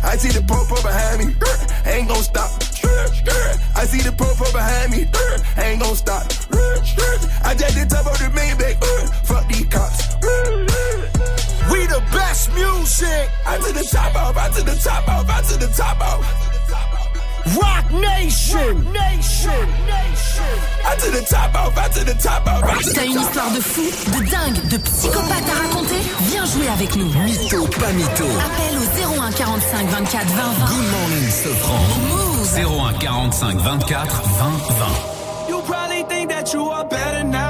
[0.05, 1.35] I see the pump up behind me,
[1.91, 2.51] ain't gon' stop.
[3.75, 5.09] I see the pump up behind me,
[5.57, 6.27] ain't gon' stop.
[7.43, 8.77] I just the top of the Maybach,
[9.25, 10.15] fuck these cops.
[11.73, 13.31] We the best music.
[13.47, 16.50] I to the top off, I to the top off, I to the top off.
[17.47, 18.75] Rock Nation.
[18.93, 20.49] Nation, nation,
[22.95, 27.07] T'as une histoire de fou, de dingue, de psychopathe à raconter Viens jouer avec nous.
[27.25, 28.25] Mytho, pas mytho.
[28.25, 30.67] Appel au 01 45 24 20 20.
[30.67, 31.81] Good morning, Sofran.
[32.09, 32.49] Move.
[32.57, 35.21] 01 45 24 20 20.
[35.49, 37.50] You probably think that you are better now,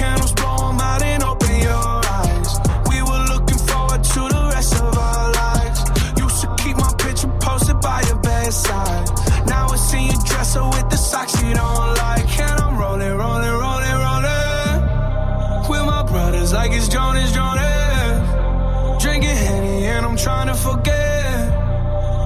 [11.41, 12.39] you don't like.
[12.39, 15.69] And I'm rolling, rolling, rolling, rolling.
[15.69, 19.01] With my brothers like it's Jonas, Jonas.
[19.01, 21.49] Drinking Henny and I'm trying to forget.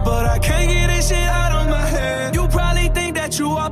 [0.04, 2.36] But I can't get this shit out of my head.
[2.36, 3.70] You probably think that you are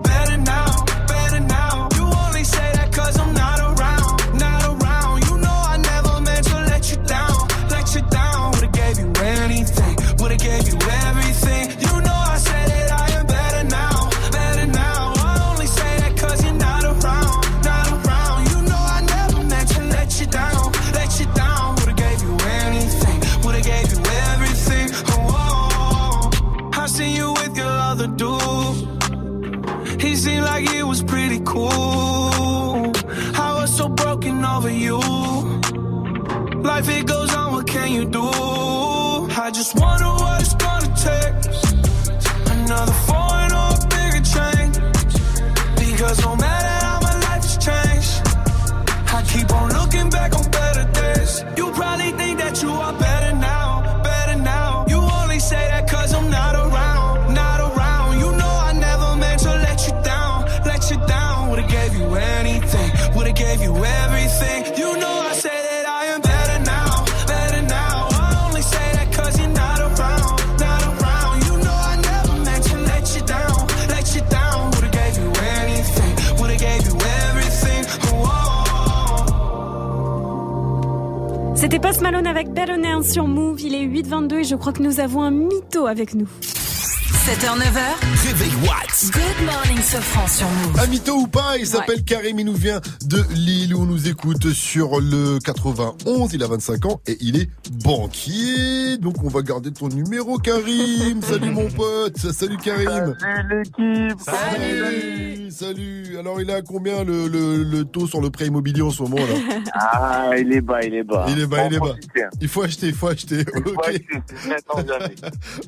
[81.74, 83.60] C'était Post Malone avec Bellonner sur Move.
[83.62, 86.28] Il est 8h22 et je crois que nous avons un mytho avec nous.
[86.40, 88.28] 7h, 9h.
[88.28, 90.80] Réveil What Good morning, Sofran sur Move.
[90.80, 94.52] Amito ou pas, il s'appelle Karim, il nous vient de Lille où on nous écoute
[94.52, 97.50] sur le 91, il a 25 ans et il est
[97.84, 98.98] banquier.
[99.00, 101.22] Donc on va garder ton numéro Karim.
[101.28, 103.14] Salut mon pote, salut Karim.
[103.20, 104.20] Salut l'équipe.
[104.22, 106.18] Salut, salut.
[106.18, 109.18] Alors il a combien le, le, le taux sur le prêt immobilier en ce moment
[109.18, 109.34] là?
[109.74, 111.26] Ah, il est bas, il est bas.
[111.28, 111.96] Il est bas, il est bas.
[112.40, 113.40] Il faut acheter, il faut acheter.
[113.56, 113.90] Il faut Ok.
[113.90, 115.16] acheter.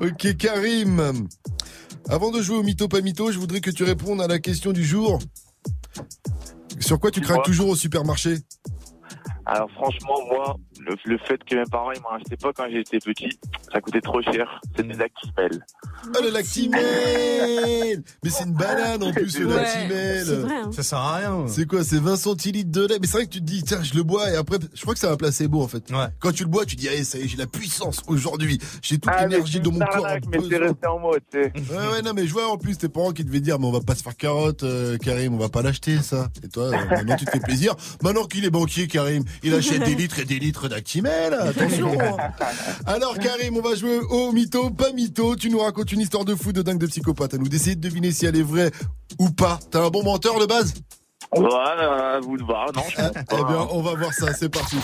[0.00, 1.26] Ok Karim.
[2.08, 4.72] Avant de jouer au mytho pas mytho, je voudrais que tu répondes à la question
[4.72, 5.18] du jour.
[6.78, 8.38] Sur quoi tu craques toujours au supermarché?
[9.44, 12.98] Alors franchement, moi, le, le fait que mes parents ils m'ont acheté pas quand j'étais
[12.98, 13.38] petit,
[13.72, 14.60] ça coûtait trop cher.
[14.68, 15.66] C'était de la Lactimel.
[16.14, 20.70] Ah le lactimel Mais c'est une banane en plus le Ouais, lactimel c'est vrai, hein.
[20.72, 21.46] Ça sert à rien.
[21.48, 22.98] C'est quoi C'est 20 centilitres de lait?
[23.00, 24.94] Mais c'est vrai que tu te dis, tiens, je le bois et après, je crois
[24.94, 25.90] que ça va placer beau en fait.
[26.20, 28.58] Quand tu le bois, tu dis, allez, ça y est, j'ai la puissance aujourd'hui.
[28.82, 30.06] J'ai toute Ah, l'énergie c'est de mon une corps.
[30.30, 30.58] mais c'est besoin.
[30.68, 31.52] resté en mode, tu sais.
[31.72, 33.72] Ouais, ouais, non, mais je vois en plus tes parents qui devaient dire, mais on
[33.72, 36.28] va pas se faire carotte, euh, Karim, on va pas l'acheter, ça.
[36.44, 37.74] Et toi, euh, maintenant, tu te fais plaisir.
[38.02, 41.34] Maintenant qu'il est banquier, Karim, il achète des litres et des litres d'actimel.
[41.34, 41.92] Attention.
[42.00, 42.16] hein.
[42.86, 45.36] Alors, Karim, on va jouer au mytho, pas mytho.
[45.36, 47.34] Tu nous racontes une histoire de fou, de dingue, de psychopathe.
[47.34, 48.70] À nous d'essayer de deviner si elle est vraie
[49.18, 49.58] ou pas.
[49.70, 50.74] T'as un bon menteur de base?
[51.34, 53.44] Voilà, à vous de voir, non, je pense Eh pas.
[53.44, 54.76] bien, on va voir ça, c'est parti.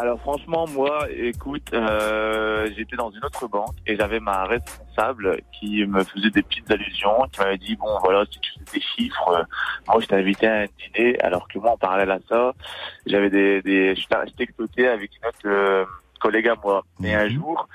[0.00, 5.84] Alors franchement, moi, écoute, euh, j'étais dans une autre banque et j'avais ma responsable qui
[5.86, 9.28] me faisait des petites allusions, qui m'avait dit bon voilà, si tu fais des chiffres,
[9.30, 9.42] euh,
[9.88, 12.52] moi je t'ai invité à un dîner, alors que moi en parallèle à ça,
[13.06, 15.84] j'avais des, des je je textotais avec une autre euh,
[16.20, 16.84] collègue à moi.
[17.02, 17.68] Et un jour,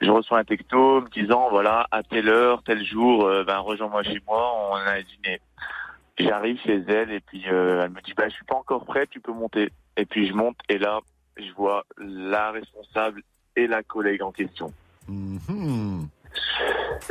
[0.00, 4.22] je reçois un texto me disant voilà à telle heure, tel jour, ben rejoins-moi chez
[4.24, 5.40] moi, on a un dîner.
[6.18, 9.08] J'arrive chez elle et puis euh, elle me dit bah je suis pas encore prêt,
[9.08, 9.70] tu peux monter.
[9.96, 11.00] Et puis je monte et là
[11.36, 13.22] je vois la responsable
[13.56, 14.72] et la collègue en question.
[15.08, 16.08] Mhm.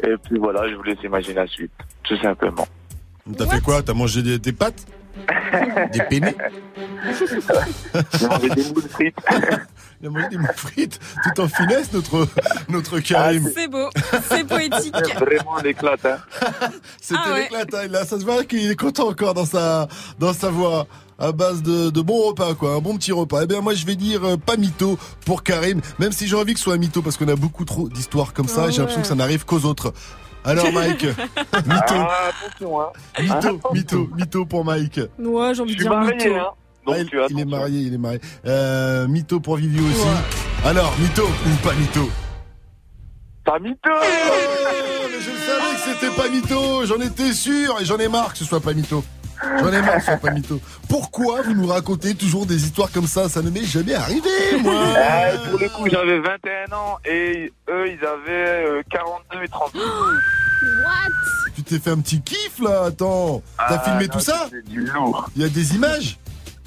[0.04, 1.72] Et puis voilà, je vous laisse imaginer la suite,
[2.04, 2.68] tout simplement.
[3.38, 3.82] T'as fait quoi?
[3.82, 4.86] T'as mangé des, des pâtes?
[5.94, 6.36] Des pénés
[8.20, 9.16] J'ai mangé des moules frites.
[10.02, 12.28] Il a mangé des moules frites tout en finesse, notre,
[12.70, 13.50] notre Karim.
[13.56, 13.90] C'est beau,
[14.30, 14.96] c'est poétique.
[15.20, 16.18] Vraiment un éclat, hein.
[17.00, 17.42] C'était Ah ouais.
[17.44, 17.88] l'éclatin.
[17.88, 19.88] Là, ça se voit qu'il est content encore dans sa,
[20.20, 20.88] dans sa voix.
[21.18, 22.76] À base de, de bons repas, quoi.
[22.76, 23.44] Un bon petit repas.
[23.44, 25.80] Eh bien, moi, je vais dire euh, pas mytho pour Karim.
[25.98, 28.34] Même si j'ai envie que ce soit un mytho parce qu'on a beaucoup trop d'histoires
[28.34, 28.66] comme ça.
[28.66, 29.02] Ah J'ai l'impression ouais.
[29.04, 29.94] que ça n'arrive qu'aux autres.
[30.46, 31.04] Alors, Mike.
[31.66, 31.96] mytho.
[31.96, 32.88] Ah, attention, hein.
[33.20, 35.00] Mytho, mytho, mytho pour Mike.
[35.20, 36.36] Ouais, j'ai envie de suis dire marié, mytho.
[36.36, 36.50] hein.
[36.86, 38.20] Donc, Ah, il, il est marié, il est marié.
[38.46, 40.08] Euh, mytho pour Vivio aussi.
[40.64, 42.10] Alors, mytho ou pas mytho
[43.44, 47.98] Pas mytho Oh, mais je savais que c'était pas mytho, j'en étais sûr et j'en
[47.98, 49.04] ai marre que ce soit pas mytho.
[49.60, 50.60] J'en ai marre pas mytho.
[50.90, 53.28] Pourquoi vous nous racontez toujours des histoires comme ça?
[53.30, 54.30] Ça ne m'est jamais arrivé,
[54.62, 59.48] moi Euh, pour le coup, j'avais 21 ans et eux, ils avaient euh, 42 et
[59.48, 59.72] 30.
[61.56, 63.42] Tu t'es fait un petit kiff là, attends.
[63.58, 64.48] T'as Ah, filmé non, tout ça?
[64.50, 65.30] c'est du lourd.
[65.36, 66.18] Il y a des images?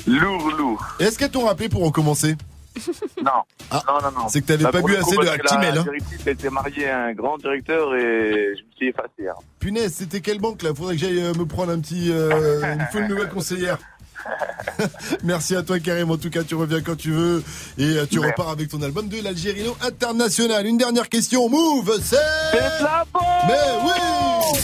[0.06, 0.86] Lourd, lourd.
[1.00, 2.36] Et Est-ce qu'elles t'ont rappelé pour recommencer?
[3.24, 3.30] Non.
[3.70, 4.28] Ah, non, non, non.
[4.28, 5.84] c'est que t'avais Bah, pas bu coup, assez de Actimel, La hein.
[5.84, 9.28] directrice elle était mariée à un grand directeur et je me suis effacé.
[9.28, 9.34] hein.
[9.58, 10.70] Punaise, c'était quelle banque là?
[10.74, 12.10] Faudrait que j'aille euh, me prendre un petit.
[12.10, 13.78] Euh, une nouvelle conseillère.
[15.24, 17.42] Merci à toi Karim, en tout cas tu reviens quand tu veux
[17.78, 18.32] et euh, tu Merci.
[18.32, 20.66] repars avec ton album de l'Algérino International.
[20.66, 22.16] Une dernière question, Move, c'est...
[23.46, 24.58] Mais oui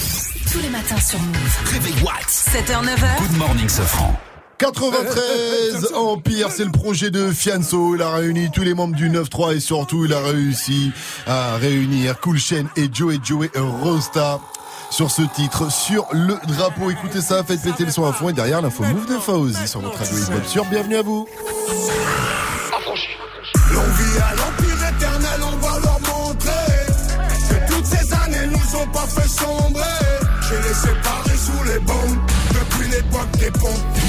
[0.52, 1.58] Tous les matins sur Move.
[1.72, 3.18] Réveil What 7h, 9h.
[3.28, 4.14] Good morning, Sofran.
[4.58, 7.94] 93 Empire, c'est le projet de Fianso.
[7.94, 10.92] Il a réuni tous les membres du 9-3 et surtout il a réussi
[11.26, 13.50] à réunir Cool Chain et Joey Joey
[13.82, 14.40] Rosta
[14.90, 16.90] sur ce titre, sur le drapeau.
[16.90, 19.80] Écoutez ça, faites péter le son à fond et derrière l'info Move de Faouzi sur
[19.80, 20.64] votre radio hip-hop sur.
[20.66, 21.26] Bienvenue à vous.
[23.74, 26.50] À l'empire éternel, on va leur montrer
[27.48, 29.82] que toutes ces années nous ont pas fait sombrer.
[30.48, 33.04] J'ai les séparés sous les bombes depuis des.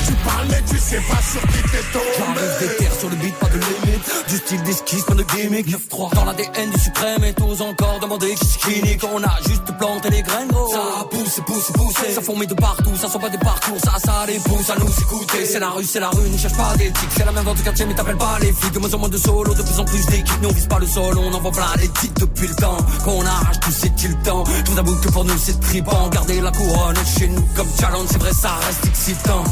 [0.06, 2.06] Tu parles mais tu sais pas sur qui t'es tombé.
[2.18, 4.28] J'arrive des terres sur le beat, pas de limite.
[4.28, 5.68] Du style d'esquisse, pas de gimmick.
[5.68, 9.04] 9-3 dans l'ADN du suprême et tous encore demander qui qui nique.
[9.04, 10.72] On a juste planté les graines, gros.
[10.72, 12.12] Ça a poussé, poussé, poussé.
[12.14, 13.78] Ça fourmille de partout, ça sent pas des parcours.
[13.84, 15.46] Ça, ça les pousse à nous écouter.
[15.46, 17.10] C'est la rue, c'est la rue, ne cherche pas d'éthique.
[17.16, 18.74] C'est la même dans tout quartier, mais t'appelles pas les flics.
[18.74, 20.42] De moins en moins de solo, de plus en plus d'équipes.
[20.42, 22.78] Nous on vise pas le sol, on envoie plein les titres depuis le temps.
[23.04, 24.44] Qu'on arrache tout, c'est-il temps.
[24.66, 26.10] Tout d'abord que pour nous c'est tripant.
[26.10, 29.44] Garder la couronne chez nous comme challenge, c'est vrai, reste excitant.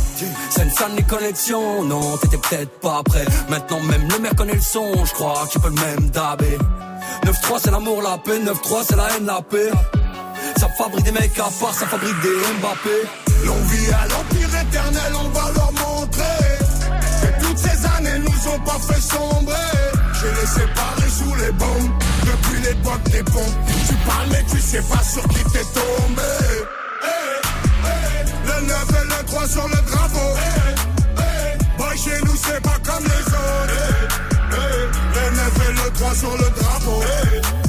[0.49, 3.25] Scène les connexions, non, t'étais peut-être pas prêt.
[3.49, 6.57] Maintenant même le maire connaît le son, je crois qu'il peut le même dabé.
[7.25, 9.71] 9-3 c'est l'amour, la paix, 9-3 c'est la haine, la paix.
[10.57, 13.45] Ça fabrique des mecs à part, ça fabrique des Mbappé.
[13.45, 16.57] Longue vie à l'empire éternel, on va leur montrer
[17.21, 19.53] que toutes ces années nous ont pas fait sombrer.
[20.19, 21.91] J'ai les séparés sous les bombes
[22.21, 23.57] depuis l'époque des pompes.
[23.87, 26.82] Tu parles mais tu sais pas sur qui t'es tombé.
[29.43, 30.37] 3 sur le drapeau.
[30.37, 30.75] Hey,
[31.17, 33.73] hey, boy, chez nous c'est pas comme les autres.
[34.51, 37.62] Hey, hey, le 9 et le 3 sur le drapeau.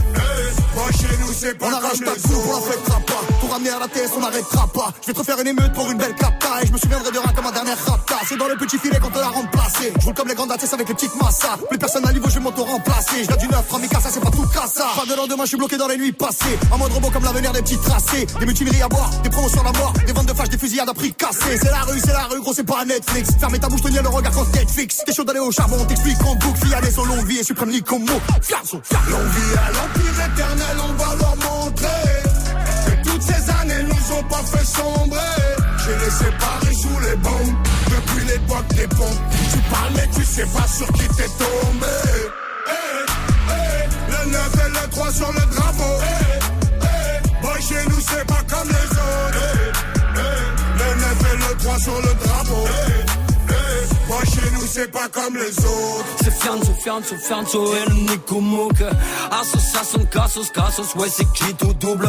[1.60, 3.20] On arrache ta coupe, on la fêtera pas.
[3.40, 4.92] Pour ramener à la TS, on n'arrêtera pas.
[5.00, 6.62] Je vais te refaire une émeute pour une belle capta.
[6.62, 8.16] Et je me souviendrai de rien comme ma dernière rapta.
[8.28, 9.92] C'est dans le petit filet qu'on te l'a remplacé.
[9.98, 11.56] Je roule comme les grandes ATS avec les petites massas.
[11.68, 13.24] Plus personne à niveau, je vais m'auto-remplacer.
[13.24, 14.86] Je du 9, 3 ça c'est pas tout cassa.
[14.96, 16.58] Pas de lendemain, je suis bloqué dans les nuits passées.
[16.70, 18.26] En mode robot comme l'avenir des petits tracés.
[18.38, 19.92] Des mutineries à boire, des promos sur la mort.
[20.06, 21.58] Des ventes de flash, des fusillades à prix cassé.
[21.60, 23.30] C'est la rue, c'est la rue, gros, c'est pas Netflix.
[23.40, 25.02] Fermez ta bouche, tenir le regard quand Netflix.
[25.06, 26.58] T'es chaud d'aller au charbon, on t'explique en boucle.
[26.64, 27.70] Fille, allez, son longue vie et suprême.
[27.70, 32.12] Longue vie à l'empire éternel, on va leur montrer
[32.86, 35.18] que toutes ces années nous ont pas fait sombrer.
[35.84, 37.56] J'ai les séparés sous les bombes
[37.90, 39.20] depuis l'époque des pompes.
[39.52, 41.96] Tu parles mais tu sais pas sur qui t'es tombé.
[42.66, 43.04] Hey,
[43.50, 45.94] hey, le 9 et le 3 sur le drapeau.
[46.02, 46.38] Hey,
[46.82, 49.72] hey, boy, chez nous c'est pas comme les autres.
[50.78, 52.93] Le 9 et le 3 sur le drapeau.
[54.74, 56.04] C'est pas comme les autres.
[56.24, 58.82] C'est Fianzo, Fianzo, Fianzo et le Nico Mouk.
[59.30, 62.08] Association, Cassos, Cassos, ouais, c'est qui tout double?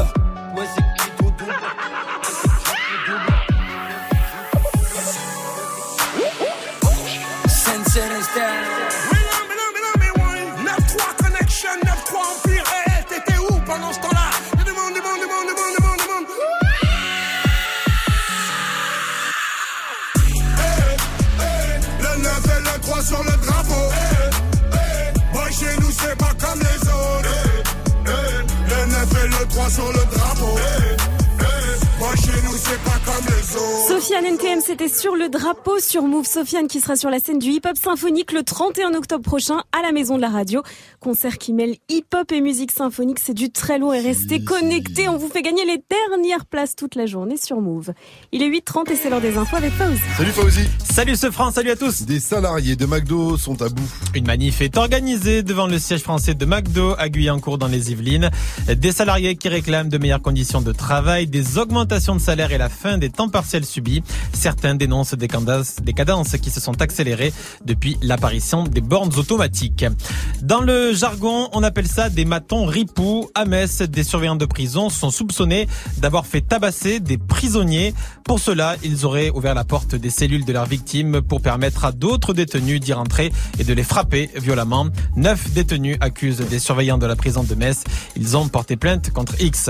[34.16, 36.26] Sofiane NTM, c'était sur le drapeau sur Move.
[36.26, 39.92] Sofiane qui sera sur la scène du hip-hop symphonique le 31 octobre prochain à la
[39.92, 40.64] Maison de la Radio.
[41.02, 43.20] Concert qui mêle hip-hop et musique symphonique.
[43.20, 45.10] C'est du très lourd et restez connectés.
[45.10, 47.92] On vous fait gagner les dernières places toute la journée sur Move.
[48.32, 50.00] Il est 8h30 et c'est l'heure des infos avec Fauzi.
[50.16, 50.62] Salut Fauzi.
[50.80, 52.04] Salut ce France, salut à tous.
[52.04, 53.90] Des salariés de McDo sont à bout.
[54.14, 58.30] Une manif est organisée devant le siège français de McDo à Guyancourt dans les Yvelines.
[58.70, 62.70] Des salariés qui réclament de meilleures conditions de travail, des augmentations de salaire et la
[62.70, 64.04] fin des temps partiels subis.
[64.34, 67.34] Certains dénoncent des cadences, qui se sont accélérées
[67.66, 69.86] depuis l'apparition des bornes automatiques.
[70.42, 73.30] Dans le jargon, on appelle ça des matons ripoux.
[73.36, 75.68] À Metz, des surveillants de prison sont soupçonnés
[75.98, 77.94] d'avoir fait tabasser des prisonniers.
[78.24, 81.92] Pour cela, ils auraient ouvert la porte des cellules de leurs victimes pour permettre à
[81.92, 84.88] d'autres détenus d'y rentrer et de les frapper violemment.
[85.16, 87.84] Neuf détenus accusent des surveillants de la prison de Metz.
[88.16, 89.70] Ils ont porté plainte contre X.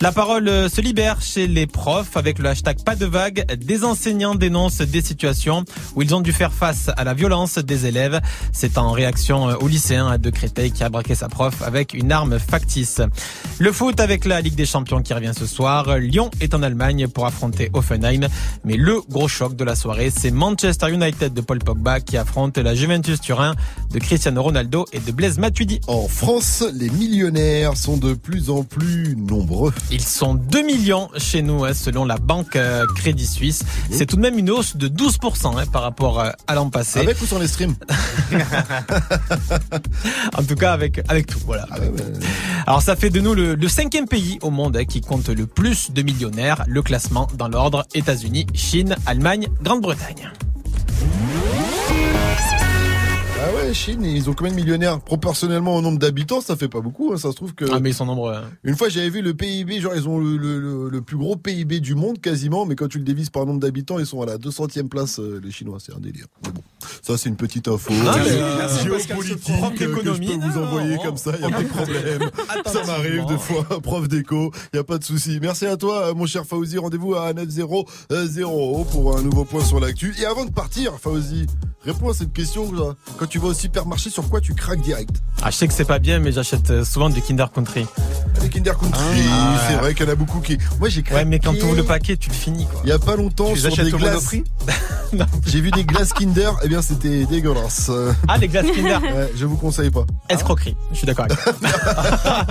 [0.00, 3.44] La parole se libère chez les profs avec le hashtag pas de vague.
[3.70, 5.64] Des enseignants dénoncent des situations
[5.94, 8.20] où ils ont dû faire face à la violence des élèves.
[8.52, 12.40] C'est en réaction au lycéen de Créteil qui a braqué sa prof avec une arme
[12.40, 13.00] factice.
[13.60, 15.98] Le foot avec la Ligue des Champions qui revient ce soir.
[15.98, 18.26] Lyon est en Allemagne pour affronter Offenheim.
[18.64, 22.58] Mais le gros choc de la soirée, c'est Manchester United de Paul Pogba qui affronte
[22.58, 23.54] la Juventus Turin
[23.92, 25.80] de Cristiano Ronaldo et de Blaise Matuidi.
[25.86, 29.72] En France, les millionnaires sont de plus en plus nombreux.
[29.92, 33.59] Ils sont 2 millions chez nous, hein, selon la banque euh, Crédit Suisse.
[33.90, 37.00] C'est tout de même une hausse de 12% hein, par rapport euh, à l'an passé.
[37.00, 37.74] Avec ou sans les streams
[40.38, 41.38] En tout cas, avec, avec tout.
[41.44, 41.66] Voilà.
[42.66, 45.46] Alors, ça fait de nous le, le cinquième pays au monde hein, qui compte le
[45.46, 46.64] plus de millionnaires.
[46.66, 50.30] Le classement dans l'ordre États-Unis, Chine, Allemagne, Grande-Bretagne.
[53.42, 56.80] Ah ouais, Chine, ils ont combien de millionnaires proportionnellement au nombre d'habitants Ça fait pas
[56.80, 57.64] beaucoup, hein, ça se trouve que.
[57.72, 58.34] Ah, mais ils sont nombreux.
[58.34, 58.44] hein.
[58.64, 61.36] Une fois, j'avais vu le PIB, genre ils ont le, le- le- le plus gros
[61.36, 64.26] PIB du monde quasiment, mais quand tu le divises par nombre d'habitants, ils sont à
[64.26, 66.26] la 200e place, euh, les Chinois, c'est un délire.
[66.44, 66.62] Mais bon,
[67.02, 70.58] ça c'est une petite info Ah, mais, euh, euh, géopolitique euh, que je peux vous
[70.58, 71.02] envoyer non.
[71.02, 72.30] comme ça, il y a pas de problème.
[72.66, 75.38] ça m'arrive deux fois, prof d'éco, il y a pas de souci.
[75.40, 76.78] Merci à toi, euh, mon cher Fauzi.
[76.78, 77.60] Rendez-vous à 90
[78.90, 80.14] pour un nouveau point sur l'actu.
[80.20, 81.46] Et avant de partir, Fauzi,
[81.84, 82.72] réponds à cette question.
[82.72, 82.94] là.
[83.18, 85.10] Quand tu vas au supermarché, sur quoi tu craques direct
[85.42, 87.86] Ah, je sais que c'est pas bien, mais j'achète euh, souvent du Kinder Country.
[88.42, 89.60] Les Kinder Country, Ah.
[89.68, 90.56] c'est vrai qu'il y en a beaucoup qui.
[90.78, 91.20] Moi j'ai craqué.
[91.20, 92.80] Ouais, mais quand tu ouvres le paquet, tu le finis, quoi.
[92.84, 94.34] Il y a pas longtemps Tu sur des glaces.
[95.46, 97.90] J'ai vu des glaces Kinder, eh bien c'était dégueulasse.
[98.28, 99.00] Ah, les glaces Kinder.
[99.10, 100.04] Ouais, je vous conseille pas.
[100.28, 100.76] Escroquerie.
[100.92, 101.52] Je suis d'accord avec toi.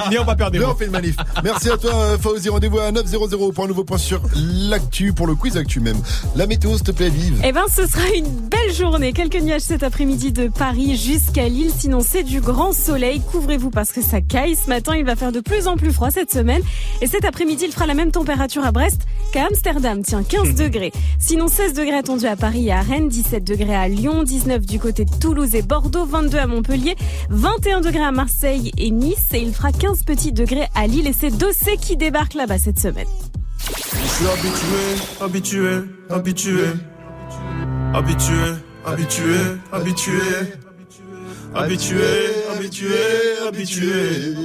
[0.10, 0.72] Mais on va perdre des mots.
[0.73, 1.15] on fait une manif.
[1.44, 2.49] Merci à toi, euh, Fauzi.
[2.49, 3.18] Rendez-vous à 900
[3.53, 5.98] pour un nouveau point sur l'actu, pour le quiz actu même.
[6.36, 7.40] La météo, s'il te plaît, vive.
[7.44, 9.14] Eh ben, ce sera une belle journée.
[9.14, 11.72] Quelques nuages cet après-midi de Paris jusqu'à Lille.
[11.76, 13.22] Sinon, c'est du grand soleil.
[13.32, 14.56] Couvrez-vous parce que ça caille.
[14.56, 16.62] Ce matin, il va faire de plus en plus froid cette semaine.
[17.02, 19.02] Et cet après-midi, il fera la même température à Brest
[19.32, 20.02] qu'à Amsterdam.
[20.04, 20.92] Tiens, 15 degrés.
[21.18, 24.80] Sinon, 16 degrés attendus à Paris et à Rennes, 17 degrés à Lyon, 19 du
[24.80, 26.96] côté de Toulouse et Bordeaux, 22 à Montpellier,
[27.30, 29.28] 21 degrés à Marseille et Nice.
[29.34, 31.08] Et il fera 15 petits degrés à Lille.
[31.08, 33.08] Et c'est Dossé qui débarque là-bas cette semaine.
[33.94, 35.70] Je suis habitué, habitué,
[36.10, 36.64] habitué.
[37.94, 38.36] Habitué,
[38.86, 39.36] habitué,
[39.72, 40.14] habitué.
[40.20, 40.69] Habitué,
[41.56, 41.98] habitué,
[42.56, 42.88] habitué.
[43.52, 44.36] Habitué,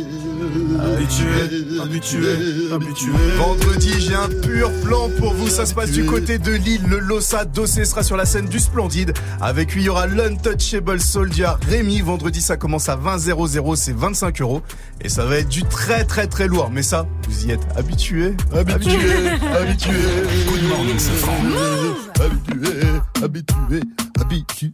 [1.82, 3.12] habitué, habitué.
[3.36, 5.48] Vendredi, j'ai un pur plan pour vous.
[5.48, 6.82] Ça se passe du côté de Lille.
[6.88, 9.12] Le Lossa Dossé sera sur la scène du Splendide.
[9.40, 12.00] Avec lui, il y aura l'Untouchable Soldier Rémi.
[12.00, 14.62] Vendredi, ça commence à 20 00, c'est 25 euros.
[15.00, 16.70] Et ça va être du très très très lourd.
[16.72, 17.66] Mais ça, vous y êtes.
[17.76, 19.92] Habitué, habitué.
[20.48, 20.98] Good morning,
[22.20, 22.70] Habitué,
[23.22, 23.80] habitué,
[24.20, 24.72] habitué.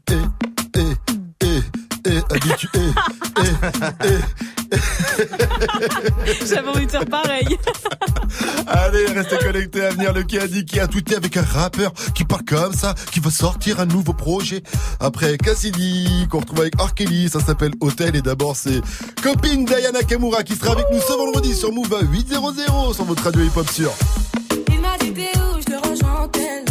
[0.77, 1.19] Eh,
[2.05, 2.68] eh, eh, habitué.
[2.74, 3.43] Eh,
[4.05, 4.18] eh.
[6.47, 7.59] J'avais envie de faire pareil.
[8.66, 10.12] Allez, restez connectés à venir.
[10.12, 13.20] Le qui a dit qui a tweeté avec un rappeur qui parle comme ça, qui
[13.20, 14.62] va sortir un nouveau projet.
[15.01, 16.94] Après Cassidy, qu'on retrouve avec R.
[16.94, 18.16] Kelly, ça s'appelle Hôtel.
[18.16, 18.81] Et d'abord, c'est
[19.22, 23.24] copine Diana Kamura qui sera avec nous ce vendredi sur Move à 800 sur votre
[23.24, 23.93] radio hip-hop sûr.
[24.68, 26.64] Il m'a dit t'es où, je te rejoins tel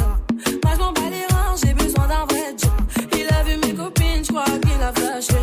[0.63, 3.18] Moi je m'en bats les reins, j'ai besoin d'un vrai job.
[4.31, 5.33] Il a vu mes copines, je crois qu'il a flashé.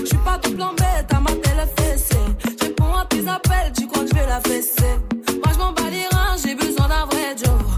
[0.00, 2.16] Je suis pas tout plan bête, à ma télé fessée.
[2.60, 4.94] Je réponds à tes appels, tu crois que je vais la fesser.
[5.42, 7.73] Moi je m'en bats les reins, j'ai besoin d'un vrai job.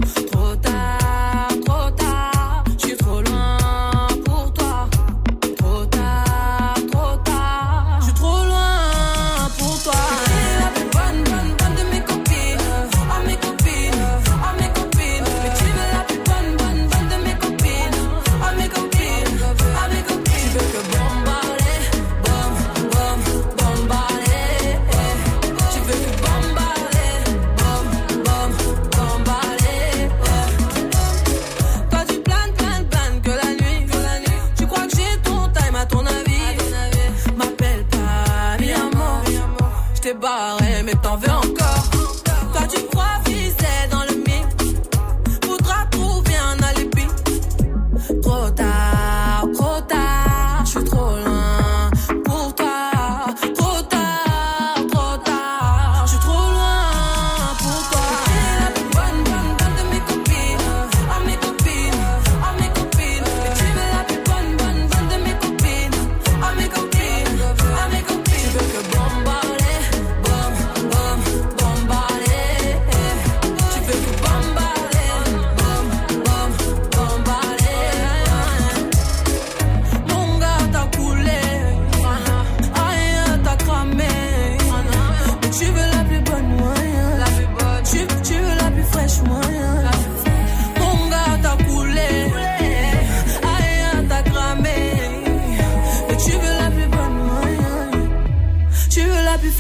[40.85, 41.36] mais t'en veux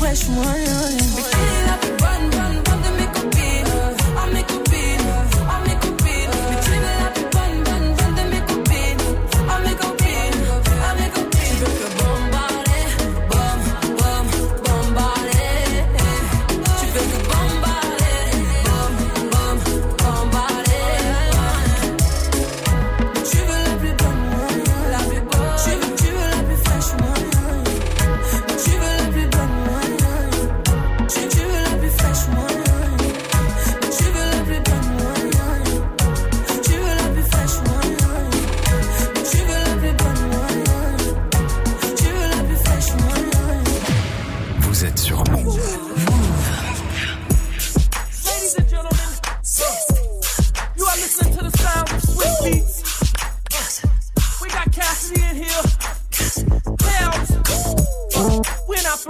[0.06, 1.05] la plus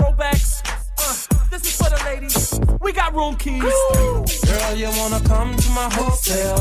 [0.06, 0.62] throwbacks.
[0.98, 2.60] Uh, this is for the ladies.
[2.80, 3.62] We got room keys.
[3.62, 6.56] Girl, you wanna come to my hotel?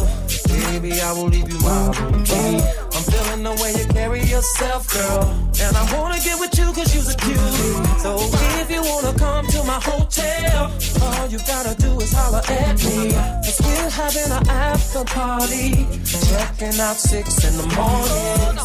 [0.48, 2.60] Baby, I will leave you my room key.
[2.96, 5.24] I'm feeling the way you carry yourself, girl.
[5.62, 8.00] And I wanna get with you cause you're a cutie.
[8.00, 8.18] So
[8.62, 13.14] if you wanna come to my hotel, all you gotta do is holler at me.
[13.44, 15.88] Cause we're having an after party.
[16.30, 17.66] Checking out six in the.
[17.76, 18.56] Morning,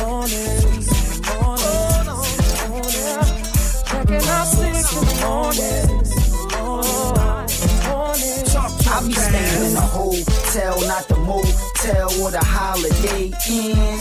[0.00, 0.84] morning,
[1.40, 1.85] morning.
[8.88, 11.16] I be staying in a hotel, not the
[11.76, 13.98] motel or the holiday inn.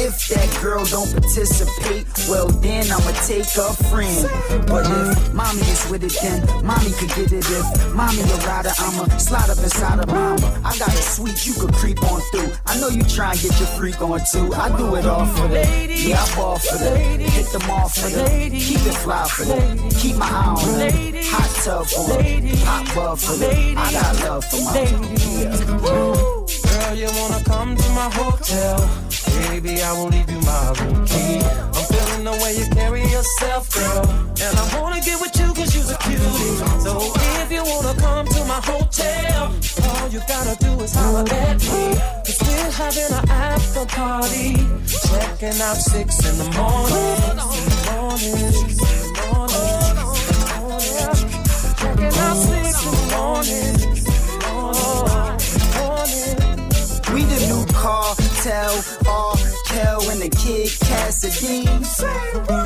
[0.00, 4.28] If that girl don't participate, well then I'ma take a friend.
[4.66, 7.44] But if mommy is with it, then mommy could get it.
[7.44, 10.60] If mommy a rider, I'ma slide up inside of mama.
[10.64, 12.50] I got a suite you could creep on through.
[12.66, 14.52] I know you try and get your freak on too.
[14.54, 18.08] I do it all for the Yeah, I ball for the Hit them all for
[18.08, 21.14] the Keep it fly for the Keep my eye on them.
[21.30, 22.46] Hot tub for them.
[22.64, 23.78] Hot bub for them.
[23.78, 26.27] I got love for my
[26.88, 28.78] Girl, you wanna come to my hotel?
[29.50, 31.36] Baby, I will leave you my room key.
[31.76, 34.08] I'm feeling the way you carry yourself, girl.
[34.40, 36.56] And I wanna get with you cause you're a cutie.
[36.80, 37.12] So
[37.42, 39.52] if you wanna come to my hotel,
[39.84, 41.92] all you gotta do is holler at me.
[42.24, 44.56] Cause we're having an after party.
[44.88, 47.36] Checking out six in the morning.
[47.92, 48.32] Morning,
[49.20, 50.88] morning, morning.
[51.76, 54.07] Checking out six in the morning.
[57.18, 58.74] We the cartel.
[59.68, 61.64] Kel and the kid Cassidy.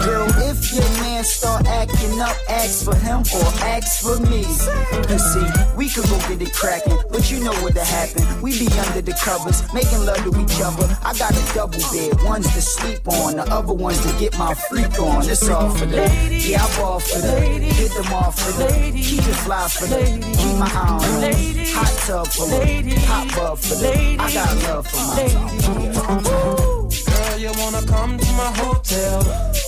[0.06, 4.47] Girl, if your man start acting up, ask for him or ask for me.
[5.10, 8.22] You see, we could go get it cracking, but you know what'll happen.
[8.40, 10.86] We be under the covers, making love to each other.
[11.02, 14.55] I got a double bed, one's to sleep on, the other one's to get my
[14.55, 15.28] freak on.
[15.28, 19.26] It's all for the yeah, I ball for the hit them off for the keep
[19.26, 20.02] it fly for the
[20.39, 21.34] keep my eye on them.
[21.74, 25.02] Hot tub for the hot bub for the I got love for
[27.12, 29.23] Girl, you wanna come to my hotel?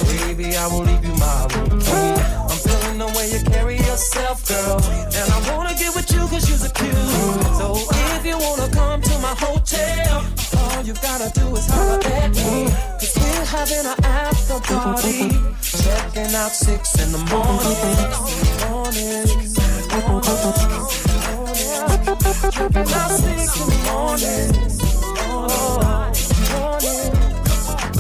[0.07, 2.15] Baby, I will leave you my room key.
[2.51, 4.79] I'm feeling the way you carry yourself, girl.
[5.19, 6.95] And I wanna get with you cause you're cute.
[7.59, 7.75] So
[8.15, 10.25] if you wanna come to my hotel,
[10.57, 12.05] all you gotta do is at
[13.17, 15.31] we're having an after party.
[15.61, 17.77] Checking out six in the morning.
[18.71, 19.27] Morning.
[23.15, 24.94] Six in the morning.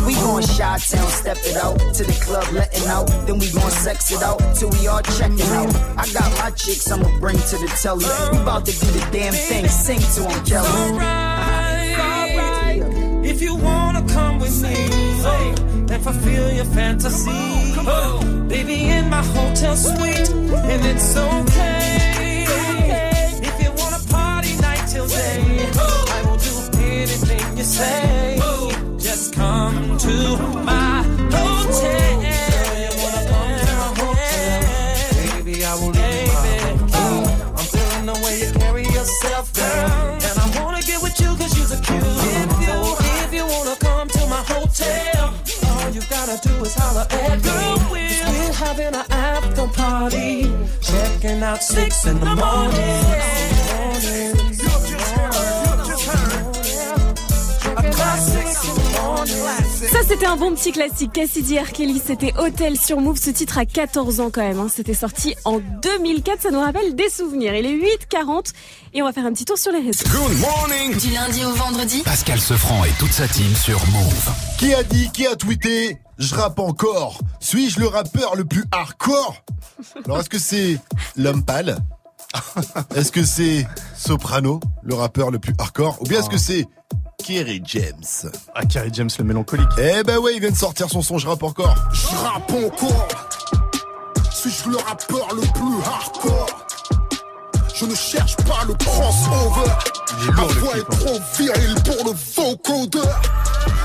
[0.06, 3.06] We gon' Chi Town, step it out to the club, letting out.
[3.26, 5.74] Then we gon' sex it out till we all checking out.
[5.96, 8.04] I got my chicks, I'ma bring to the telly.
[8.32, 10.68] We about to do the damn thing, sing to 'em, Kelly.
[10.68, 11.34] alright
[13.34, 14.74] if you wanna come with me
[15.92, 17.30] and fulfill your fantasy.
[17.86, 21.93] Oh, baby, in my hotel suite, and it's okay.
[27.64, 28.38] You say.
[28.98, 30.16] Just come to
[30.64, 32.22] my hotel.
[32.82, 35.36] You wanna come to my hotel?
[35.36, 37.14] Baby, I will leave my.
[37.58, 40.18] I'm feeling the way you carry yourself, girl.
[40.28, 42.50] And I wanna get with you cause you're cute.
[42.68, 45.34] So if you wanna come to my hotel,
[45.68, 47.50] all you gotta do is holler at me.
[47.50, 50.52] Cause we're having an after party.
[50.80, 53.14] Checking out six in the morning.
[53.72, 54.43] morning.
[59.90, 61.12] Ça, c'était un bon petit classique.
[61.12, 61.72] Cassidy R.
[61.72, 63.18] Kelly, c'était Hôtel sur Move.
[63.18, 64.58] Ce titre a 14 ans quand même.
[64.58, 64.68] hein.
[64.74, 66.42] C'était sorti en 2004.
[66.42, 67.54] Ça nous rappelle des souvenirs.
[67.54, 68.52] Il est 8h40
[68.94, 70.04] et on va faire un petit tour sur les réseaux.
[70.10, 74.30] Good morning Du lundi au vendredi Pascal Sefranc et toute sa team sur Move.
[74.58, 79.36] Qui a dit, qui a tweeté Je rappe encore Suis-je le rappeur le plus hardcore?
[80.04, 80.78] Alors est-ce que c'est
[81.16, 81.76] l'homme pâle?
[82.94, 83.66] Est-ce que c'est
[83.96, 86.66] Soprano, le rappeur le plus hardcore Ou bien est-ce que c'est
[87.24, 88.30] Kerry James?
[88.54, 89.68] Ah, Kerry James, le mélancolique.
[89.78, 91.74] Eh ben ouais, il vient de sortir son son Je rappe encore.
[91.92, 93.08] Je rappe encore.
[94.32, 96.66] Suis-je le rappeur le plus hardcore
[97.74, 99.70] Je ne cherche pas le crossover.
[100.36, 103.22] Ma voix est trop virile pour le vocodeur.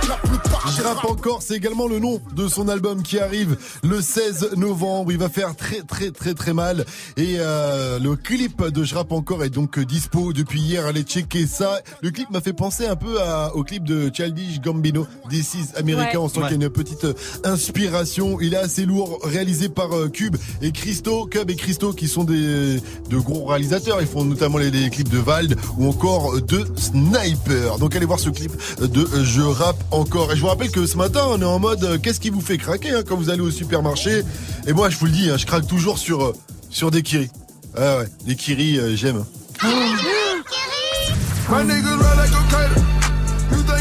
[0.10, 4.02] La plupart Je rappe encore, c'est également le nom de son album qui arrive le
[4.02, 5.12] 16 novembre.
[5.12, 6.86] Il va faire très très très très mal.
[7.16, 10.86] Et euh, le clip de Je rappe encore est donc dispo depuis hier.
[10.88, 11.80] Allez checker ça.
[12.02, 15.66] Le clip m'a fait penser un peu à- au clip de Childish Gambino, This is
[15.78, 16.12] America.
[16.14, 16.18] Ouais.
[16.18, 16.48] On sent Ouais.
[16.50, 17.14] qu'il y a une petite euh,
[17.44, 18.40] inspiration.
[18.42, 21.26] Il est assez lourd, réalisé par euh, Cube et Christo.
[21.28, 22.80] Cube et Christo qui sont des
[23.10, 24.02] de gros réalisateurs.
[24.02, 27.78] Ils font notamment les, les clips de Vald ou encore euh, de Sniper.
[27.78, 29.99] Donc allez voir ce clip de euh, Je rappe encore.
[30.02, 32.40] Et je vous rappelle que ce matin, on est en mode euh, qu'est-ce qui vous
[32.40, 34.24] fait craquer hein, quand vous allez au supermarché?
[34.66, 36.34] Et moi, je vous le dis, hein, je craque toujours sur euh,
[36.70, 37.30] sur des kiris.
[37.76, 39.26] Ah ouais, les kiris, euh, j'aime.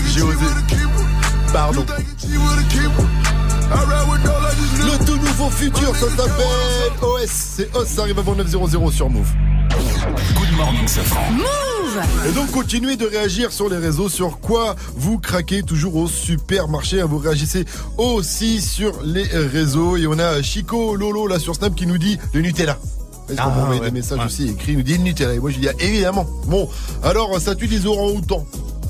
[0.09, 0.37] J'ai osé.
[1.53, 1.87] Pardon.
[4.77, 7.31] Le tout nouveau futur, ça s'appelle OS.
[7.31, 9.29] C'est OS, ça arrive avant 900 sur Move.
[9.71, 11.33] Good morning, Safran.
[12.29, 17.01] Et donc continuez de réagir sur les réseaux sur quoi vous craquez toujours au supermarché?
[17.01, 17.07] hein.
[17.09, 17.65] Vous réagissez
[17.97, 19.97] aussi sur les réseaux.
[19.97, 22.79] Et on a Chico Lolo là sur Snap qui nous dit le Nutella.
[23.27, 23.81] Parce qu'on Ah, m'envoie ouais.
[23.87, 24.25] des messages Ouais.
[24.27, 25.35] aussi écrits, il nous dit le Nutella.
[25.35, 26.27] Et moi je dis ah, évidemment.
[26.47, 26.69] Bon,
[27.03, 28.47] alors ça tue les orang-outans.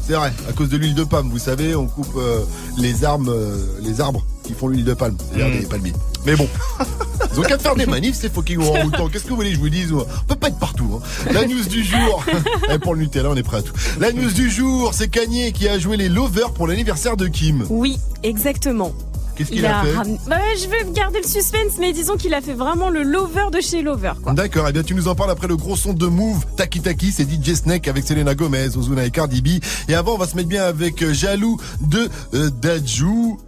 [0.07, 1.29] C'est vrai, à cause de l'huile de palme.
[1.31, 2.41] Vous savez, on coupe euh,
[2.79, 5.17] les armes, euh, les arbres qui font l'huile de palme.
[5.19, 5.61] C'est-à-dire Mm.
[5.61, 5.93] des palmiers.
[6.27, 6.49] Mais bon.
[7.33, 9.09] Ils ont qu'à faire des manifs, ces fucking orang-outans.
[9.09, 11.01] Qu'est-ce que vous voulez que je vous dise On peut pas être partout.
[11.01, 11.31] hein.
[11.33, 12.25] La news du jour.
[12.71, 13.73] Eh, pour le Nutella, on est prêt à tout.
[14.01, 17.65] La news du jour, c'est Kanye qui a joué les lovers pour l'anniversaire de Kim.
[17.71, 18.93] Oui, exactement.
[19.37, 22.17] Qu'est-ce qu'il Il a, a fait ram- Bah, je vais garder le suspense, mais disons
[22.17, 24.13] qu'il a fait vraiment le lover de chez Lover.
[24.33, 27.13] D'accord, eh bien tu nous en parles après le gros son de Move, Taki Taki,
[27.13, 29.63] c'est DJ Snake avec Selena Gomez, Ozuna et Cardi B.
[29.89, 33.39] Et avant, on va se mettre bien avec euh, Jaloux de euh, Dajou.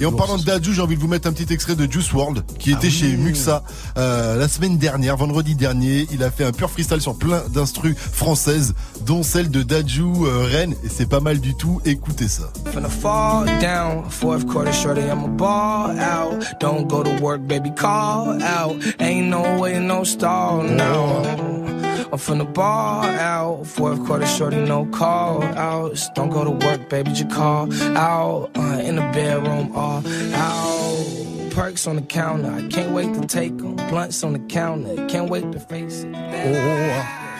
[0.00, 2.12] Et en parlant de Dajou, j'ai envie de vous mettre un petit extrait de Juice
[2.12, 3.64] World qui était chez Muxa
[3.96, 6.06] euh, la semaine dernière, vendredi dernier.
[6.12, 10.44] Il a fait un pur freestyle sur plein d'instrus françaises, dont celle de Dajou euh,
[10.44, 10.74] Rennes.
[10.84, 11.80] Et c'est pas mal du tout.
[11.84, 12.50] Écoutez ça.
[12.72, 16.44] Finna fall down, fourth quarter shorty, I'm a ball out.
[16.60, 18.76] Don't go to work, baby, call out.
[19.00, 21.77] Ain't no way, no stall, no.
[22.12, 26.08] I'm finna ball out, fourth quarter shorty, no call outs.
[26.14, 28.50] Don't go to work, baby, just call out.
[28.56, 30.02] Uh, in the bedroom, all
[30.34, 31.50] out.
[31.50, 33.76] Perks on the counter, I can't wait to take 'em.
[33.90, 36.14] Blunts on the counter, can't wait to face it.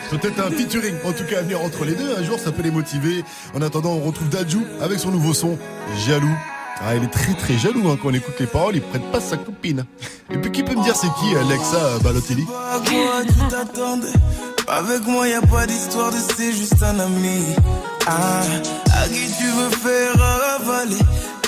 [0.09, 2.17] Peut-être un featuring, en tout cas à venir entre les deux.
[2.17, 3.23] Un jour, ça peut les motiver.
[3.55, 5.57] En attendant, on retrouve Dajou avec son nouveau son,
[6.07, 6.35] Jaloux.
[6.81, 9.19] Ah, il est très très jaloux hein, quand on écoute les paroles, il prête pas
[9.19, 9.85] sa copine.
[10.31, 12.47] Et puis qui peut me dire c'est qui Alexa Balotelli?
[14.71, 17.41] Avec moi y a pas d'histoire de c'est juste un ami.
[18.05, 18.41] Ah,
[19.01, 20.13] À qui tu veux faire
[20.55, 20.97] avaler?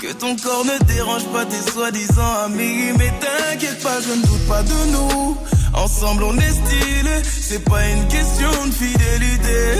[0.02, 2.92] Que ton corps ne dérange pas tes soi-disant amis.
[2.98, 5.38] Mais t'inquiète pas je ne doute pas de nous.
[5.74, 7.22] Ensemble on est stylé.
[7.24, 9.76] C'est pas une question de fidélité.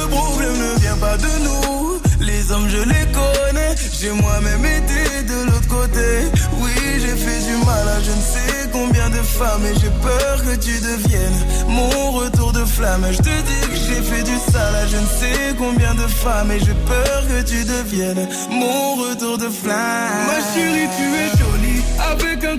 [0.00, 1.97] Le problème ne vient pas de nous
[2.28, 3.74] Les hommes je les connais.
[3.98, 6.08] J'ai moi-même été de l'autre côté.
[6.60, 10.36] Oui j'ai fait du mal à je ne sais combien de femmes Et j'ai peur
[10.44, 13.06] que tu deviennes mon retour de flamme.
[13.10, 16.50] Je te dis que j'ai fait du sale à je ne sais combien de femmes
[16.52, 20.26] Et j'ai peur que tu deviennes mon retour de flamme.
[20.26, 21.82] Ma chérie tu es jolie.
[22.12, 22.58] Avec un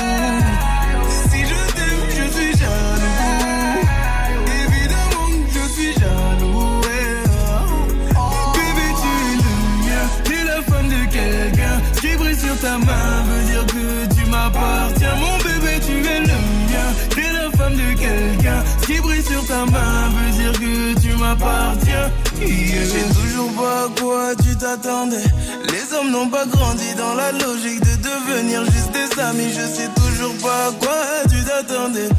[12.61, 15.15] ta main veut dire que tu m'appartiens.
[15.15, 16.37] Mon bébé tu es le
[16.69, 18.63] mien, t'es la femme de quelqu'un.
[18.81, 22.11] Ce qui brille sur ta main veut dire que tu m'appartiens.
[22.39, 25.25] Je sais toujours pas à quoi tu t'attendais.
[25.71, 29.49] Les hommes n'ont pas grandi dans la logique de devenir juste des amis.
[29.49, 31.01] Je sais toujours pas à quoi
[31.31, 32.09] tu t'attendais.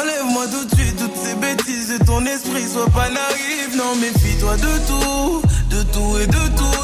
[0.00, 2.66] Enlève-moi tout de suite toutes ces bêtises de ton esprit.
[2.72, 6.83] Sois pas naïf, non méfie-toi de tout De tout et de tout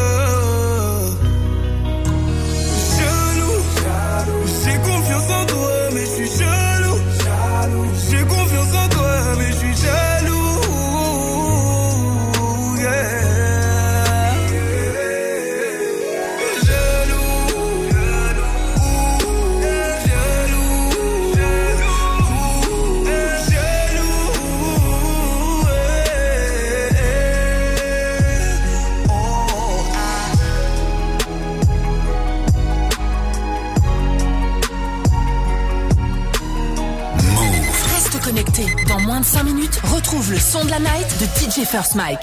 [40.11, 42.19] Retrouve le son de la night de DJ First Mike.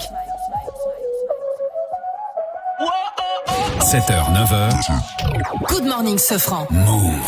[3.79, 5.67] 7h, 9h.
[5.67, 6.67] Good morning, Sofran.
[6.69, 7.19] Move.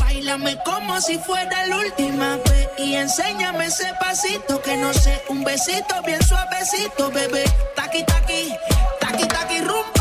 [0.00, 5.44] Bailame como si fuera la última vez y enséñame ese pasito que no sé, un
[5.44, 7.44] besito bien suavecito, bebé.
[7.76, 8.52] Taqui taqui,
[9.00, 9.95] taqui taqui rumba.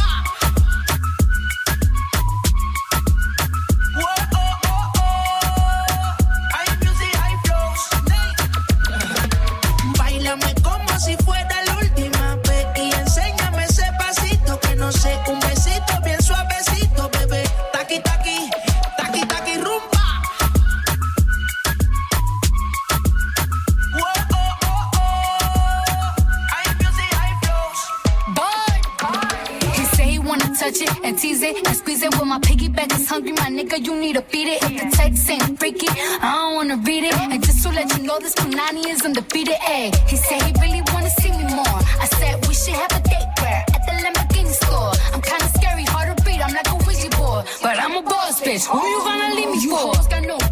[37.75, 39.57] Let you know, this Punani is undefeated.
[39.61, 41.79] Ay, he said he really wanna see me more.
[42.03, 44.93] I said we should have a date where at the Lamborghini store.
[45.13, 46.41] I'm kinda scary, hard to beat.
[46.45, 48.65] I'm like a Ouija board, but I'm a boss bitch.
[48.71, 50.44] Who you gonna leave me for?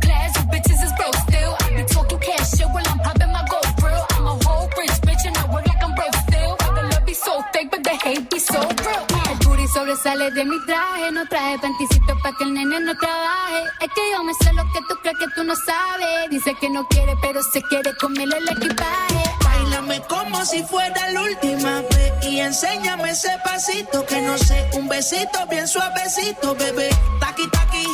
[9.94, 11.11] Sobresale de mi traje.
[11.11, 13.64] No traje panticito pa' que el nene no trabaje.
[13.82, 16.30] Es que yo me sé lo que tú crees que tú no sabes.
[16.30, 19.24] Dice que no quiere, pero se quiere comerle el equipaje.
[19.44, 24.88] Bailame como si fuera la última vez y enséñame ese pasito que no sé, un
[24.88, 26.90] besito bien suavecito, bebé.
[27.20, 27.86] Taqui taqui,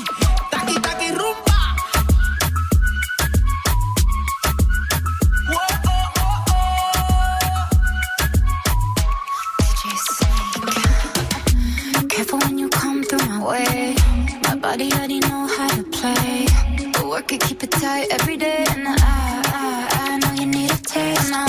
[0.51, 1.48] taqui taqui rumba.
[13.39, 13.95] My way.
[14.43, 16.45] My body already know how to play.
[16.93, 18.65] But work it, keep it tight every day.
[18.69, 21.48] And I, I, I know you need a taste.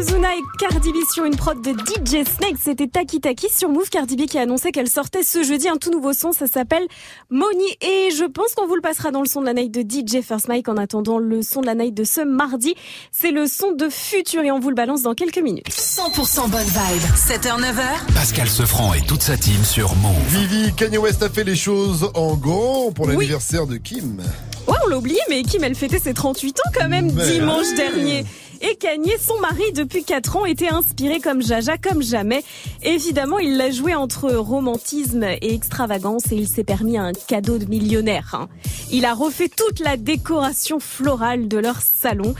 [0.00, 2.56] Ozuna et Cardi B sur une prod de DJ Snake.
[2.58, 3.90] C'était Taki Taki sur Move.
[3.90, 6.32] Cardi B qui a annoncé qu'elle sortait ce jeudi un tout nouveau son.
[6.32, 6.86] Ça s'appelle
[7.28, 7.76] Money.
[7.82, 10.22] Et je pense qu'on vous le passera dans le son de la night de DJ
[10.22, 12.74] First Mike en attendant le son de la night de ce mardi.
[13.12, 15.68] C'est le son de Futur et on vous le balance dans quelques minutes.
[15.68, 17.02] 100% bonne vibe.
[17.16, 18.14] 7h, 9h.
[18.14, 20.14] Pascal Sefranc et toute sa team sur Move.
[20.28, 24.22] Vivi, Kanye West a fait les choses en grand pour l'anniversaire de Kim.
[24.66, 27.66] Ouais, on l'a oublié, mais Kim, elle fêtait ses 38 ans quand même Mais dimanche
[27.70, 27.76] oui.
[27.76, 28.24] dernier.
[28.62, 32.44] Et Kanye, son mari depuis 4 ans, était inspiré comme Jaja, comme jamais.
[32.82, 37.64] Évidemment, il l'a joué entre romantisme et extravagance et il s'est permis un cadeau de
[37.64, 38.30] millionnaire.
[38.34, 38.48] hein.
[38.90, 42.34] Il a refait toute la décoration florale de leur salon.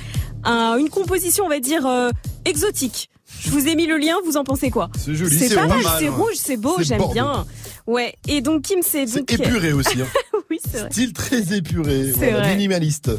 [0.45, 2.11] Un- une composition, on va dire, euh,
[2.45, 3.09] exotique.
[3.39, 5.67] Je vous ai mis le lien, vous en pensez quoi C'est joli, C'est c'est pas
[5.67, 6.09] mal, c'est Ouais.
[6.11, 7.47] rouge, c'est beau, j'aime bien.
[7.87, 9.33] Ouais, et donc Kim, c'est donc...
[9.33, 10.03] Épuré aussi.
[10.03, 10.07] Hein.
[10.51, 10.91] oui, c'est vrai.
[10.91, 12.13] Style très épuré.
[12.13, 12.53] C'est voilà, vrai.
[12.57, 13.11] minimaliste.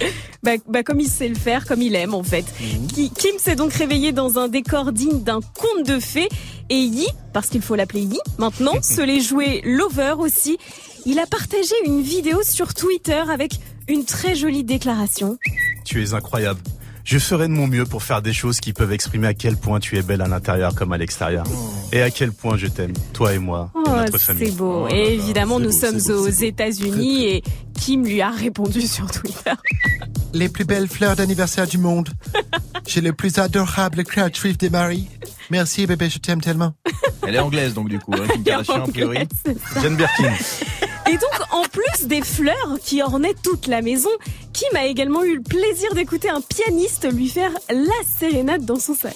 [0.44, 2.46] Bah, bah, comme il sait le faire, comme il aime en fait.
[2.60, 2.88] Mhm.
[2.88, 6.30] Ki- Kim s'est donc réveillé dans un décor digne d'un conte de fées.
[6.70, 10.58] Et Yi, parce qu'il faut l'appeler Yi, maintenant, se l'est joué Lover aussi.
[11.06, 13.54] Il a partagé une vidéo sur Twitter avec
[13.90, 15.38] une très jolie déclaration.
[15.84, 16.62] Tu es incroyable.
[17.04, 19.80] Je ferai de mon mieux pour faire des choses qui peuvent exprimer à quel point
[19.80, 21.46] tu es belle à l'intérieur comme à l'extérieur.
[21.92, 24.46] Et à quel point je t'aime, toi et moi, et Oh, notre famille.
[24.48, 24.86] c'est beau.
[24.86, 26.30] Oh et évidemment, nous beau, sommes beau, aux.
[26.30, 27.44] États-Unis et
[27.80, 29.52] Kim lui a répondu sur Twitter.
[30.34, 32.10] Les plus belles fleurs d'anniversaire du monde.
[32.88, 35.08] J'ai les plus adorables créatrices des maris.
[35.50, 36.74] Merci bébé, je t'aime tellement.
[37.28, 39.18] Elle est anglaise donc du coup, hein, Kim Elle est Kardashian a priori.
[39.82, 40.34] Jane Birkin.
[41.10, 44.10] Et donc, en plus des fleurs qui ornaient toute la maison,
[44.54, 48.96] Kim a également eu le plaisir d'écouter un pianiste lui faire la sérénade dans son
[48.96, 49.14] salon.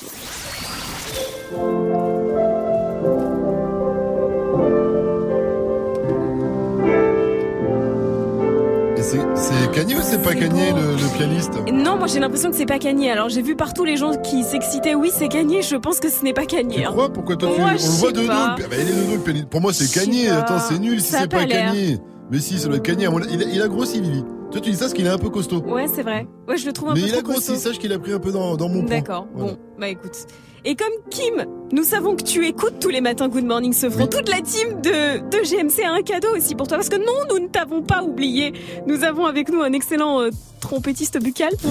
[9.35, 11.51] C'est Kanye ou c'est pas Kanye le, le pianiste?
[11.71, 13.11] Non, moi j'ai l'impression que c'est pas Kanye.
[13.11, 14.95] Alors j'ai vu partout les gens qui s'excitaient.
[14.95, 15.61] Oui, c'est Kanye.
[15.61, 16.77] Je pense que ce n'est pas Kanye.
[16.77, 16.91] Tu hein.
[16.91, 17.09] crois?
[17.13, 19.47] Pourquoi toi tu Moi, on le voit de bah, il est le pianiste.
[19.47, 20.27] Pour moi c'est Kanye.
[20.27, 20.37] pas.
[20.37, 21.45] Attends, c'est nul si c'est pas pas.
[21.45, 21.99] Kanye.
[22.31, 24.23] Mais si, ça doit être mon- Il a, il a grossi Vivi.
[24.51, 25.61] Toi tu dis ça parce qu'il est un peu costaud.
[25.61, 26.27] Ouais, c'est vrai.
[26.47, 27.69] Ouais, je le trouve un Mais peu il a grossi, costaud.
[27.69, 28.89] sache qu'il a pris un peu dans, dans mon poids.
[28.89, 29.27] D'accord.
[29.33, 29.51] Voilà.
[29.53, 30.15] Bon, bah écoute.
[30.63, 34.07] Et comme Kim, nous savons que tu écoutes tous les matins Good Morning Sofran.
[34.07, 36.77] Toute la team de, de GMC a un cadeau aussi pour toi.
[36.77, 38.53] Parce que non, nous ne t'avons pas oublié.
[38.87, 40.29] Nous avons avec nous un excellent euh,
[40.61, 41.51] trompettiste buccal.
[41.59, 41.67] Si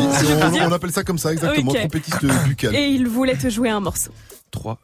[0.63, 2.75] on, appelle ça comme ça, exactement, trompettiste buccal.
[2.77, 4.13] Et il voulait te jouer un morceau.
[4.53, 4.79] 3,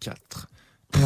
[0.00, 0.48] 4.
[0.94, 1.02] Good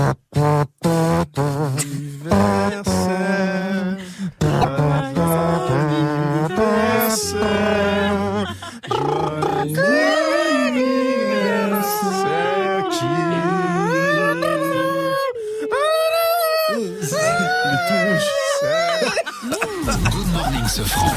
[20.33, 21.09] morning, ce franc.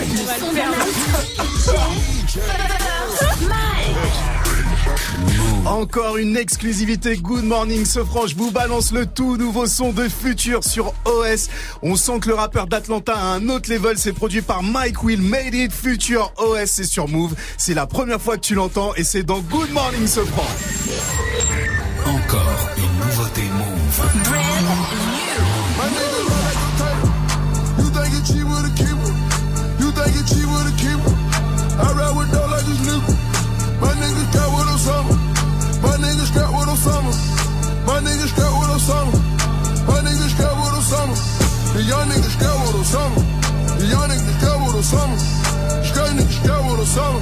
[5.66, 8.26] Encore une exclusivité Good Morning Sofran.
[8.26, 11.50] Je vous balance le tout nouveau son de Future sur OS.
[11.84, 13.98] On sent que le rappeur d'Atlanta a un autre level.
[13.98, 15.22] C'est produit par Mike Will.
[15.22, 16.66] Made it Future OS.
[16.66, 17.36] C'est sur Move.
[17.58, 20.48] C'est la première fois que tu l'entends et c'est dans Good Morning Sofran.
[22.06, 24.02] Encore une nouveauté Move.
[27.78, 29.14] You think it cheap with a keeper?
[29.80, 31.16] You think it cheap with a keeper?
[31.80, 32.41] I ride with
[41.82, 43.18] The young niggas got with Osama.
[43.82, 45.18] The young niggas got with Osama.
[45.82, 47.18] Straight niggas got with Osama.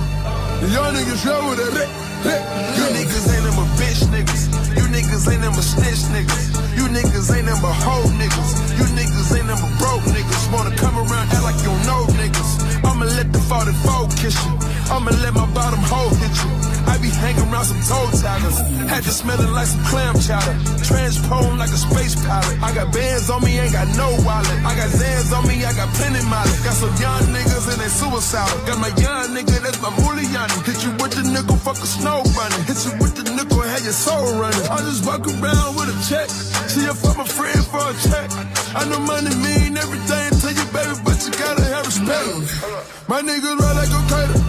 [0.60, 1.72] The young niggas got with that.
[1.80, 1.88] lick,
[2.28, 2.44] lick.
[2.76, 4.44] You niggas ain't them a bitch niggas.
[4.76, 6.76] You niggas ain't them a snitch niggas.
[6.76, 8.52] You niggas ain't them a hoe niggas.
[8.76, 10.52] You niggas ain't them a broke niggas.
[10.52, 12.69] Wanna come around act like you don't know niggas.
[12.84, 14.54] I'ma let the 44 kiss you.
[14.92, 16.50] I'ma let my bottom hole hit you.
[16.90, 18.58] I be hanging around some toe taggers.
[18.90, 20.58] Had to smelling like some clam chowder.
[20.82, 22.58] Transpone like a space pilot.
[22.64, 24.58] I got bands on me, ain't got no wallet.
[24.66, 26.64] I got Zans on me, I got plenty mileage.
[26.66, 28.58] Got some young niggas and they suicidal.
[28.66, 30.56] Got my young nigga, that's my Muliani.
[30.66, 32.58] Hit you with the nickel, fuck a snow bunny.
[32.66, 34.68] Hit you with the nickel, have your soul running.
[34.68, 36.30] I just walk around with a check.
[36.70, 38.28] See if I'm a friend for a check.
[38.76, 43.08] I know money mean everything to you, baby, but you gotta have respect.
[43.08, 44.40] My niggas ride like a cater.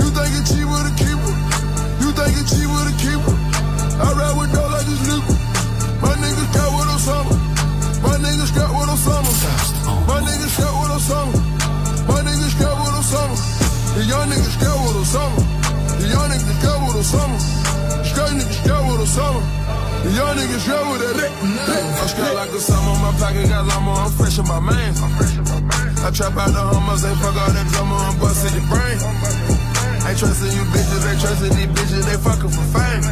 [0.00, 1.34] You think it cheap with a keeper?
[2.02, 3.34] You think it cheap with a keeper?
[3.98, 5.34] I ride with dough like this nigga.
[6.02, 7.34] My niggas got with Osama.
[8.02, 9.32] My niggas got with Osama.
[10.06, 11.38] My niggas got with Osama.
[12.06, 13.36] My niggas got with Osama.
[13.94, 15.38] The young niggas got with Osama.
[15.98, 17.38] The young niggas got Osama.
[17.38, 17.67] Straight niggas
[19.18, 19.42] Osama.
[20.04, 21.16] The young niggas got with that.
[21.18, 21.84] lick, lick.
[21.98, 22.92] I straight like Osama.
[23.02, 23.92] My pocket got llama.
[24.06, 24.94] I'm fresh in my man.
[26.06, 27.04] I trap out the hummers.
[27.04, 27.96] Ain't fuck all that drama.
[27.96, 28.98] I'm busting your brain.
[30.06, 31.02] Ain't trusting you bitches.
[31.10, 32.04] Ain't trusting these bitches.
[32.06, 33.02] They fucking for fame.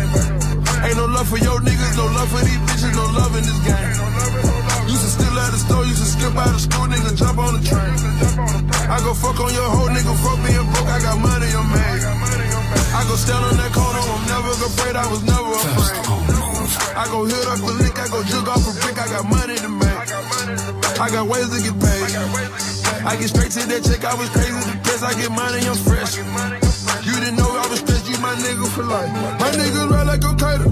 [0.87, 1.97] Ain't no love for your niggas.
[1.97, 2.95] No love for these bitches.
[2.95, 4.66] No love in this game.
[4.87, 5.85] Used to steal at the store.
[5.85, 6.87] Used to skip out of school.
[6.87, 7.95] Nigga jump on the train.
[8.87, 10.15] I go fuck on your whole nigga.
[10.23, 10.91] Fuck being broke.
[10.91, 11.83] I got money on me.
[12.95, 13.99] I go stand on that corner.
[13.99, 14.95] I'm never afraid.
[14.95, 16.07] I was never afraid.
[16.97, 17.99] I go hit up the lick.
[17.99, 18.97] I go jug off a brick.
[18.97, 20.01] I got money to make.
[21.03, 22.11] I got ways to get paid.
[23.03, 24.07] I get straight to that check.
[24.07, 25.03] I was crazy to piss.
[25.03, 25.67] I get money.
[25.67, 26.15] I'm fresh.
[27.07, 28.07] You didn't know I was stressed.
[28.07, 28.67] You my nigga.
[28.71, 29.11] for life.
[29.43, 30.67] My niggas ride like Al-Qaeda.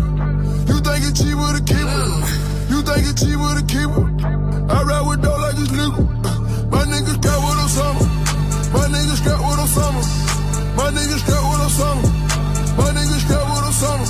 [0.70, 2.34] You think it's to keep it?
[2.34, 2.43] You
[2.84, 4.24] think it's cheaper to keep it?
[4.70, 6.04] I ride with dough like it's legal.
[6.70, 8.04] My niggas got with Osama.
[8.72, 10.02] My niggas got with Osama.
[10.76, 12.04] My niggas got with Osama.
[12.78, 14.06] My niggas got with Osama.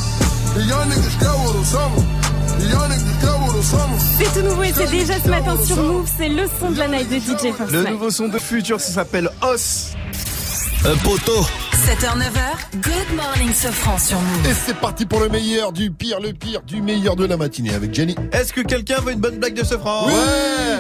[0.55, 2.01] The young niggas got with Osama.
[2.59, 3.97] The young niggas got with Osama.
[4.19, 6.09] C'est tout nouveau et c'est déjà ce matin sur Move.
[6.17, 8.93] C'est le son de la night de DJ First Le nouveau son de futur, ça
[8.93, 9.93] s'appelle Os.
[10.87, 11.41] Un poteau.
[11.73, 14.47] 7h, 9h, Good Morning Sofran sur Move.
[14.51, 17.73] Et c'est parti pour le meilleur, du pire, le pire, du meilleur de la matinée
[17.75, 18.15] avec Jenny.
[18.33, 20.13] Est-ce que quelqu'un veut une bonne blague de ce franc Ouais.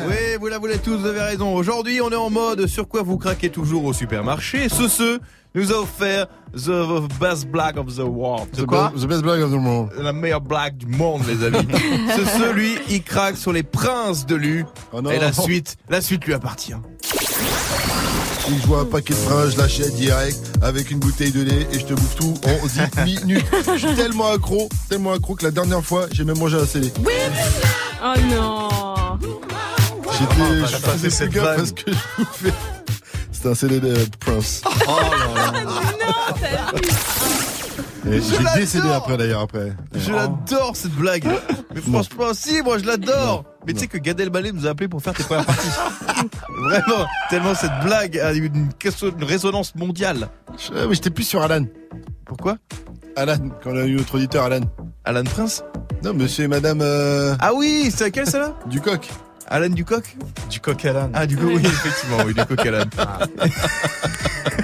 [0.08, 1.54] Oui, vous la voulez tous, vous avez raison.
[1.54, 4.68] Aujourd'hui, on est en mode sur quoi vous craquez toujours au supermarché?
[4.68, 5.18] Ce ce
[5.54, 8.50] nous a offert the best blague of the world.
[8.52, 8.92] The C'est quoi?
[8.94, 9.90] best- the best blague of the world.
[10.02, 11.66] La meilleure blague du monde, les amis.
[12.16, 14.64] ce ce, lui, il craque sur les princes de Lu.
[14.92, 15.10] Oh non.
[15.10, 16.74] Et la suite, la suite lui appartient.
[18.46, 21.66] Si je vois un paquet de freins, je l'achète direct avec une bouteille de lait
[21.72, 23.46] et je te bouffe tout en 10 minutes.
[23.66, 26.92] Je suis tellement accro, tellement accro que la dernière fois, j'ai même mangé un CD.
[26.98, 28.68] Oh non.
[30.12, 31.56] J'étais, pas je passer faisais cette plus gaffe vanne.
[31.56, 32.54] parce que je bouffais.
[33.32, 34.60] C'était un CD de Prince.
[34.86, 35.52] Oh là là.
[36.82, 37.53] Je
[38.04, 38.54] J'ai l'adore.
[38.56, 39.72] décédé après d'ailleurs après.
[39.94, 41.26] Je l'adore cette blague.
[41.74, 43.44] Mais franchement, si, moi je l'adore.
[43.66, 45.68] Mais tu sais que Gad Elmaleh nous a appelé pour faire tes premières parties.
[46.64, 48.68] Vraiment, tellement cette blague a eu une,
[49.18, 50.28] une résonance mondiale.
[50.58, 51.64] Je- mais j'étais plus sur Alan.
[52.26, 52.58] Pourquoi?
[53.16, 54.60] Alan, quand on a eu notre auditeur Alan.
[55.04, 55.62] Alan Prince?
[56.02, 58.54] Non, monsieur et madame euh, Ah oui, c'est laquelle celle-là?
[58.66, 59.08] Du coq.
[59.48, 60.16] Alan Ducoc
[60.50, 61.10] Du coq Alan.
[61.14, 62.84] Ah du coup, oui, effectivement, oui, du coq Alan.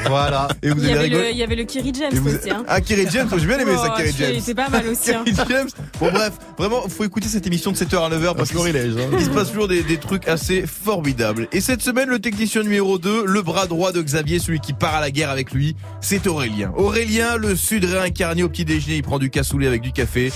[0.09, 0.48] Voilà.
[0.62, 2.35] Et vous Il y, avez avait rigolé le, il y avait le Kerry James vous-
[2.35, 2.51] aussi.
[2.51, 2.65] Hein.
[2.69, 4.43] Ah, Kerry James, j'ai bien aimé ça, Oh, Kerry c'est- James.
[4.44, 5.12] C'est pas mal aussi.
[5.15, 5.23] hein.
[5.24, 5.69] Kerry James.
[5.98, 9.09] Bon bref, vraiment, faut écouter cette émission de 7h à 9h parce florilège, hein.
[9.16, 11.48] qu'il se passe toujours des, des trucs assez formidables.
[11.52, 14.94] Et cette semaine, le technicien numéro 2, le bras droit de Xavier, celui qui part
[14.97, 16.73] à la guerre avec lui, c'est Aurélien.
[16.77, 20.32] Aurélien, le sud réincarné au petit déjeuner, il prend du cassoulet avec du café.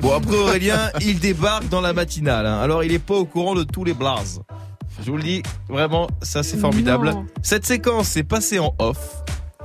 [0.00, 2.46] Bon, après Aurélien, il débarque dans la matinale.
[2.46, 2.60] hein.
[2.60, 4.40] Alors, il est pas au courant de tous les blazes.
[5.04, 7.10] Je vous le dis, vraiment, ça c'est formidable.
[7.10, 7.26] Non.
[7.42, 9.22] Cette séquence s'est passée en off.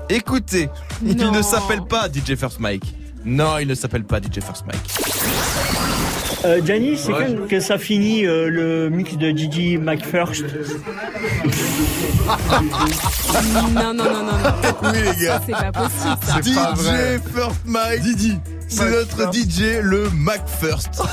[0.07, 0.69] Écoutez,
[1.03, 2.93] il ne s'appelle pas DJ First Mike.
[3.25, 4.77] Non, il ne s'appelle pas DJ First Mike.
[6.45, 7.25] Euh, Gianni, c'est Ouais.
[7.39, 10.49] quand que ça finit euh, le mix de Gigi McFirst Non,
[13.53, 14.31] non, non, non, non.
[14.83, 15.41] Oui, les gars.
[15.45, 16.39] C'est pas possible, ça.
[16.43, 17.17] C'est pas vrai.
[17.17, 18.01] DJ First Mike.
[18.01, 18.37] Didi.
[18.69, 21.01] C'est notre DJ, le McFirst.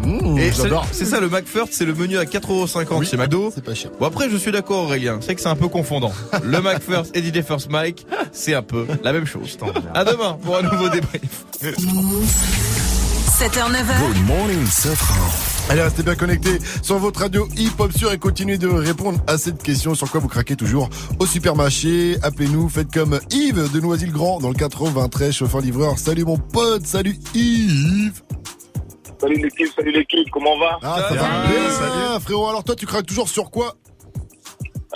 [0.00, 0.86] Mmh, Et c'est j'adore.
[0.92, 3.50] c'est ça, le McFirst, c'est le menu à 4,50€ Oui, chez McDo.
[3.54, 3.90] C'est pas cher.
[3.98, 5.18] Bon, après, je suis d'accord, Aurélien.
[5.20, 6.12] C'est que c'est un peu confondant.
[6.42, 9.58] Le McFirst et DJ First Mike, c'est un peu la même chose.
[9.94, 11.44] À demain pour un nouveau débrief.
[11.60, 11.74] 7h,
[13.70, 14.66] 9h, Good morning.
[15.68, 19.60] Allez, restez bien connectés sur votre radio hip-hop sur et continuez de répondre à cette
[19.60, 20.88] question sur quoi vous craquez toujours
[21.18, 22.16] au supermarché.
[22.22, 25.98] Appelez-nous, faites comme Yves de Noisy-le-Grand dans le 93, chauffeur-livreur.
[25.98, 28.22] Salut mon pote, salut Yves.
[29.20, 30.78] Salut l'équipe, salut l'équipe, comment on va?
[30.82, 32.46] Ah, ça va bien, frérot.
[32.46, 33.74] Alors toi, tu craques toujours sur quoi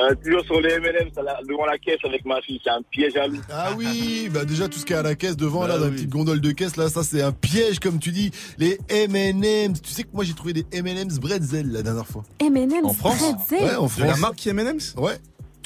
[0.03, 3.27] euh, Toujours sur les la- devant la caisse avec ma fille, c'est un piège à
[3.27, 3.41] loup.
[3.51, 5.85] Ah oui, bah déjà tout ce qui est à la caisse devant Bah là, dans
[5.87, 8.31] la petite gondole de caisse là, ça c'est un piège comme tu dis.
[8.59, 9.81] Les M&M's.
[9.83, 12.25] Tu sais que moi j'ai trouvé des M&M's bretzel la dernière fois.
[12.41, 13.65] M&M's En France Bretzel.
[13.65, 14.95] Ouais, en De la marque M&M's?
[14.97, 15.19] Ouais.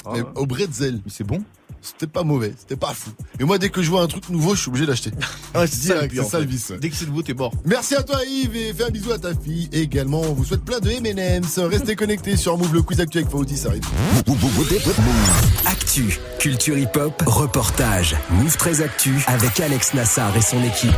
[0.05, 0.23] Ah ouais.
[0.35, 0.95] au bretzel.
[1.05, 1.43] Mais c'est bon.
[1.85, 3.11] C'était pas mauvais, c'était pas fou.
[3.39, 5.11] Et moi dès que je vois un truc nouveau, je suis obligé d'acheter.
[5.53, 6.73] Ah, c'est ça, c'est ça le vice.
[6.81, 7.53] Dès que c'est nouveau, t'es mort.
[7.63, 10.21] Merci à toi Yves et fais un bisou à ta fille également.
[10.21, 11.59] On vous souhaite plein de M&M's.
[11.59, 13.83] Restez connectés sur Move le quiz actuel avec Fauti, ça arrive.
[15.65, 18.15] Actu, culture hip-hop, reportage.
[18.31, 20.91] Move 13 Actu avec Alex Nassar et son équipe.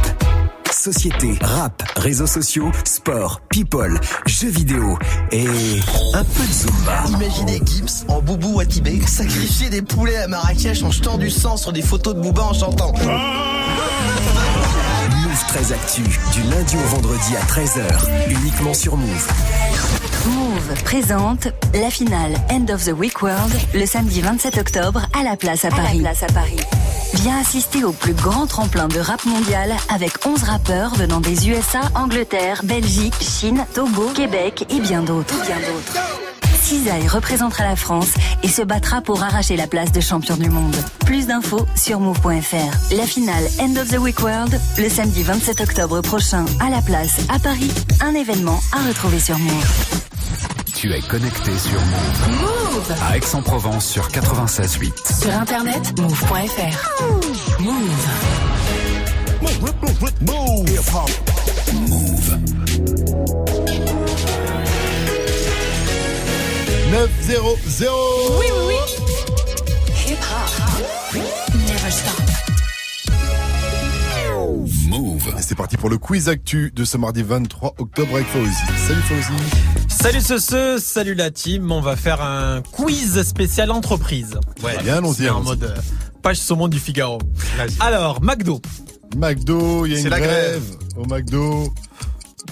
[0.88, 4.97] Société, rap, réseaux sociaux, sport, people, jeux vidéo
[5.34, 5.45] et
[6.14, 7.03] un peu de Zumba.
[7.09, 11.57] Imaginez Gims en boubou à Tibet sacrifier des poulets à Marrakech en jetant du sang
[11.57, 12.93] sur des photos de Booba en chantant.
[15.11, 19.27] Move 13 Actu, du lundi au vendredi à 13h, uniquement sur Move.
[20.28, 25.38] Move présente la finale End of the Week World le samedi 27 octobre à la
[25.38, 26.02] place à Paris.
[27.14, 31.82] Viens assister au plus grand tremplin de rap mondial avec 11 rappeurs venant des USA,
[31.95, 35.36] Angleterre, Belgique, Chine, Togo, Québec et bien d'autres.
[35.45, 36.36] Bien d'autres.
[36.68, 38.14] Cisaille représentera la France
[38.44, 40.76] et se battra pour arracher la place de champion du monde.
[41.06, 42.94] Plus d'infos sur move.fr.
[42.94, 47.22] La finale End of the Week World le samedi 27 octobre prochain à la place
[47.34, 47.72] à Paris.
[48.02, 50.02] Un événement à retrouver sur Move.
[50.76, 52.41] Tu es connecté sur Move.
[52.41, 55.22] Move À Aix-en-Provence sur 96.8.
[55.22, 57.61] Sur internet, move.fr.
[57.61, 57.98] Move.
[61.73, 62.66] Move.
[66.91, 67.85] 9-0-0
[68.39, 68.76] Oui, oui, oui.
[70.07, 71.22] Hip hop.
[71.53, 72.27] Never stop.
[75.57, 78.51] parti pour le quiz actu de ce mardi 23 octobre avec Fauzi.
[78.88, 79.43] Salut Fauzi.
[79.89, 81.72] Salut ce, ce, salut la team.
[81.72, 84.39] On va faire un quiz spécial entreprise.
[84.64, 85.76] Ouais, bien, allons-y, C'est en mode euh,
[86.22, 87.18] page saumon du Figaro.
[87.80, 88.61] Alors, McDo.
[89.15, 90.64] McDo, il y a C'est une la grève
[90.95, 91.73] au McDo.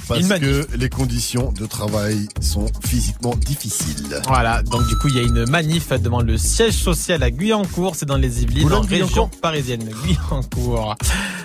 [0.07, 4.19] Parce que les conditions de travail sont physiquement difficiles.
[4.27, 7.95] Voilà, donc du coup, il y a une manif devant le siège social à Guyancourt,
[7.95, 9.83] c'est dans les Yvelines, en région parisienne.
[10.05, 10.95] Guyancourt.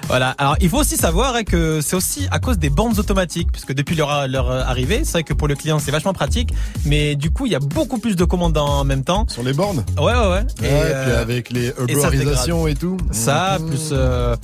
[0.08, 3.52] Voilà, alors il faut aussi savoir hein, que c'est aussi à cause des bandes automatiques,
[3.52, 6.52] puisque depuis leur, leur arrivée, c'est vrai que pour le client c'est vachement pratique,
[6.84, 9.24] mais du coup il y a beaucoup plus de commandes en même temps.
[9.28, 9.84] Sur les bornes?
[9.98, 10.44] Ouais, ouais, ouais.
[10.62, 12.76] Ouais, puis avec les et se urbanisations dégrade.
[12.76, 12.96] et tout.
[13.12, 13.68] Ça, Mhm.
[13.68, 14.34] plus euh,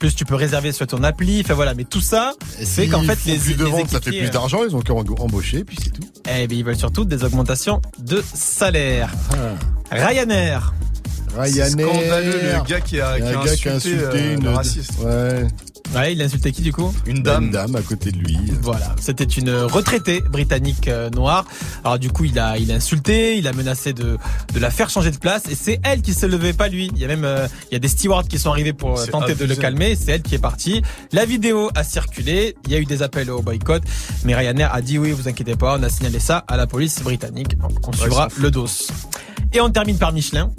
[0.00, 3.02] plus tu peux réserver sur ton appli, enfin voilà, mais tout ça fait S'ils qu'en
[3.02, 5.76] fait les plus de les ventes, ça fait plus d'argent, ils ont qu'à embaucher, puis
[5.80, 6.02] c'est tout.
[6.28, 9.10] Eh bien, ils veulent surtout des augmentations de salaire.
[9.92, 10.72] Ryanair.
[11.36, 11.68] Ryanair.
[11.88, 14.48] scandaleux, le gars qui a- qui a un gars qui a insulté, insulté euh, une
[14.48, 14.92] raciste.
[15.04, 15.46] Ouais.
[15.94, 17.46] Ouais, il a insulté qui du coup Une dame.
[17.46, 18.38] Une dame à côté de lui.
[18.62, 21.44] Voilà, c'était une retraitée britannique euh, noire.
[21.84, 24.16] Alors du coup, il a, il a insulté, il a menacé de,
[24.54, 26.90] de la faire changer de place, et c'est elle qui se levait, pas lui.
[26.94, 29.06] Il y a même, euh, il y a des stewards qui sont arrivés pour euh,
[29.06, 29.96] tenter de le calmer.
[29.96, 30.82] C'est elle qui est partie.
[31.12, 32.56] La vidéo a circulé.
[32.66, 33.82] Il y a eu des appels au boycott,
[34.24, 37.02] mais Ryanair a dit oui, vous inquiétez pas, on a signalé ça à la police
[37.02, 37.58] britannique.
[37.58, 38.66] Donc, on suivra le dos.
[39.52, 40.52] Et on termine par Michelin.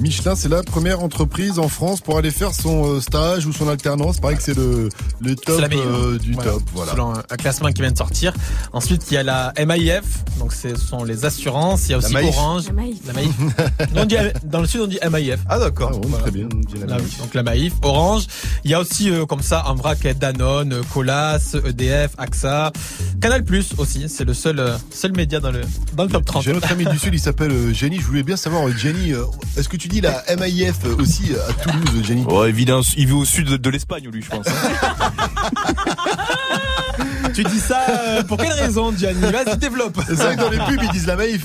[0.00, 3.68] Michelin, c'est la première entreprise en France pour aller faire son euh, stage ou son
[3.68, 4.18] alternance.
[4.18, 4.88] Pareil que c'est le,
[5.20, 6.52] le top la euh, du Voilà.
[6.52, 6.62] top.
[6.74, 6.92] Voilà.
[6.92, 8.32] Selon un, un classement qui vient de sortir.
[8.72, 10.04] Ensuite, il y a la MAIF,
[10.38, 11.86] donc ce sont les assurances.
[11.88, 12.28] Il y a La aussi Maïf.
[12.36, 12.66] Orange.
[12.68, 12.96] La Maïf.
[13.06, 13.30] La Maïf.
[13.38, 15.40] Nous, on dit- dans le sud, on dit MAIF.
[15.48, 15.90] Ah d'accord.
[15.94, 16.48] Ah, bon, Très bien.
[16.86, 18.24] La- donc la Maïf, Orange.
[18.64, 22.72] Il y a aussi euh, comme ça en vrac Danone, euh, Colas, EDF, AXA,
[23.20, 24.08] Canal Plus aussi.
[24.08, 25.60] C'est le seul euh, seul média dans le
[25.94, 26.42] dans le top 30.
[26.42, 27.98] J'ai notre ami du Sud, il s'appelle Jenny.
[27.98, 29.12] Je voulais bien savoir, Jenny,
[29.58, 33.12] est-ce que tu dis la MIF euh, aussi à Toulouse, Jenny vit, dans- il vit
[33.12, 34.46] au sud de, l'Espagne, lui, je pense.
[37.34, 39.98] tu dis ça euh, pour quelle raison, Gianni Vas-y, développe.
[40.06, 41.44] C'est vrai que dans les pubs, ils disent la Maïf.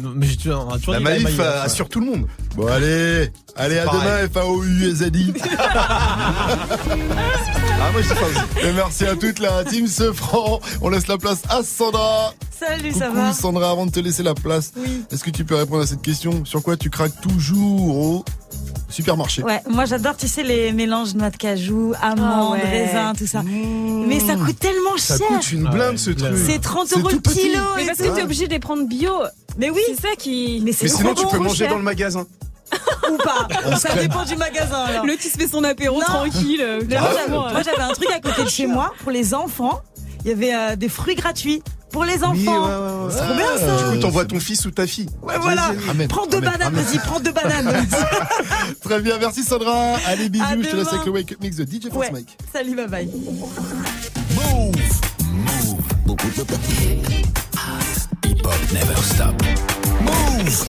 [0.00, 1.58] Non, mais j'ai toujours, on a toujours La Maïf MAIF, euh, ouais.
[1.64, 2.26] assure tout le monde.
[2.56, 4.00] Bon, allez, allez, à pareil.
[4.28, 5.34] demain, FAO-USADI.
[7.86, 8.66] Ah moi je sais pas.
[8.66, 10.58] Et merci à toute la team Sefran.
[10.80, 12.32] On laisse la place à Sandra.
[12.58, 14.72] Salut, Coucou ça va Sandra, avant de te laisser la place,
[15.12, 16.44] est-ce que tu peux répondre à cette question?
[16.46, 18.24] Sur quoi tu craques toujours au
[18.88, 19.42] supermarché?
[19.42, 22.60] Ouais, moi j'adore, tu sais, les mélanges noix de cajou, amandes, Ah ouais.
[22.70, 23.42] raisins, tout ça.
[23.42, 25.26] Mais ça coûte tellement Ça cher.
[25.26, 26.32] coûte une blinde ce truc.
[26.46, 27.58] C'est 30 C'est euros le kilo.
[27.76, 29.10] Mais et parce que t'es obligé de les prendre bio.
[29.58, 30.62] Mais oui, C'est ça qui.
[30.64, 31.70] mais c'est Mais sinon tu peux manger cher.
[31.70, 32.24] dans le magasin.
[33.12, 33.76] ou pas.
[33.78, 34.84] ça dépend du magasin.
[34.84, 35.04] Alors.
[35.06, 36.04] Le qui se fait son apéro Non.
[36.04, 36.60] tranquille.
[36.62, 37.52] euh, moi, j'avais- euh.
[37.52, 39.80] moi, j'avais un truc à côté de chez moi pour les enfants.
[40.24, 42.32] Il y avait euh, des fruits gratuits pour les enfants.
[42.34, 43.10] Oui, ouais, ouais, ouais.
[43.10, 43.76] C'est trop bien ça.
[43.90, 45.08] Du coup t'envoies ton fils ou ta fille.
[45.22, 45.70] Ouais, voilà.
[45.90, 46.84] Amène, Prends deux amène, bananes, amène.
[46.84, 47.86] vas-y, prends deux bananes.
[48.82, 49.96] Très bien, merci Sandra.
[50.06, 50.44] Allez, bisous.
[50.44, 52.10] À Je te laisse avec le Wake Up Mix de DJ Force Ouais.
[52.12, 52.36] Mike.
[52.52, 53.08] Salut, bye bye.
[58.24, 59.34] Hip hop never stop.
[60.00, 60.62] Move.